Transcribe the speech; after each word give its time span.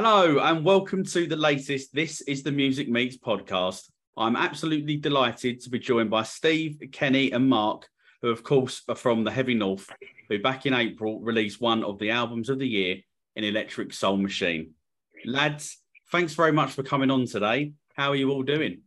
Hello 0.00 0.38
and 0.38 0.64
welcome 0.64 1.02
to 1.02 1.26
the 1.26 1.34
latest 1.34 1.92
This 1.92 2.20
is 2.20 2.44
the 2.44 2.52
Music 2.52 2.88
Meets 2.88 3.16
podcast. 3.16 3.90
I'm 4.16 4.36
absolutely 4.36 4.96
delighted 4.96 5.60
to 5.62 5.70
be 5.70 5.80
joined 5.80 6.08
by 6.08 6.22
Steve, 6.22 6.80
Kenny, 6.92 7.32
and 7.32 7.48
Mark, 7.48 7.88
who, 8.22 8.28
of 8.28 8.44
course, 8.44 8.82
are 8.88 8.94
from 8.94 9.24
the 9.24 9.32
Heavy 9.32 9.54
North, 9.54 9.90
who 10.28 10.38
back 10.38 10.66
in 10.66 10.72
April 10.72 11.18
released 11.18 11.60
one 11.60 11.82
of 11.82 11.98
the 11.98 12.12
albums 12.12 12.48
of 12.48 12.60
the 12.60 12.68
year 12.68 12.98
in 13.34 13.42
Electric 13.42 13.92
Soul 13.92 14.18
Machine. 14.18 14.70
Lads, 15.24 15.78
thanks 16.12 16.34
very 16.34 16.52
much 16.52 16.70
for 16.70 16.84
coming 16.84 17.10
on 17.10 17.26
today. 17.26 17.72
How 17.96 18.10
are 18.10 18.16
you 18.16 18.30
all 18.30 18.44
doing? 18.44 18.82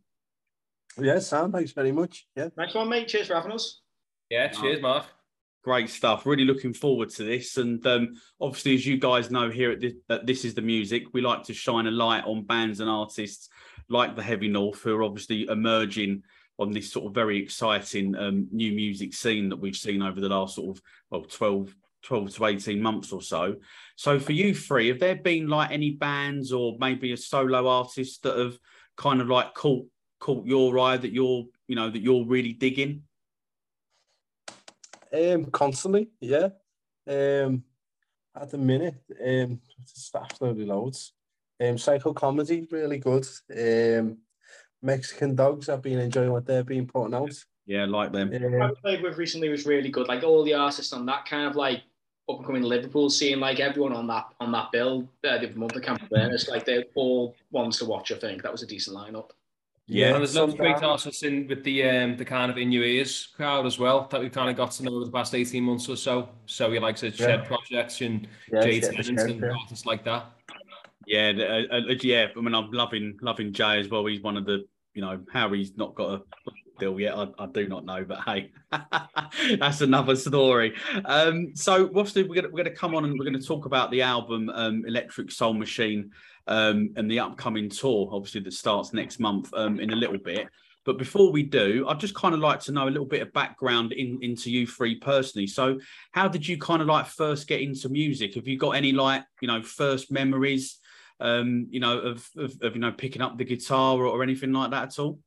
Yeah, 0.96 1.18
Sam, 1.18 1.52
thanks 1.52 1.72
very 1.72 1.92
much. 1.92 2.26
Yeah. 2.34 2.48
Nice 2.56 2.72
one, 2.72 2.88
mate. 2.88 3.08
Cheers 3.08 3.26
for 3.26 3.34
having 3.34 3.52
us. 3.52 3.82
Yeah, 4.30 4.48
cheers, 4.48 4.80
Mark. 4.80 5.04
Great 5.62 5.88
stuff. 5.88 6.26
Really 6.26 6.44
looking 6.44 6.74
forward 6.74 7.10
to 7.10 7.22
this. 7.22 7.56
And 7.56 7.86
um, 7.86 8.14
obviously, 8.40 8.74
as 8.74 8.84
you 8.84 8.98
guys 8.98 9.30
know 9.30 9.48
here 9.48 9.70
at 9.70 9.80
this, 9.80 9.92
at 10.10 10.26
this 10.26 10.44
is 10.44 10.54
the 10.54 10.62
music, 10.62 11.04
we 11.12 11.20
like 11.20 11.44
to 11.44 11.54
shine 11.54 11.86
a 11.86 11.90
light 11.90 12.24
on 12.24 12.44
bands 12.44 12.80
and 12.80 12.90
artists 12.90 13.48
like 13.88 14.16
the 14.16 14.22
Heavy 14.22 14.48
North, 14.48 14.82
who 14.82 14.94
are 14.96 15.04
obviously 15.04 15.46
emerging 15.48 16.24
on 16.58 16.72
this 16.72 16.90
sort 16.90 17.06
of 17.06 17.14
very 17.14 17.38
exciting 17.38 18.14
um, 18.16 18.48
new 18.50 18.72
music 18.72 19.14
scene 19.14 19.48
that 19.48 19.60
we've 19.60 19.76
seen 19.76 20.02
over 20.02 20.20
the 20.20 20.28
last 20.28 20.56
sort 20.56 20.76
of 20.76 20.82
well 21.10 21.22
12, 21.22 21.74
12 22.02 22.34
to 22.34 22.46
18 22.46 22.82
months 22.82 23.12
or 23.12 23.22
so. 23.22 23.56
So 23.96 24.18
for 24.18 24.32
you 24.32 24.54
three, 24.54 24.88
have 24.88 24.98
there 24.98 25.16
been 25.16 25.48
like 25.48 25.70
any 25.70 25.92
bands 25.92 26.52
or 26.52 26.76
maybe 26.80 27.12
a 27.12 27.16
solo 27.16 27.68
artist 27.68 28.24
that 28.24 28.36
have 28.36 28.58
kind 28.96 29.20
of 29.20 29.28
like 29.28 29.54
caught 29.54 29.86
caught 30.18 30.46
your 30.46 30.78
eye 30.78 30.96
that 30.96 31.12
you're 31.12 31.44
you 31.66 31.76
know 31.76 31.90
that 31.90 32.02
you're 32.02 32.26
really 32.26 32.52
digging? 32.52 33.02
Um, 35.12 35.46
constantly, 35.46 36.08
yeah. 36.20 36.48
Um, 37.06 37.64
at 38.34 38.50
the 38.50 38.58
minute, 38.58 39.02
um, 39.10 39.60
it's 39.80 40.10
absolutely 40.14 40.64
loads. 40.64 41.12
Um, 41.60 41.76
Psycho 41.76 42.12
Comedy, 42.12 42.66
really 42.70 42.98
good. 42.98 43.26
Um, 43.50 44.18
Mexican 44.80 45.34
Dogs, 45.34 45.68
I've 45.68 45.82
been 45.82 45.98
enjoying 45.98 46.32
what 46.32 46.46
they've 46.46 46.66
been 46.66 46.86
putting 46.86 47.14
out. 47.14 47.32
Yeah, 47.66 47.84
like 47.84 48.12
them. 48.12 48.32
I 48.32 48.70
played 48.80 49.02
with 49.02 49.18
recently 49.18 49.48
was 49.48 49.66
really 49.66 49.90
good. 49.90 50.08
Like 50.08 50.24
all 50.24 50.42
the 50.42 50.54
artists 50.54 50.92
on 50.92 51.06
that 51.06 51.26
kind 51.26 51.46
of 51.46 51.54
like 51.54 51.82
up 52.28 52.38
and 52.38 52.46
coming 52.46 52.62
Liverpool 52.62 53.08
scene, 53.08 53.38
like 53.38 53.60
everyone 53.60 53.92
on 53.92 54.06
that 54.08 54.26
on 54.40 54.50
that 54.52 54.72
bill, 54.72 55.08
uh, 55.24 55.38
the 55.38 55.50
month 55.50 55.76
of 55.76 55.82
Camp 55.82 56.02
Awareness, 56.10 56.48
like 56.48 56.64
they're 56.64 56.84
all 56.96 57.36
ones 57.50 57.78
to 57.78 57.84
watch. 57.84 58.10
I 58.10 58.16
think 58.16 58.42
that 58.42 58.50
was 58.50 58.62
a 58.62 58.66
decent 58.66 58.96
lineup. 58.96 59.30
Yeah, 59.88 60.08
and 60.08 60.16
there's 60.18 60.36
lots 60.36 60.52
of 60.52 60.58
great 60.58 60.82
artists 60.82 61.22
in 61.22 61.48
with 61.48 61.64
the 61.64 61.82
um, 61.82 62.16
the 62.16 62.24
kind 62.24 62.50
of 62.50 62.56
in 62.56 62.70
your 62.70 62.84
ears 62.84 63.28
crowd 63.36 63.66
as 63.66 63.78
well 63.78 64.06
that 64.10 64.20
we've 64.20 64.32
kind 64.32 64.48
of 64.48 64.56
got 64.56 64.70
to 64.72 64.84
know 64.84 64.94
over 64.94 65.04
the 65.04 65.10
past 65.10 65.34
18 65.34 65.62
months 65.62 65.88
or 65.88 65.96
so. 65.96 66.28
So 66.46 66.70
we 66.70 66.78
like 66.78 66.96
to 66.96 67.08
yeah. 67.08 67.14
Shed 67.16 67.46
Projects 67.46 68.00
and 68.00 68.28
yeah, 68.52 68.62
Jay 68.62 68.80
Tennant 68.80 69.18
and 69.18 69.40
yeah. 69.40 69.52
artists 69.60 69.84
like 69.84 70.04
that. 70.04 70.26
Yeah, 71.06 71.32
uh, 71.36 71.76
uh, 71.76 71.94
yeah. 72.00 72.28
I 72.36 72.40
mean, 72.40 72.54
I'm 72.54 72.70
loving 72.70 73.18
loving 73.20 73.52
Jay 73.52 73.80
as 73.80 73.88
well. 73.88 74.06
He's 74.06 74.22
one 74.22 74.36
of 74.36 74.46
the 74.46 74.64
you 74.94 75.02
know 75.02 75.20
how 75.32 75.52
he's 75.52 75.76
not 75.76 75.94
got 75.94 76.20
a 76.20 76.22
deal 76.78 76.98
yet. 77.00 77.16
I, 77.16 77.26
I 77.38 77.46
do 77.46 77.68
not 77.68 77.84
know, 77.84 78.04
but 78.04 78.20
hey, 78.20 78.50
that's 79.58 79.80
another 79.80 80.16
story. 80.16 80.74
Um, 81.04 81.54
so 81.54 81.86
obviously 81.86 82.22
we're 82.22 82.36
gonna 82.36 82.48
we're 82.48 82.64
gonna 82.64 82.76
come 82.76 82.94
on 82.94 83.04
and 83.04 83.18
we're 83.18 83.24
gonna 83.24 83.40
talk 83.40 83.66
about 83.66 83.90
the 83.90 84.02
album 84.02 84.48
um, 84.50 84.84
Electric 84.86 85.30
Soul 85.30 85.54
Machine 85.54 86.10
um, 86.46 86.90
and 86.96 87.10
the 87.10 87.20
upcoming 87.20 87.68
tour, 87.68 88.08
obviously 88.12 88.40
that 88.42 88.52
starts 88.52 88.92
next 88.92 89.20
month 89.20 89.52
um, 89.54 89.80
in 89.80 89.92
a 89.92 89.96
little 89.96 90.18
bit. 90.18 90.48
But 90.84 90.98
before 90.98 91.30
we 91.30 91.44
do, 91.44 91.86
I'd 91.88 92.00
just 92.00 92.14
kind 92.14 92.34
of 92.34 92.40
like 92.40 92.60
to 92.60 92.72
know 92.72 92.88
a 92.88 92.90
little 92.90 93.06
bit 93.06 93.22
of 93.22 93.32
background 93.32 93.92
in, 93.92 94.18
into 94.20 94.50
you 94.50 94.66
three 94.66 94.96
personally. 94.96 95.46
So, 95.46 95.78
how 96.10 96.26
did 96.26 96.46
you 96.46 96.58
kind 96.58 96.82
of 96.82 96.88
like 96.88 97.06
first 97.06 97.46
get 97.46 97.60
into 97.60 97.88
music? 97.88 98.34
Have 98.34 98.48
you 98.48 98.58
got 98.58 98.72
any 98.72 98.90
like 98.90 99.22
you 99.40 99.46
know 99.46 99.62
first 99.62 100.10
memories, 100.10 100.78
um, 101.20 101.68
you 101.70 101.78
know, 101.78 101.98
of, 101.98 102.28
of, 102.36 102.54
of 102.62 102.74
you 102.74 102.80
know 102.80 102.90
picking 102.90 103.22
up 103.22 103.38
the 103.38 103.44
guitar 103.44 103.96
or, 103.96 104.06
or 104.06 104.22
anything 104.24 104.52
like 104.52 104.72
that 104.72 104.88
at 104.88 104.98
all? 104.98 105.20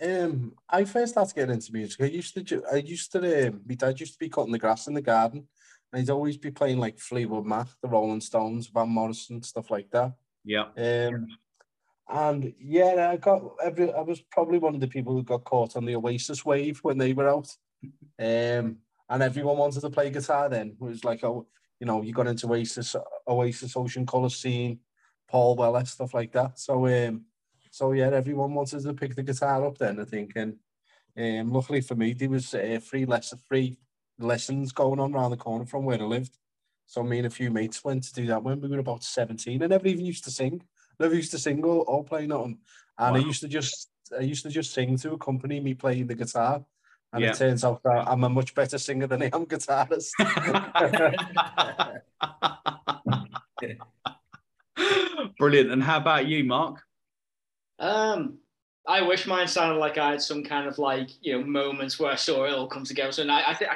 Um, 0.00 0.52
I 0.68 0.84
first 0.84 1.12
started 1.12 1.34
getting 1.34 1.54
into 1.54 1.72
music. 1.72 2.00
I 2.00 2.06
used 2.06 2.34
to, 2.34 2.62
I 2.72 2.76
used 2.76 3.12
to, 3.12 3.48
um, 3.48 3.60
my 3.68 3.74
dad 3.74 4.00
used 4.00 4.14
to 4.14 4.18
be 4.18 4.28
cutting 4.28 4.52
the 4.52 4.58
grass 4.58 4.86
in 4.86 4.94
the 4.94 5.02
garden, 5.02 5.46
and 5.92 6.00
he'd 6.00 6.10
always 6.10 6.36
be 6.36 6.50
playing 6.50 6.78
like 6.78 6.98
Fleetwood 6.98 7.44
Mac, 7.44 7.68
the 7.82 7.88
Rolling 7.88 8.20
Stones, 8.20 8.68
Van 8.68 8.88
Morrison, 8.88 9.42
stuff 9.42 9.70
like 9.70 9.90
that. 9.90 10.14
Yeah. 10.44 10.66
Um, 10.76 11.26
and 12.08 12.54
yeah, 12.58 13.10
I 13.10 13.16
got 13.16 13.42
every. 13.62 13.92
I 13.92 14.00
was 14.00 14.20
probably 14.20 14.58
one 14.58 14.74
of 14.74 14.80
the 14.80 14.88
people 14.88 15.14
who 15.14 15.22
got 15.22 15.44
caught 15.44 15.76
on 15.76 15.84
the 15.84 15.96
Oasis 15.96 16.44
wave 16.44 16.78
when 16.82 16.98
they 16.98 17.12
were 17.12 17.28
out. 17.28 17.54
Um, 18.18 18.78
and 19.08 19.22
everyone 19.22 19.58
wanted 19.58 19.80
to 19.80 19.90
play 19.90 20.10
guitar 20.10 20.48
then. 20.48 20.68
It 20.68 20.80
was 20.80 21.04
like, 21.04 21.22
oh, 21.24 21.46
you 21.78 21.86
know, 21.86 22.02
you 22.02 22.12
got 22.12 22.26
into 22.26 22.48
Oasis, 22.48 22.96
Oasis, 23.28 23.76
Ocean 23.76 24.06
Colour 24.06 24.30
Scene, 24.30 24.78
Paul 25.28 25.56
Weller, 25.56 25.84
stuff 25.84 26.14
like 26.14 26.32
that. 26.32 26.58
So, 26.58 26.86
um, 26.86 27.24
so 27.70 27.92
yeah, 27.92 28.10
everyone 28.10 28.54
wanted 28.54 28.82
to 28.82 28.94
pick 28.94 29.14
the 29.14 29.22
guitar 29.22 29.66
up 29.66 29.78
then. 29.78 30.00
I 30.00 30.04
think, 30.04 30.32
and 30.36 30.56
um, 31.16 31.52
luckily 31.52 31.80
for 31.80 31.94
me, 31.94 32.14
there 32.14 32.30
was 32.30 32.54
uh, 32.54 32.80
free 32.82 33.04
lesson, 33.04 33.38
free 33.46 33.78
lessons 34.22 34.72
going 34.72 35.00
on 35.00 35.14
around 35.14 35.30
the 35.30 35.36
corner 35.36 35.64
from 35.64 35.84
where 35.84 36.00
I 36.00 36.04
lived. 36.04 36.36
So 36.86 37.02
me 37.02 37.18
and 37.18 37.26
a 37.26 37.30
few 37.30 37.50
mates 37.50 37.84
went 37.84 38.02
to 38.04 38.12
do 38.12 38.26
that 38.26 38.42
when 38.42 38.60
we 38.60 38.68
were 38.68 38.78
about 38.78 39.04
17. 39.04 39.62
I 39.62 39.66
never 39.66 39.86
even 39.86 40.04
used 40.04 40.24
to 40.24 40.30
sing. 40.30 40.62
Never 40.98 41.14
used 41.14 41.30
to 41.32 41.38
sing 41.38 41.64
or, 41.64 41.84
or 41.84 42.04
play 42.04 42.26
nothing. 42.26 42.58
And 42.98 43.14
wow. 43.14 43.20
I 43.20 43.24
used 43.24 43.40
to 43.40 43.48
just 43.48 43.88
I 44.16 44.22
used 44.22 44.42
to 44.42 44.50
just 44.50 44.74
sing 44.74 44.96
to 44.98 45.12
accompany 45.12 45.60
me 45.60 45.74
playing 45.74 46.06
the 46.06 46.14
guitar. 46.14 46.64
And 47.12 47.22
yeah. 47.22 47.30
it 47.30 47.36
turns 47.36 47.64
out 47.64 47.82
that 47.82 48.08
I'm 48.08 48.24
a 48.24 48.28
much 48.28 48.54
better 48.54 48.78
singer 48.78 49.06
than 49.06 49.22
I 49.22 49.30
am 49.32 49.46
guitarist. 49.46 50.10
Brilliant. 55.38 55.70
And 55.70 55.82
how 55.82 55.98
about 55.98 56.26
you, 56.26 56.44
Mark? 56.44 56.82
Um, 57.78 58.38
I 58.86 59.02
wish 59.02 59.26
mine 59.26 59.46
sounded 59.46 59.78
like 59.78 59.98
I 59.98 60.12
had 60.12 60.22
some 60.22 60.42
kind 60.42 60.66
of 60.66 60.78
like 60.78 61.10
you 61.20 61.38
know 61.38 61.44
moments 61.44 61.98
where 61.98 62.10
I 62.10 62.16
saw 62.16 62.44
it 62.44 62.54
all 62.54 62.66
come 62.66 62.84
together. 62.84 63.12
So 63.12 63.26
I, 63.26 63.50
I 63.50 63.54
think 63.54 63.70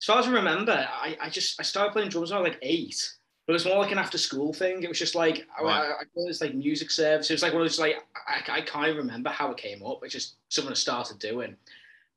as 0.00 0.06
far 0.06 0.18
as 0.18 0.26
I 0.26 0.30
remember, 0.30 0.72
I, 0.72 1.16
I 1.20 1.28
just 1.28 1.58
I 1.60 1.62
started 1.62 1.92
playing 1.92 2.08
drums 2.08 2.30
when 2.30 2.38
I 2.38 2.42
was 2.42 2.50
like 2.50 2.58
eight. 2.62 3.14
But 3.46 3.52
it 3.52 3.54
was 3.54 3.64
more 3.64 3.78
like 3.78 3.92
an 3.92 3.98
after 3.98 4.18
school 4.18 4.52
thing. 4.52 4.82
It 4.82 4.88
was 4.88 4.98
just 4.98 5.14
like 5.14 5.46
right. 5.62 5.80
I, 5.80 5.86
I, 5.86 6.02
I 6.02 6.06
was 6.14 6.42
like 6.42 6.54
music 6.54 6.90
service. 6.90 7.30
It 7.30 7.34
was 7.34 7.42
like 7.42 7.54
one 7.54 7.62
of 7.62 7.68
those 7.68 7.78
like 7.78 7.96
I, 8.26 8.58
I 8.58 8.60
can't 8.60 8.94
remember 8.94 9.30
how 9.30 9.50
it 9.50 9.56
came 9.56 9.82
up. 9.84 10.00
It's 10.02 10.12
just 10.12 10.34
something 10.50 10.70
I 10.70 10.74
started 10.74 11.18
doing. 11.18 11.56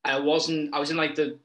I 0.03 0.19
wasn't. 0.19 0.73
I 0.73 0.79
was 0.79 0.91
in 0.91 0.97
like 0.97 1.15
the 1.15 1.39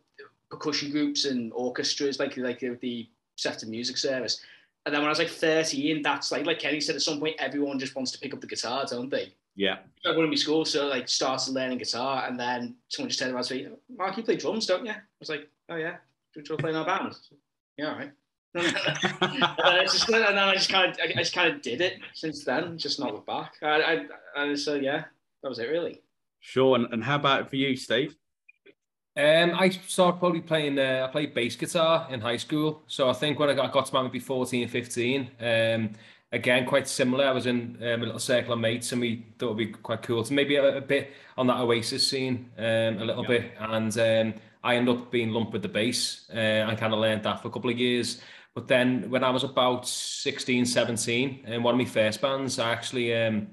percussion 0.50 0.90
groups 0.90 1.24
and 1.24 1.52
orchestras, 1.52 2.18
like 2.18 2.36
like 2.36 2.58
the, 2.58 2.76
the 2.80 3.08
Sefton 3.36 3.70
Music 3.70 3.96
Service. 3.96 4.40
And 4.84 4.94
then 4.94 5.02
when 5.02 5.08
I 5.08 5.10
was 5.10 5.18
like 5.18 5.28
13, 5.28 6.02
that's 6.02 6.32
like 6.32 6.46
like 6.46 6.58
Kenny 6.58 6.80
said, 6.80 6.96
at 6.96 7.02
some 7.02 7.20
point 7.20 7.36
everyone 7.38 7.78
just 7.78 7.94
wants 7.94 8.10
to 8.12 8.18
pick 8.18 8.34
up 8.34 8.40
the 8.40 8.46
guitar, 8.46 8.84
don't 8.88 9.10
they? 9.10 9.34
Yeah. 9.54 9.78
I 10.04 10.16
went 10.16 10.30
to 10.30 10.36
school, 10.36 10.64
so 10.64 10.86
like 10.86 11.08
started 11.08 11.52
learning 11.52 11.78
guitar, 11.78 12.26
and 12.26 12.38
then 12.38 12.76
someone 12.88 13.08
just 13.08 13.18
turned 13.18 13.32
around 13.32 13.44
to 13.44 13.54
me, 13.54 13.68
"Mark, 13.96 14.16
you 14.16 14.22
play 14.22 14.36
drums, 14.36 14.66
don't 14.66 14.84
you?" 14.84 14.92
I 14.92 15.00
was 15.18 15.28
like, 15.28 15.48
"Oh 15.68 15.76
yeah." 15.76 15.96
Do 16.42 16.48
you 16.48 16.54
want 16.54 16.58
to 16.58 16.62
play 16.62 16.70
in 16.70 16.76
our 16.76 16.84
band? 16.84 17.16
Yeah, 17.76 17.90
all 17.90 17.98
right. 17.98 18.12
and, 18.54 18.64
then 18.64 19.84
just, 19.84 20.08
and 20.08 20.24
then 20.24 20.38
I 20.38 20.54
just 20.54 20.70
kind 20.70 20.90
of, 20.90 20.98
I 20.98 21.12
just 21.12 21.34
kind 21.34 21.54
of 21.54 21.60
did 21.60 21.80
it 21.82 21.98
since 22.14 22.44
then, 22.44 22.78
just 22.78 22.98
not 22.98 23.12
look 23.12 23.26
back. 23.26 23.54
I, 23.62 24.06
I, 24.36 24.42
I 24.42 24.54
so 24.54 24.74
yeah, 24.74 25.04
that 25.42 25.48
was 25.48 25.58
it 25.58 25.68
really. 25.68 26.00
Sure. 26.40 26.76
And, 26.76 26.86
and 26.92 27.04
how 27.04 27.16
about 27.16 27.50
for 27.50 27.56
you, 27.56 27.76
Steve? 27.76 28.16
Um, 29.16 29.52
I 29.54 29.70
started 29.70 30.18
probably 30.18 30.42
playing, 30.42 30.78
uh, 30.78 31.06
I 31.08 31.12
played 31.12 31.34
bass 31.34 31.56
guitar 31.56 32.06
in 32.10 32.20
high 32.20 32.36
school. 32.36 32.82
So 32.86 33.08
I 33.08 33.14
think 33.14 33.38
when 33.38 33.48
I 33.48 33.54
got, 33.54 33.70
I 33.70 33.72
got 33.72 33.86
to 33.86 34.02
maybe 34.02 34.20
14, 34.20 34.68
15, 34.68 35.30
um, 35.40 35.90
again, 36.32 36.66
quite 36.66 36.86
similar. 36.86 37.26
I 37.26 37.32
was 37.32 37.46
in 37.46 37.78
um, 37.80 38.02
a 38.02 38.04
little 38.04 38.18
circle 38.18 38.52
of 38.52 38.58
mates 38.58 38.92
and 38.92 39.00
we 39.00 39.24
thought 39.38 39.46
it'd 39.46 39.58
be 39.58 39.66
quite 39.68 40.02
cool 40.02 40.22
to 40.22 40.32
maybe 40.32 40.56
a, 40.56 40.78
a 40.78 40.80
bit 40.80 41.12
on 41.36 41.46
that 41.46 41.58
Oasis 41.60 42.06
scene, 42.06 42.50
um, 42.58 42.64
a 42.64 43.04
little 43.04 43.22
yeah. 43.22 43.28
bit. 43.28 43.52
And 43.58 43.98
um, 43.98 44.40
I 44.66 44.74
ended 44.74 44.96
up 44.96 45.12
being 45.12 45.30
lumped 45.30 45.52
with 45.52 45.62
the 45.62 45.68
bass 45.68 46.28
uh, 46.34 46.66
and 46.66 46.76
kind 46.76 46.92
of 46.92 46.98
learned 46.98 47.22
that 47.22 47.40
for 47.40 47.46
a 47.46 47.50
couple 47.52 47.70
of 47.70 47.78
years. 47.78 48.20
But 48.52 48.66
then 48.66 49.08
when 49.10 49.22
I 49.22 49.30
was 49.30 49.44
about 49.44 49.86
16, 49.86 50.66
17, 50.66 51.44
in 51.46 51.62
one 51.62 51.74
of 51.74 51.78
my 51.78 51.84
first 51.84 52.20
bands, 52.20 52.58
I 52.58 52.72
actually 52.72 53.14
um, 53.14 53.46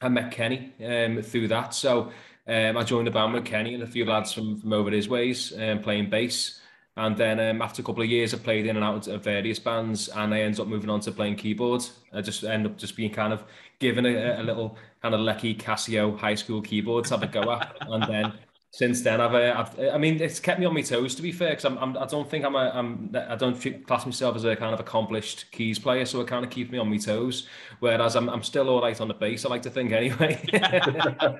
I 0.00 0.08
met 0.08 0.32
Kenny 0.32 0.72
um, 0.84 1.22
through 1.22 1.46
that. 1.48 1.72
So 1.72 2.10
um, 2.48 2.76
I 2.76 2.82
joined 2.82 3.06
a 3.06 3.12
band 3.12 3.34
with 3.34 3.44
Kenny 3.44 3.74
and 3.74 3.84
a 3.84 3.86
few 3.86 4.04
lads 4.04 4.32
from, 4.32 4.58
from 4.60 4.72
over 4.72 4.90
his 4.90 5.08
ways 5.08 5.52
um, 5.56 5.82
playing 5.82 6.10
bass. 6.10 6.60
And 6.96 7.16
then 7.16 7.38
um, 7.38 7.62
after 7.62 7.82
a 7.82 7.84
couple 7.84 8.02
of 8.02 8.08
years, 8.08 8.34
I 8.34 8.38
played 8.38 8.66
in 8.66 8.74
and 8.74 8.84
out 8.84 9.06
of 9.06 9.22
various 9.22 9.58
bands, 9.60 10.08
and 10.08 10.34
I 10.34 10.40
ended 10.40 10.60
up 10.60 10.66
moving 10.66 10.90
on 10.90 11.00
to 11.00 11.12
playing 11.12 11.36
keyboards. 11.36 11.92
I 12.12 12.22
just 12.22 12.42
ended 12.42 12.72
up 12.72 12.78
just 12.78 12.96
being 12.96 13.12
kind 13.12 13.34
of 13.34 13.44
given 13.78 14.06
a, 14.06 14.40
a 14.40 14.42
little 14.42 14.78
kind 15.02 15.14
of 15.14 15.20
Lecky 15.20 15.54
Casio 15.54 16.18
high 16.18 16.34
school 16.34 16.62
keyboard 16.62 17.04
to 17.04 17.10
have 17.10 17.22
a 17.22 17.26
go 17.26 17.52
at, 17.52 17.76
and 17.82 18.02
then 18.04 18.32
since 18.76 19.00
then 19.00 19.22
I've, 19.22 19.34
uh, 19.34 19.54
I've 19.56 19.94
I 19.94 19.96
mean 19.96 20.20
it's 20.20 20.38
kept 20.38 20.60
me 20.60 20.66
on 20.66 20.74
my 20.74 20.82
toes 20.82 21.14
to 21.14 21.22
be 21.22 21.32
fair 21.32 21.48
because 21.48 21.64
I'm, 21.64 21.78
I'm 21.78 21.96
I 21.96 22.04
don't 22.04 22.28
think 22.28 22.44
I'm 22.44 22.54
a 22.54 22.70
I'm 22.74 23.10
I 23.14 23.34
don't 23.34 23.54
class 23.86 24.04
myself 24.04 24.36
as 24.36 24.44
a 24.44 24.54
kind 24.54 24.74
of 24.74 24.80
accomplished 24.80 25.46
keys 25.50 25.78
player 25.78 26.04
so 26.04 26.20
it 26.20 26.28
kind 26.28 26.44
of 26.44 26.50
keeps 26.50 26.70
me 26.70 26.76
on 26.76 26.90
my 26.90 26.98
toes 26.98 27.46
whereas 27.80 28.16
I'm 28.16 28.28
I'm 28.28 28.42
still 28.42 28.68
all 28.68 28.82
right 28.82 29.00
on 29.00 29.08
the 29.08 29.14
bass 29.14 29.46
I 29.46 29.48
like 29.48 29.62
to 29.62 29.70
think 29.70 29.92
anyway 29.92 30.44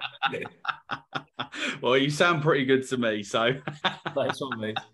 well, 1.83 1.97
you 1.97 2.11
sound 2.11 2.43
pretty 2.43 2.65
good 2.65 2.87
to 2.89 2.97
me. 2.97 3.23
So, 3.23 3.53
nice 4.15 4.41
one, 4.41 4.61
mate. 4.61 4.79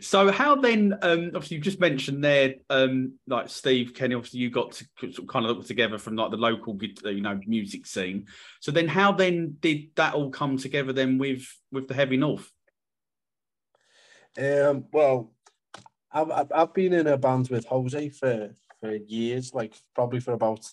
So, 0.00 0.30
how 0.30 0.56
then? 0.56 0.94
Um, 1.02 1.32
obviously, 1.34 1.58
you 1.58 1.62
just 1.62 1.80
mentioned 1.80 2.22
there, 2.22 2.54
um, 2.70 3.14
like 3.26 3.48
Steve, 3.48 3.94
Kenny. 3.94 4.14
Obviously, 4.14 4.40
you 4.40 4.50
got 4.50 4.72
to 4.72 4.86
kind 5.26 5.46
of 5.46 5.56
look 5.56 5.66
together 5.66 5.98
from 5.98 6.16
like 6.16 6.30
the 6.30 6.36
local, 6.36 6.78
you 7.04 7.20
know, 7.20 7.38
music 7.46 7.86
scene. 7.86 8.26
So 8.60 8.72
then, 8.72 8.88
how 8.88 9.12
then 9.12 9.56
did 9.60 9.90
that 9.96 10.14
all 10.14 10.30
come 10.30 10.56
together 10.56 10.92
then 10.92 11.18
with 11.18 11.46
with 11.72 11.88
the 11.88 11.94
Heavy 11.94 12.16
North? 12.16 12.50
Um, 14.38 14.86
well, 14.92 15.32
I've 16.12 16.50
I've 16.52 16.74
been 16.74 16.92
in 16.92 17.06
a 17.06 17.16
band 17.16 17.48
with 17.48 17.66
Jose 17.66 18.08
for 18.10 18.54
for 18.80 18.94
years, 18.94 19.54
like 19.54 19.74
probably 19.94 20.20
for 20.20 20.32
about 20.32 20.64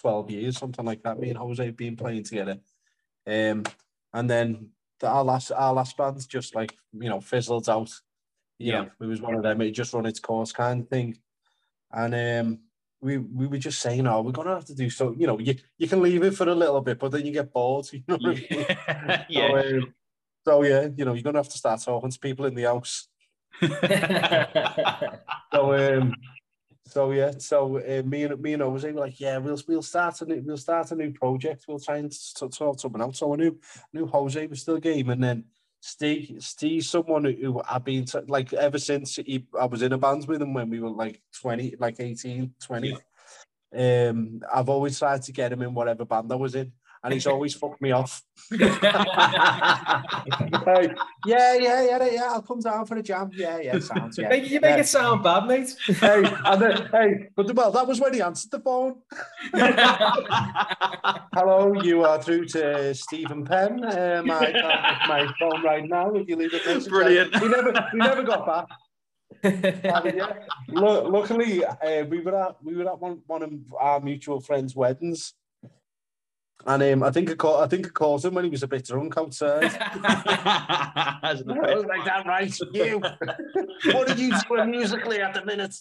12 0.00 0.30
years, 0.30 0.58
something 0.58 0.84
like 0.84 1.02
that. 1.02 1.18
Me 1.18 1.30
and 1.30 1.38
Jose 1.38 1.64
have 1.64 1.76
been 1.76 1.96
playing 1.96 2.24
together. 2.24 2.58
Um, 3.26 3.64
and 4.12 4.28
then 4.28 4.68
the, 5.00 5.08
our 5.08 5.24
last 5.24 5.50
our 5.52 5.72
last 5.72 5.96
band's 5.96 6.26
just 6.26 6.54
like, 6.54 6.76
you 6.92 7.08
know, 7.08 7.20
fizzled 7.20 7.68
out. 7.68 7.90
You 8.58 8.72
yeah. 8.72 8.80
Know, 8.82 8.90
it 9.00 9.06
was 9.06 9.20
one 9.20 9.34
of 9.34 9.42
them, 9.42 9.60
it 9.60 9.70
just 9.72 9.94
run 9.94 10.06
its 10.06 10.20
course 10.20 10.52
kind 10.52 10.82
of 10.82 10.88
thing. 10.88 11.18
And 11.90 12.14
um, 12.14 12.58
we 13.02 13.18
we 13.18 13.46
were 13.48 13.58
just 13.58 13.80
saying, 13.80 14.06
oh, 14.06 14.22
we're 14.22 14.32
gonna 14.32 14.54
have 14.54 14.64
to 14.66 14.74
do 14.74 14.88
so. 14.88 15.12
You 15.18 15.26
know, 15.26 15.38
you, 15.38 15.56
you 15.76 15.88
can 15.88 16.00
leave 16.00 16.22
it 16.22 16.34
for 16.34 16.48
a 16.48 16.54
little 16.54 16.80
bit, 16.80 16.98
but 16.98 17.10
then 17.10 17.26
you 17.26 17.32
get 17.32 17.52
bored. 17.52 17.86
You 17.92 18.02
know 18.06 18.18
mean? 18.18 18.46
yeah. 19.28 19.48
So, 19.48 19.58
um, 19.58 19.94
so 20.44 20.62
yeah, 20.62 20.88
you 20.96 21.04
know, 21.04 21.12
you're 21.12 21.22
gonna 21.22 21.38
have 21.38 21.48
to 21.48 21.58
start 21.58 21.82
talking 21.82 22.10
to 22.10 22.18
people 22.18 22.46
in 22.46 22.54
the 22.54 22.62
house. 22.62 23.08
so 25.52 25.98
um, 25.98 26.14
so 26.86 27.10
yeah, 27.10 27.32
so 27.38 27.78
uh, 27.78 28.02
me 28.04 28.24
and 28.24 28.40
me 28.40 28.52
and 28.52 28.62
Jose 28.62 28.90
were 28.90 29.00
like, 29.00 29.18
yeah, 29.18 29.38
we'll 29.38 29.60
we'll 29.66 29.82
start 29.82 30.20
a 30.20 30.26
new, 30.26 30.42
we'll 30.44 30.56
start 30.56 30.90
a 30.92 30.94
new 30.94 31.12
project. 31.12 31.64
We'll 31.66 31.80
try 31.80 31.96
and 31.98 32.12
sort 32.12 32.54
something 32.54 33.00
out. 33.00 33.16
So 33.16 33.32
I 33.32 33.36
knew 33.36 33.58
knew 33.92 34.06
Jose 34.06 34.46
was 34.46 34.60
still 34.60 34.78
game, 34.78 35.10
and 35.10 35.22
then 35.22 35.44
Steve 35.84 36.36
Steve's 36.38 36.88
someone 36.88 37.24
who 37.24 37.60
I've 37.68 37.84
been 37.84 38.04
to, 38.06 38.24
like 38.28 38.52
ever 38.52 38.78
since 38.78 39.16
he, 39.16 39.44
I 39.58 39.64
was 39.64 39.82
in 39.82 39.92
a 39.92 39.98
band 39.98 40.28
with 40.28 40.40
him 40.40 40.54
when 40.54 40.70
we 40.70 40.78
were 40.78 40.88
like 40.88 41.20
twenty, 41.40 41.74
like 41.76 41.98
18, 41.98 42.54
20. 42.62 42.96
Yeah. 43.74 44.08
Um, 44.08 44.42
I've 44.54 44.68
always 44.68 44.96
tried 44.96 45.22
to 45.22 45.32
get 45.32 45.52
him 45.52 45.60
in 45.60 45.74
whatever 45.74 46.04
band 46.04 46.30
I 46.30 46.36
was 46.36 46.54
in 46.54 46.70
and 47.04 47.12
he's 47.12 47.26
always 47.26 47.54
fucked 47.54 47.82
me 47.82 47.90
off. 47.90 48.22
yeah, 48.50 48.70
yeah, 51.26 51.54
yeah, 51.56 52.10
yeah. 52.10 52.28
I'll 52.30 52.42
come 52.42 52.60
down 52.60 52.86
for 52.86 52.96
a 52.96 53.02
jam. 53.02 53.30
Yeah, 53.34 53.58
yeah, 53.58 53.78
sounds. 53.80 54.18
Yeah, 54.18 54.32
you 54.34 54.60
make 54.60 54.70
yeah. 54.70 54.78
it 54.78 54.86
sound 54.86 55.22
bad, 55.22 55.46
mate. 55.46 55.74
hey, 55.86 56.22
and 56.44 56.62
then, 56.62 56.88
hey, 56.92 57.28
but 57.34 57.52
well, 57.54 57.72
that 57.72 57.86
was 57.86 58.00
when 58.00 58.14
he 58.14 58.22
answered 58.22 58.52
the 58.52 58.60
phone. 58.60 58.96
Hello, 61.34 61.82
you 61.82 62.04
are 62.04 62.22
through 62.22 62.46
to 62.46 62.94
Stephen 62.94 63.44
Penn. 63.44 63.84
Um, 63.84 64.30
I 64.30 64.52
can't 64.52 65.08
my 65.08 65.26
phone 65.38 65.62
right 65.62 65.88
now. 65.88 66.10
Would 66.10 66.28
you 66.28 66.36
leave 66.36 66.52
a 66.52 66.58
message? 66.58 66.88
Brilliant. 66.88 67.40
We 67.40 67.48
never, 67.48 67.72
we 67.92 67.98
never 67.98 68.22
got 68.22 68.46
back. 68.46 68.66
and, 69.42 70.16
yeah, 70.16 70.34
luckily, 70.68 71.64
uh, 71.64 72.04
we 72.04 72.20
were 72.20 72.36
at 72.36 72.62
we 72.62 72.76
were 72.76 72.88
at 72.88 73.00
one 73.00 73.22
one 73.26 73.42
of 73.42 73.50
our 73.80 73.98
mutual 74.00 74.40
friends' 74.40 74.76
weddings, 74.76 75.34
and 76.66 76.82
um, 76.82 77.02
I 77.02 77.10
think 77.10 77.30
I 77.30 77.34
caught 77.34 77.64
I 77.64 77.66
think 77.66 77.86
I 77.86 77.90
caught 77.90 78.24
him 78.24 78.34
when 78.34 78.44
he 78.44 78.50
was 78.50 78.62
a 78.62 78.68
bit 78.68 78.84
drunk 78.84 79.16
outside. 79.16 79.64
I 79.80 81.30
was 81.44 81.86
like, 81.86 82.04
"That 82.04 82.26
right, 82.26 82.58
you? 82.72 82.98
what 83.92 84.10
are 84.10 84.14
you 84.14 84.32
doing 84.48 84.70
musically 84.70 85.20
at 85.20 85.34
the 85.34 85.44
minute?" 85.44 85.74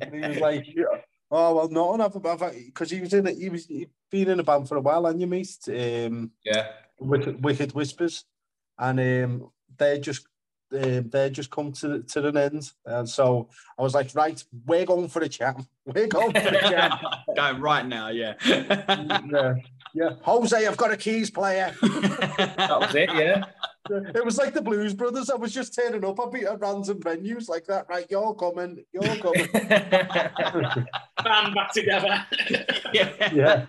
And 0.00 0.14
he 0.14 0.28
was 0.28 0.38
like, 0.38 0.66
yeah. 0.74 0.84
"Oh 1.30 1.54
well, 1.54 1.68
no, 1.68 2.00
I've 2.00 2.12
because 2.66 2.90
he 2.90 3.00
was 3.00 3.12
in 3.12 3.26
it. 3.26 3.36
He 3.36 3.48
was 3.48 3.66
he'd 3.66 3.90
been 4.10 4.30
in 4.30 4.40
a 4.40 4.44
band 4.44 4.68
for 4.68 4.76
a 4.76 4.80
while, 4.80 5.06
and 5.06 5.20
you 5.20 5.26
missed 5.26 5.68
um, 5.68 6.30
yeah, 6.44 6.68
Wicked, 6.98 7.44
Wicked 7.44 7.72
Whispers, 7.72 8.24
and 8.78 9.00
um, 9.00 9.50
they 9.76 9.98
just 9.98 10.26
um, 10.72 11.10
they 11.10 11.30
just 11.30 11.50
come 11.50 11.72
to 11.72 12.02
to 12.02 12.26
an 12.28 12.36
end, 12.36 12.72
and 12.86 13.08
so 13.08 13.48
I 13.78 13.82
was 13.82 13.94
like, 13.94 14.14
right, 14.14 14.42
we're 14.66 14.86
going 14.86 15.08
for 15.08 15.20
a 15.22 15.28
jam. 15.28 15.66
We're 15.84 16.06
going 16.06 16.32
for 16.32 16.48
a 16.48 16.60
jam. 16.60 16.92
going 17.36 17.60
right 17.60 17.86
now, 17.86 18.08
yeah. 18.08 18.34
yeah. 18.44 19.54
Yeah, 19.94 20.14
Jose, 20.22 20.66
I've 20.66 20.76
got 20.76 20.90
a 20.90 20.96
keys 20.96 21.30
player. 21.30 21.74
that 21.82 22.76
was 22.80 22.94
it, 22.94 23.10
yeah. 23.14 23.44
It 23.90 24.24
was 24.24 24.38
like 24.38 24.54
the 24.54 24.62
Blues 24.62 24.94
Brothers. 24.94 25.28
I 25.28 25.34
was 25.34 25.52
just 25.52 25.74
turning 25.74 26.04
up. 26.04 26.20
I'd 26.20 26.30
be 26.30 26.46
at 26.46 26.60
random 26.60 27.00
venues 27.00 27.48
like 27.48 27.66
that. 27.66 27.88
Right, 27.88 28.06
you're 28.08 28.32
coming. 28.34 28.84
You're 28.92 29.16
coming. 29.16 29.48
Band 29.52 31.54
back 31.54 31.72
together. 31.74 32.24
yeah. 32.92 33.32
Yeah. 33.34 33.66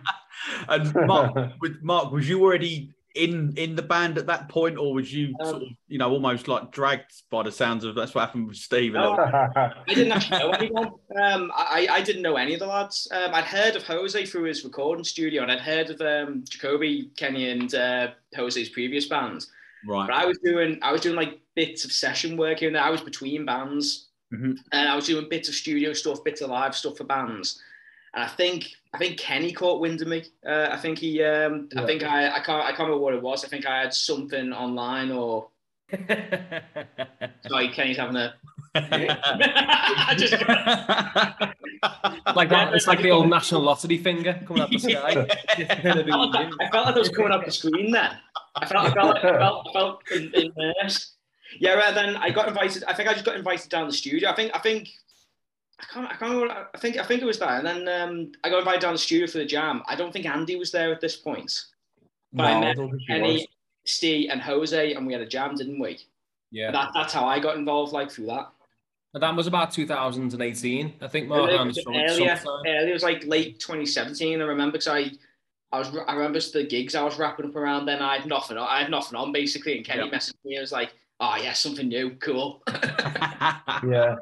And 0.70 0.94
Mark, 1.08 1.54
with 1.60 1.82
Mark, 1.82 2.12
was 2.12 2.30
you 2.30 2.44
already 2.44 2.94
in 3.16 3.54
in 3.58 3.76
the 3.76 3.82
band 3.82 4.18
at 4.18 4.26
that 4.28 4.50
point, 4.50 4.78
or 4.78 4.94
was 4.94 5.14
you 5.14 5.36
um, 5.40 5.50
sort 5.50 5.64
of, 5.64 5.70
you 5.88 5.98
know, 5.98 6.10
almost 6.10 6.48
like 6.48 6.72
dragged 6.72 7.12
by 7.30 7.44
the 7.44 7.52
sounds 7.52 7.84
of 7.84 7.96
that's 7.96 8.16
what 8.16 8.22
happened 8.22 8.48
with 8.48 8.58
Steve? 8.58 8.96
I 8.98 9.72
didn't 9.88 10.12
actually 10.12 10.40
know 10.40 10.52
anyone. 10.52 10.92
Um, 11.22 11.52
I, 11.56 11.88
I 11.90 12.02
didn't 12.02 12.24
know 12.24 12.38
any 12.38 12.56
of 12.56 12.60
the 12.60 12.68
lads. 12.68 13.08
Um, 13.12 13.34
I'd 13.34 13.44
heard 13.44 13.76
of 13.76 13.84
Jose 13.84 14.26
through 14.26 14.44
his 14.44 14.64
recording 14.64 15.04
studio, 15.04 15.44
and 15.44 15.52
I'd 15.52 15.60
heard 15.60 15.90
of 15.92 16.02
um, 16.02 16.44
Jacoby, 16.50 17.12
Kenny, 17.16 17.50
and 17.50 17.74
uh, 17.76 18.08
Jose's 18.36 18.70
previous 18.70 19.08
bands. 19.08 19.52
Right. 19.86 20.08
But 20.08 20.16
I 20.16 20.26
was 20.26 20.40
doing 20.40 20.80
I 20.82 20.92
was 20.92 21.02
doing 21.02 21.16
like 21.16 21.40
bits 21.56 21.86
of 21.86 21.92
session 21.92 22.36
work 22.36 22.60
here 22.60 22.70
and 22.70 22.76
there. 22.76 22.84
I 22.84 22.90
was 22.90 23.02
between 23.02 23.46
bands, 23.46 24.10
mm-hmm. 24.34 24.54
and 24.72 24.90
I 24.90 24.96
was 24.96 25.06
doing 25.06 25.30
bits 25.30 25.50
of 25.50 25.56
studio 25.56 25.94
stuff, 25.94 26.24
bits 26.24 26.42
of 26.42 26.50
live 26.50 26.76
stuff 26.76 26.98
for 26.98 27.04
bands. 27.04 27.62
And 28.14 28.24
I 28.24 28.28
think 28.28 28.72
I 28.94 29.00
think 29.00 29.18
Kenny 29.18 29.52
caught 29.52 29.82
wind 29.82 30.02
of 30.02 30.08
me. 30.08 30.24
Uh, 30.48 30.70
I 30.72 30.78
think 30.78 31.00
he. 31.00 31.24
Um, 31.24 31.68
yeah. 31.74 31.82
I 31.82 31.86
think 31.86 32.04
I. 32.04 32.36
I 32.36 32.40
can't. 32.42 32.64
I 32.64 32.68
can't 32.68 32.82
remember 32.82 33.00
what 33.00 33.16
it 33.16 33.22
was. 33.22 33.44
I 33.44 33.48
think 33.48 33.66
I 33.66 33.82
had 33.82 33.94
something 33.94 34.54
online 34.54 35.12
or. 35.12 35.50
Sorry, 37.48 37.70
Kenny's 37.70 37.98
having 37.98 38.16
a. 38.18 38.36
just... 40.18 40.34
like 42.36 42.50
that. 42.50 42.72
It's 42.74 42.88
like 42.88 43.02
the 43.02 43.12
old 43.12 43.30
national 43.30 43.62
lottery 43.62 43.98
finger 43.98 44.40
coming 44.48 44.64
up 44.64 44.70
the 44.70 44.78
sky. 44.78 45.28
I, 45.50 45.82
felt 45.82 46.34
like, 46.34 46.52
I 46.60 46.70
felt 46.70 46.86
like 46.86 46.96
it 46.96 47.00
was 47.00 47.10
coming 47.10 47.32
up 47.32 47.46
the 47.46 47.52
screen 47.52 47.92
there. 47.92 48.20
I 48.56 48.66
felt. 48.68 48.86
I 48.86 48.94
felt. 48.94 49.18
I 49.18 49.22
felt. 49.22 49.68
I 49.70 49.74
felt 49.74 50.02
immersed. 50.12 51.16
Yeah, 51.60 51.74
right. 51.74 51.96
Then 51.96 52.16
I 52.16 52.30
got 52.30 52.48
invited. 52.48 52.84
I 52.84 52.94
think 52.94 53.10
I 53.10 53.14
just 53.14 53.26
got 53.26 53.36
invited 53.36 53.70
down 53.70 53.88
the 53.88 53.94
studio. 53.94 54.30
I 54.30 54.36
think. 54.36 54.52
I 54.54 54.60
think 54.60 54.90
I 55.80 55.86
can't, 55.92 56.06
I 56.06 56.16
can't 56.16 56.32
remember, 56.34 56.68
I 56.74 56.78
think, 56.78 56.98
I 56.98 57.04
think 57.04 57.22
it 57.22 57.26
was 57.26 57.40
that. 57.40 57.66
And 57.66 57.86
then 57.86 58.02
um, 58.02 58.32
I 58.44 58.50
got 58.50 58.60
invited 58.60 58.82
down 58.82 58.94
the 58.94 59.00
studio 59.00 59.28
for 59.28 59.40
the 59.40 59.46
jam. 59.46 59.84
I 59.88 59.96
don't 59.96 60.14
think 60.14 60.26
Andy 60.26 60.56
was 60.56 60.72
there 60.72 60.92
at 60.92 61.02
this 61.02 61.16
point. 61.16 61.52
But 62.32 62.60
no, 62.60 62.68
I 62.68 62.74
met 62.74 62.78
Kenny, 63.08 63.48
Steve, 63.86 64.30
and 64.32 64.42
Jose, 64.42 64.94
and 64.94 65.06
we 65.06 65.14
had 65.14 65.22
a 65.22 65.28
jam, 65.28 65.56
didn't 65.56 65.80
we? 65.80 66.00
Yeah. 66.52 66.72
That, 66.72 66.92
that's 66.94 67.14
how 67.14 67.26
I 67.26 67.40
got 67.40 67.58
involved, 67.58 67.94
like 67.94 68.12
through 68.12 68.28
that. 68.28 68.50
And 69.14 69.22
that 69.22 69.36
was 69.36 69.48
about 69.48 69.72
2018, 69.72 70.94
I 71.02 71.08
think. 71.08 71.28
Mark 71.28 71.50
earlier, 71.50 71.72
earlier, 71.88 72.40
earlier, 72.56 72.88
it 72.88 72.94
was 72.94 73.04
like 73.04 73.26
late 73.26 73.60
2017. 73.60 74.42
I 74.42 74.46
remember 74.46 74.74
because 74.74 74.88
I, 74.88 75.12
I 75.72 75.80
was, 75.80 75.96
I 76.08 76.14
remember 76.14 76.40
the 76.40 76.64
gigs 76.64 76.96
I 76.96 77.04
was 77.04 77.20
wrapping 77.20 77.46
up 77.46 77.56
around 77.56 77.86
then. 77.86 78.02
I 78.02 78.18
had 78.18 78.28
nothing, 78.28 78.58
I 78.58 78.82
had 78.82 78.90
nothing 78.90 79.18
on 79.18 79.32
basically, 79.32 79.78
and 79.78 79.86
Kenny 79.86 80.10
messaged 80.10 80.34
me. 80.44 80.58
I 80.58 80.62
was 80.62 80.72
like, 80.72 80.94
oh 81.20 81.36
yeah, 81.42 81.54
something 81.54 81.88
new, 81.88 82.12
cool. 82.16 82.64
yeah, 83.88 84.16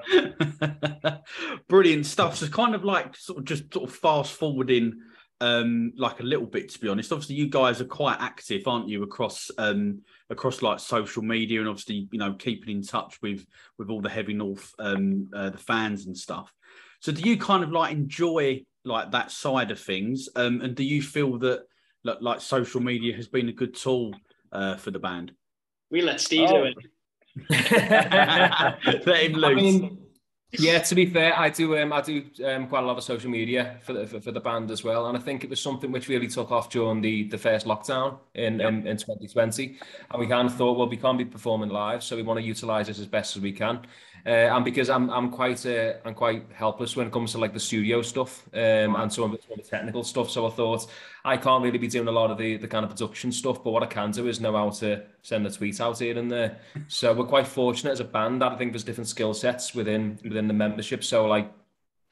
brilliant 1.68 2.06
stuff. 2.06 2.38
So 2.38 2.48
kind 2.48 2.76
of 2.76 2.84
like 2.84 3.16
sort 3.16 3.40
of 3.40 3.46
just 3.46 3.74
sort 3.74 3.90
of 3.90 3.96
fast 3.96 4.34
forwarding 4.34 5.02
um 5.42 5.92
like 5.98 6.20
a 6.20 6.24
little 6.24 6.46
bit 6.46 6.70
to 6.70 6.80
be 6.80 6.88
honest. 6.88 7.12
Obviously 7.12 7.36
you 7.36 7.50
guys 7.50 7.82
are 7.82 7.86
quite 7.86 8.18
active 8.20 8.68
aren't 8.68 8.88
you 8.88 9.04
across 9.04 9.50
um 9.58 10.02
across 10.30 10.62
like 10.62 10.80
social 10.80 11.24
media 11.24 11.60
and 11.60 11.68
obviously 11.68 12.08
you 12.12 12.20
know 12.20 12.34
keeping 12.34 12.78
in 12.78 12.84
touch 12.84 13.18
with 13.22 13.46
with 13.78 13.90
all 13.90 14.02
the 14.02 14.10
heavy 14.10 14.34
north 14.34 14.72
um 14.78 15.30
uh, 15.36 15.50
the 15.50 15.58
fans 15.58 16.06
and 16.06 16.16
stuff. 16.16 16.54
So 17.00 17.12
do 17.12 17.28
you 17.28 17.38
kind 17.38 17.64
of 17.64 17.72
like 17.72 17.92
enjoy 17.92 18.64
like 18.86 19.12
that 19.12 19.32
side 19.32 19.72
of 19.72 19.80
things? 19.80 20.30
Um 20.36 20.62
and 20.62 20.76
do 20.76 20.84
you 20.84 21.02
feel 21.02 21.40
that 21.40 21.64
like, 22.04 22.18
like 22.22 22.42
social 22.42 22.80
media 22.80 23.16
has 23.16 23.28
been 23.28 23.50
a 23.50 23.54
good 23.54 23.76
tool 23.76 24.14
uh 24.52 24.76
for 24.76 24.92
the 24.92 25.00
band 25.00 25.34
We 25.92 26.02
let 26.02 26.20
Steve 26.22 26.50
oh. 26.50 26.64
do 26.64 26.64
it. 26.64 26.76
Let 29.06 29.24
him 29.24 29.34
loose. 29.34 29.46
I 29.46 29.54
mean, 29.54 29.98
yeah, 30.60 30.80
to 30.80 30.96
be 30.96 31.06
fair, 31.06 31.38
I 31.38 31.50
do 31.50 31.78
um, 31.78 31.94
I 31.94 32.02
do 32.02 32.26
um, 32.46 32.68
quite 32.68 32.84
a 32.84 32.86
lot 32.86 32.98
of 32.98 33.04
social 33.04 33.30
media 33.30 33.78
for 33.84 33.94
the, 33.94 34.06
for, 34.06 34.20
for, 34.20 34.32
the 34.32 34.42
band 34.42 34.70
as 34.70 34.84
well, 34.84 35.08
and 35.08 35.18
I 35.18 35.22
think 35.22 35.46
it 35.46 35.50
was 35.50 35.62
something 35.62 35.94
which 35.94 36.10
really 36.10 36.28
took 36.28 36.52
off 36.52 36.70
during 36.70 37.00
the, 37.00 37.24
the 37.30 37.38
first 37.38 37.66
lockdown 37.66 38.20
in, 38.36 38.60
yep. 38.60 38.68
in, 38.68 38.86
in 38.86 38.98
2020, 38.98 39.80
and 40.12 40.20
we 40.20 40.28
kind 40.28 40.50
of 40.50 40.56
thought, 40.56 40.78
well, 40.78 40.90
we 40.90 40.98
can't 40.98 41.18
be 41.18 41.24
performing 41.24 41.70
live, 41.70 42.04
so 42.04 42.18
we 42.18 42.24
want 42.24 42.38
to 42.38 42.46
utilize 42.46 42.88
this 42.88 43.00
as 43.00 43.08
best 43.08 43.38
as 43.38 43.42
we 43.42 43.54
can. 43.54 43.80
Uh, 44.26 44.30
and 44.56 44.64
because 44.64 44.90
I'm 44.90 45.10
I'm 45.10 45.32
quite 45.32 45.66
uh, 45.66 45.94
I'm 46.06 46.14
quite 46.14 46.46
helpless 46.54 46.96
when 46.96 47.08
it 47.08 47.14
comes 47.14 47.32
to 47.32 47.38
like 47.40 47.54
the 47.54 47.60
studio 47.60 48.02
stuff 48.02 48.48
um, 48.54 48.96
and 48.96 49.12
some 49.12 49.26
of, 49.26 49.32
the, 49.32 49.38
some 49.42 49.58
of 49.58 49.64
the 49.64 49.70
technical 49.70 50.04
stuff. 50.04 50.30
So 50.30 50.46
I 50.46 50.50
thought 50.52 50.88
I 51.26 51.38
can't 51.38 51.64
really 51.64 51.78
be 51.78 51.88
doing 51.88 52.08
a 52.08 52.12
lot 52.12 52.32
of 52.32 52.38
the 52.38 52.58
the 52.58 52.68
kind 52.68 52.84
of 52.86 52.92
production 52.92 53.32
stuff, 53.32 53.64
but 53.64 53.72
what 53.72 53.84
I 53.84 53.88
can 53.88 54.12
do 54.12 54.28
is 54.28 54.40
know 54.40 54.56
how 54.56 54.70
to 54.70 55.04
send 55.22 55.48
a 55.48 55.52
tweet 55.52 55.82
out 55.82 56.00
here 56.00 56.18
and 56.18 56.32
there. 56.32 56.58
So 56.88 57.14
we're 57.14 57.26
quite 57.26 57.48
fortunate 57.48 57.92
as 57.92 58.00
a 58.00 58.06
band 58.06 58.42
that 58.42 58.52
I 58.52 58.58
think 58.58 58.74
there's 58.74 58.84
different 58.84 59.08
skill 59.08 59.34
sets 59.34 59.74
within 59.74 60.20
within 60.24 60.48
the 60.48 60.54
membership. 60.54 61.04
So 61.04 61.26
like 61.26 61.52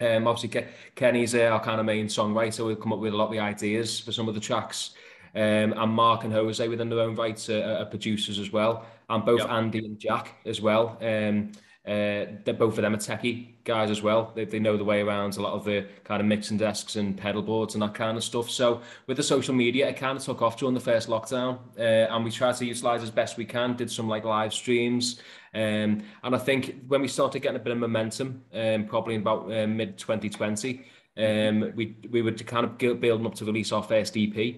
um, 0.02 0.28
obviously 0.28 0.66
Kenny's 0.96 1.36
uh, 1.36 1.50
our 1.52 1.60
kind 1.60 1.80
of 1.80 1.86
main 1.86 2.08
songwriter. 2.08 2.66
We've 2.66 2.80
come 2.80 2.94
up 2.94 3.00
with 3.00 3.14
a 3.14 3.18
lot 3.18 3.26
of 3.26 3.32
the 3.32 3.40
ideas 3.40 4.00
for 4.00 4.12
some 4.12 4.28
of 4.28 4.34
the 4.36 4.42
tracks. 4.42 4.92
Um, 5.36 5.74
and 5.78 5.92
Mark 5.92 6.24
and 6.24 6.34
Jose 6.34 6.68
within 6.68 6.90
their 6.90 7.02
own 7.02 7.16
rights 7.16 7.50
are, 7.50 7.62
are 7.82 7.86
producers 7.86 8.40
as 8.40 8.52
well. 8.52 8.86
And 9.10 9.24
both 9.24 9.42
Yep. 9.42 9.50
Andy 9.50 9.86
and 9.86 10.00
Jack 10.00 10.36
as 10.46 10.60
well. 10.60 10.98
Um, 11.02 11.52
uh, 11.86 12.26
they're 12.44 12.54
both 12.54 12.78
of 12.78 12.82
them 12.84 12.94
are 12.94 12.98
techie 12.98 13.56
guys 13.64 13.90
as 13.90 14.02
well. 14.02 14.32
They, 14.36 14.46
they 14.46 14.60
know 14.60 14.78
the 14.78 14.84
way 14.84 15.02
around 15.02 15.38
a 15.38 15.42
lot 15.42 15.54
of 15.54 15.64
the 15.64 15.88
kind 16.04 16.22
of 16.22 16.28
mixing 16.28 16.58
desks 16.58 16.98
and 16.98 17.18
pedal 17.18 17.42
boards 17.42 17.74
and 17.74 17.82
that 17.82 17.94
kind 17.94 18.18
of 18.18 18.24
stuff. 18.24 18.50
So 18.50 18.82
with 19.08 19.18
the 19.18 19.24
social 19.24 19.56
media, 19.56 19.88
it 19.88 19.96
kind 19.96 20.18
of 20.18 20.24
took 20.24 20.42
off 20.42 20.58
during 20.58 20.74
the 20.74 20.82
first 20.82 21.08
lockdown, 21.08 21.58
uh, 21.78 22.14
and 22.14 22.24
we 22.24 22.32
tried 22.32 22.56
to 22.58 22.66
utilize 22.66 23.02
as 23.02 23.10
best 23.10 23.38
we 23.38 23.46
can. 23.46 23.76
Did 23.76 23.90
some 23.90 24.08
like 24.08 24.26
live 24.26 24.54
streams, 24.54 25.22
um, 25.54 26.04
and 26.24 26.36
I 26.36 26.38
think 26.38 26.84
when 26.88 27.02
we 27.02 27.08
started 27.08 27.42
getting 27.42 27.60
a 27.60 27.64
bit 27.64 27.72
of 27.72 27.80
momentum, 27.80 28.44
um, 28.54 28.86
probably 28.86 29.16
in 29.16 29.22
about 29.22 29.52
uh, 29.52 29.66
mid 29.66 29.98
2020, 29.98 30.86
um, 31.18 31.72
we 31.76 31.96
we 32.12 32.22
were 32.22 32.34
kind 32.34 32.66
of 32.66 32.78
building 32.78 33.26
up 33.26 33.36
to 33.36 33.46
release 33.46 33.72
our 33.72 33.84
first 33.84 34.18
EP. 34.18 34.56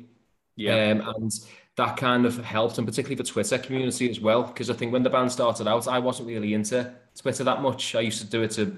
Yeah. 0.56 0.92
Um, 0.92 1.02
and 1.16 1.32
that 1.82 1.98
kind 1.98 2.28
of 2.28 2.38
helped, 2.46 2.78
and 2.78 2.88
particularly 2.88 3.16
for 3.16 3.24
Twitter 3.24 3.58
community 3.58 4.08
as 4.08 4.20
well, 4.20 4.44
because 4.44 4.70
I 4.70 4.74
think 4.74 4.94
when 4.94 5.02
the 5.02 5.10
band 5.10 5.32
started 5.32 5.68
out, 5.68 5.88
I 5.88 5.98
wasn't 5.98 6.28
really 6.28 6.54
into 6.54 6.94
Twitter 7.20 7.44
that 7.44 7.62
much. 7.64 7.96
I 7.96 8.02
used 8.02 8.22
to 8.22 8.28
do 8.28 8.44
it 8.44 8.52
to, 8.52 8.78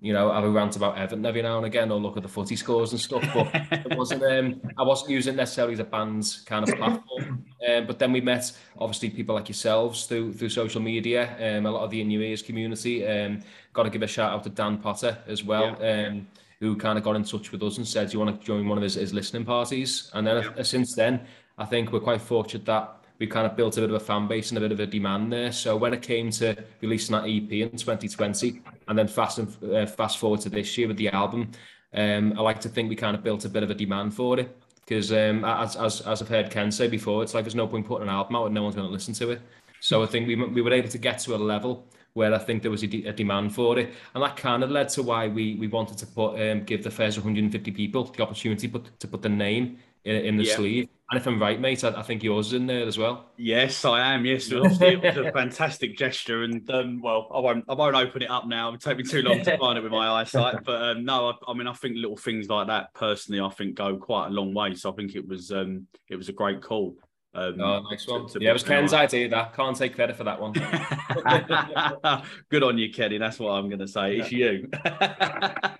you 0.00 0.12
know, 0.12 0.32
have 0.32 0.44
a 0.44 0.50
rant 0.50 0.76
about 0.76 0.96
Everton 0.96 1.26
every 1.26 1.42
now 1.42 1.56
and 1.56 1.66
again, 1.66 1.90
or 1.90 1.98
look 1.98 2.16
at 2.16 2.22
the 2.22 2.28
footy 2.28 2.54
scores 2.54 2.92
and 2.92 3.00
stuff. 3.00 3.28
But 3.34 3.48
it 3.72 3.96
wasn't. 3.98 4.22
Um, 4.22 4.60
I 4.78 4.84
wasn't 4.84 5.10
using 5.10 5.34
necessarily 5.34 5.74
the 5.74 5.82
band's 5.82 6.42
kind 6.42 6.68
of 6.68 6.76
platform. 6.76 7.44
Um, 7.68 7.86
but 7.88 7.98
then 7.98 8.12
we 8.12 8.20
met 8.20 8.52
obviously 8.78 9.10
people 9.10 9.34
like 9.34 9.48
yourselves 9.48 10.06
through 10.06 10.34
through 10.34 10.50
social 10.50 10.80
media. 10.80 11.34
Um, 11.40 11.66
a 11.66 11.72
lot 11.72 11.82
of 11.82 11.90
the 11.90 11.96
Your 11.96 12.36
community. 12.38 13.04
Um, 13.04 13.42
got 13.72 13.82
to 13.82 13.90
give 13.90 14.02
a 14.02 14.06
shout 14.06 14.32
out 14.32 14.44
to 14.44 14.50
Dan 14.50 14.78
Potter 14.78 15.18
as 15.26 15.42
well. 15.42 15.76
Um, 15.82 16.28
who 16.60 16.76
kind 16.76 16.96
of 16.96 17.04
got 17.04 17.16
in 17.16 17.24
touch 17.24 17.50
with 17.50 17.62
us 17.64 17.78
and 17.78 17.86
said, 17.86 18.10
"Do 18.10 18.12
you 18.12 18.24
want 18.24 18.40
to 18.40 18.46
join 18.46 18.68
one 18.68 18.78
of 18.78 18.84
his, 18.84 18.94
his 18.94 19.12
listening 19.12 19.44
parties?" 19.44 20.10
And 20.14 20.24
then 20.24 20.36
uh, 20.36 20.62
since 20.62 20.94
then, 20.94 21.26
I 21.58 21.64
think 21.64 21.92
we're 21.92 22.00
quite 22.00 22.20
fortunate 22.20 22.64
that 22.66 22.96
we 23.18 23.26
kind 23.26 23.46
of 23.46 23.56
built 23.56 23.76
a 23.76 23.80
bit 23.80 23.90
of 23.90 23.96
a 23.96 24.00
fan 24.04 24.26
base 24.26 24.50
and 24.50 24.58
a 24.58 24.60
bit 24.60 24.72
of 24.72 24.80
a 24.80 24.86
demand 24.86 25.32
there. 25.32 25.52
So 25.52 25.76
when 25.76 25.94
it 25.94 26.02
came 26.02 26.30
to 26.32 26.56
releasing 26.80 27.12
that 27.14 27.24
EP 27.24 27.50
in 27.52 27.70
2020, 27.76 28.60
and 28.88 28.98
then 28.98 29.06
fast 29.06 29.38
and 29.38 29.72
uh, 29.72 29.86
fast 29.86 30.18
forward 30.18 30.40
to 30.40 30.48
this 30.48 30.76
year 30.76 30.88
with 30.88 30.96
the 30.96 31.08
album, 31.10 31.52
um, 31.94 32.34
I 32.36 32.42
like 32.42 32.60
to 32.62 32.68
think 32.68 32.88
we 32.88 32.96
kind 32.96 33.16
of 33.16 33.22
built 33.22 33.44
a 33.44 33.48
bit 33.48 33.62
of 33.62 33.70
a 33.70 33.74
demand 33.74 34.14
for 34.14 34.38
it. 34.40 34.56
Because 34.80 35.12
um, 35.12 35.44
as, 35.44 35.76
as, 35.76 36.00
as 36.02 36.20
I've 36.20 36.28
heard 36.28 36.50
Ken 36.50 36.70
say 36.70 36.88
before, 36.88 37.22
it's 37.22 37.32
like 37.32 37.44
there's 37.44 37.54
no 37.54 37.66
point 37.66 37.86
putting 37.86 38.08
an 38.08 38.14
album 38.14 38.36
out 38.36 38.46
and 38.46 38.54
no 38.54 38.64
one's 38.64 38.74
going 38.74 38.86
to 38.86 38.92
listen 38.92 39.14
to 39.14 39.30
it. 39.30 39.40
So 39.80 40.02
I 40.02 40.06
think 40.06 40.26
we, 40.26 40.34
we 40.34 40.60
were 40.60 40.72
able 40.72 40.88
to 40.90 40.98
get 40.98 41.20
to 41.20 41.34
a 41.34 41.38
level 41.38 41.86
where 42.14 42.34
I 42.34 42.38
think 42.38 42.62
there 42.62 42.70
was 42.70 42.82
a, 42.82 42.86
de- 42.86 43.06
a 43.06 43.12
demand 43.12 43.54
for 43.54 43.78
it, 43.78 43.92
and 44.14 44.22
that 44.22 44.36
kind 44.36 44.62
of 44.62 44.70
led 44.70 44.88
to 44.90 45.02
why 45.02 45.26
we 45.28 45.56
we 45.56 45.66
wanted 45.66 45.98
to 45.98 46.06
put 46.06 46.40
um, 46.40 46.62
give 46.64 46.82
the 46.84 46.90
first 46.90 47.18
150 47.18 47.70
people 47.72 48.04
the 48.04 48.22
opportunity 48.22 48.68
put, 48.68 48.98
to 49.00 49.08
put 49.08 49.20
the 49.22 49.28
name 49.28 49.78
in, 50.04 50.16
in 50.16 50.36
the 50.36 50.44
Yeah. 50.44 50.54
sleeve. 50.54 50.88
And 51.10 51.20
if 51.20 51.26
I'm 51.26 51.40
right, 51.40 51.60
mate, 51.60 51.84
I, 51.84 51.90
I 51.90 52.02
think 52.02 52.22
yours 52.22 52.48
is 52.48 52.52
in 52.54 52.66
there 52.66 52.86
as 52.86 52.96
well. 52.96 53.26
Yes, 53.36 53.84
I 53.84 54.14
am. 54.14 54.24
Yes, 54.24 54.50
it 54.50 54.60
was 54.60 54.80
a 54.80 55.30
fantastic 55.32 55.98
gesture, 55.98 56.44
and 56.44 56.68
um, 56.70 57.02
well, 57.02 57.28
I 57.32 57.40
won't, 57.40 57.64
I 57.68 57.74
won't 57.74 57.94
open 57.94 58.22
it 58.22 58.30
up 58.30 58.46
now. 58.46 58.68
It'll 58.68 58.78
take 58.78 58.96
me 58.96 59.04
too 59.04 59.22
long 59.22 59.42
to 59.42 59.58
find 59.58 59.76
it 59.76 59.82
with 59.82 59.92
my 59.92 60.08
eyesight. 60.08 60.56
But 60.64 60.82
um, 60.82 61.04
no, 61.04 61.30
I, 61.30 61.50
I 61.50 61.54
mean, 61.54 61.66
I 61.66 61.74
think 61.74 61.96
little 61.96 62.16
things 62.16 62.48
like 62.48 62.68
that, 62.68 62.94
personally, 62.94 63.40
I 63.40 63.50
think 63.50 63.74
go 63.74 63.96
quite 63.96 64.28
a 64.28 64.30
long 64.30 64.54
way. 64.54 64.74
So 64.74 64.90
I 64.90 64.94
think 64.94 65.14
it 65.14 65.28
was, 65.28 65.50
um, 65.52 65.86
it 66.08 66.16
was 66.16 66.30
a 66.30 66.32
great 66.32 66.62
call. 66.62 66.96
Um, 67.34 67.60
Oh, 67.60 67.80
nice 67.90 68.06
one. 68.06 68.26
to 68.28 68.40
yeah, 68.40 68.50
it 68.50 68.52
was 68.52 68.62
Ken's 68.62 68.92
on. 68.92 69.00
idea. 69.00 69.28
That 69.28 69.54
can't 69.54 69.76
take 69.76 69.94
credit 69.96 70.16
for 70.16 70.24
that 70.24 70.40
one. 70.40 70.52
Good 72.50 72.62
on 72.62 72.78
you, 72.78 72.92
Kenny. 72.92 73.18
That's 73.18 73.38
what 73.38 73.50
I'm 73.50 73.68
going 73.68 73.80
to 73.80 73.88
say. 73.88 74.16
It's 74.16 74.32
you. 74.32 74.68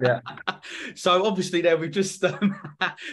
Yeah. 0.00 0.20
So 0.94 1.26
obviously, 1.26 1.61
there 1.61 1.76
we've 1.76 1.90
just 1.90 2.25
um, 2.25 2.54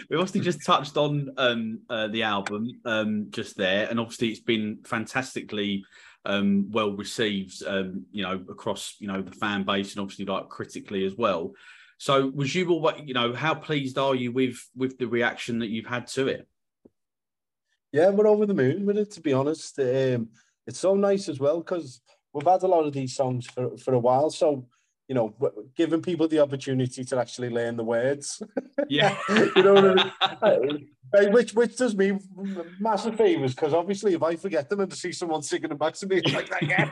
we 0.08 0.16
obviously 0.16 0.40
just 0.40 0.64
touched 0.64 0.96
on 0.96 1.30
um, 1.36 1.80
uh, 1.90 2.08
the 2.08 2.22
album 2.22 2.68
um, 2.84 3.26
just 3.30 3.56
there, 3.58 3.88
and 3.90 4.00
obviously 4.00 4.28
it's 4.28 4.40
been 4.40 4.78
fantastically 4.84 5.84
um, 6.24 6.70
well 6.70 6.92
received. 6.92 7.62
Um, 7.66 8.06
you 8.10 8.22
know, 8.22 8.42
across 8.50 8.96
you 9.00 9.06
know 9.08 9.20
the 9.22 9.32
fan 9.32 9.64
base 9.64 9.92
and 9.92 10.00
obviously 10.00 10.24
like 10.24 10.48
critically 10.48 11.04
as 11.04 11.14
well. 11.14 11.52
So 11.98 12.28
was 12.34 12.54
you 12.54 12.70
all 12.70 12.90
you 13.04 13.14
know 13.14 13.32
how 13.34 13.54
pleased 13.54 13.98
are 13.98 14.14
you 14.14 14.32
with 14.32 14.58
with 14.74 14.98
the 14.98 15.06
reaction 15.06 15.58
that 15.60 15.68
you've 15.68 15.86
had 15.86 16.06
to 16.08 16.28
it? 16.28 16.48
Yeah, 17.92 18.08
we're 18.08 18.26
over 18.26 18.46
the 18.46 18.54
moon 18.54 18.86
with 18.86 18.96
it, 18.96 19.10
to 19.12 19.20
be 19.20 19.32
honest. 19.34 19.78
Um, 19.78 20.28
it's 20.66 20.78
so 20.80 20.94
nice 20.94 21.28
as 21.28 21.38
well 21.38 21.58
because 21.58 22.00
we've 22.32 22.46
had 22.46 22.62
a 22.62 22.66
lot 22.66 22.86
of 22.86 22.92
these 22.92 23.14
songs 23.14 23.46
for, 23.46 23.76
for 23.76 23.92
a 23.94 23.98
while. 23.98 24.30
So, 24.30 24.66
you 25.08 25.14
know, 25.14 25.34
giving 25.76 26.00
people 26.00 26.26
the 26.26 26.38
opportunity 26.40 27.04
to 27.04 27.18
actually 27.18 27.50
learn 27.50 27.76
the 27.76 27.84
words, 27.84 28.42
Yeah, 28.88 29.16
you 29.28 29.62
know 29.62 29.74
what 29.74 30.00
I 30.42 30.58
mean? 30.58 30.88
Uh, 31.14 31.26
which 31.30 31.52
which 31.52 31.76
does 31.76 31.94
me 31.94 32.18
massive 32.80 33.16
favors 33.16 33.54
because 33.54 33.74
obviously 33.74 34.14
if 34.14 34.22
I 34.22 34.34
forget 34.36 34.70
them 34.70 34.80
and 34.80 34.90
to 34.90 34.96
see 34.96 35.12
someone 35.12 35.42
singing 35.42 35.68
them 35.68 35.76
back 35.76 35.92
to 35.96 36.06
me 36.06 36.16
it's 36.24 36.32
like 36.32 36.48
that 36.48 36.62
again. 36.62 36.90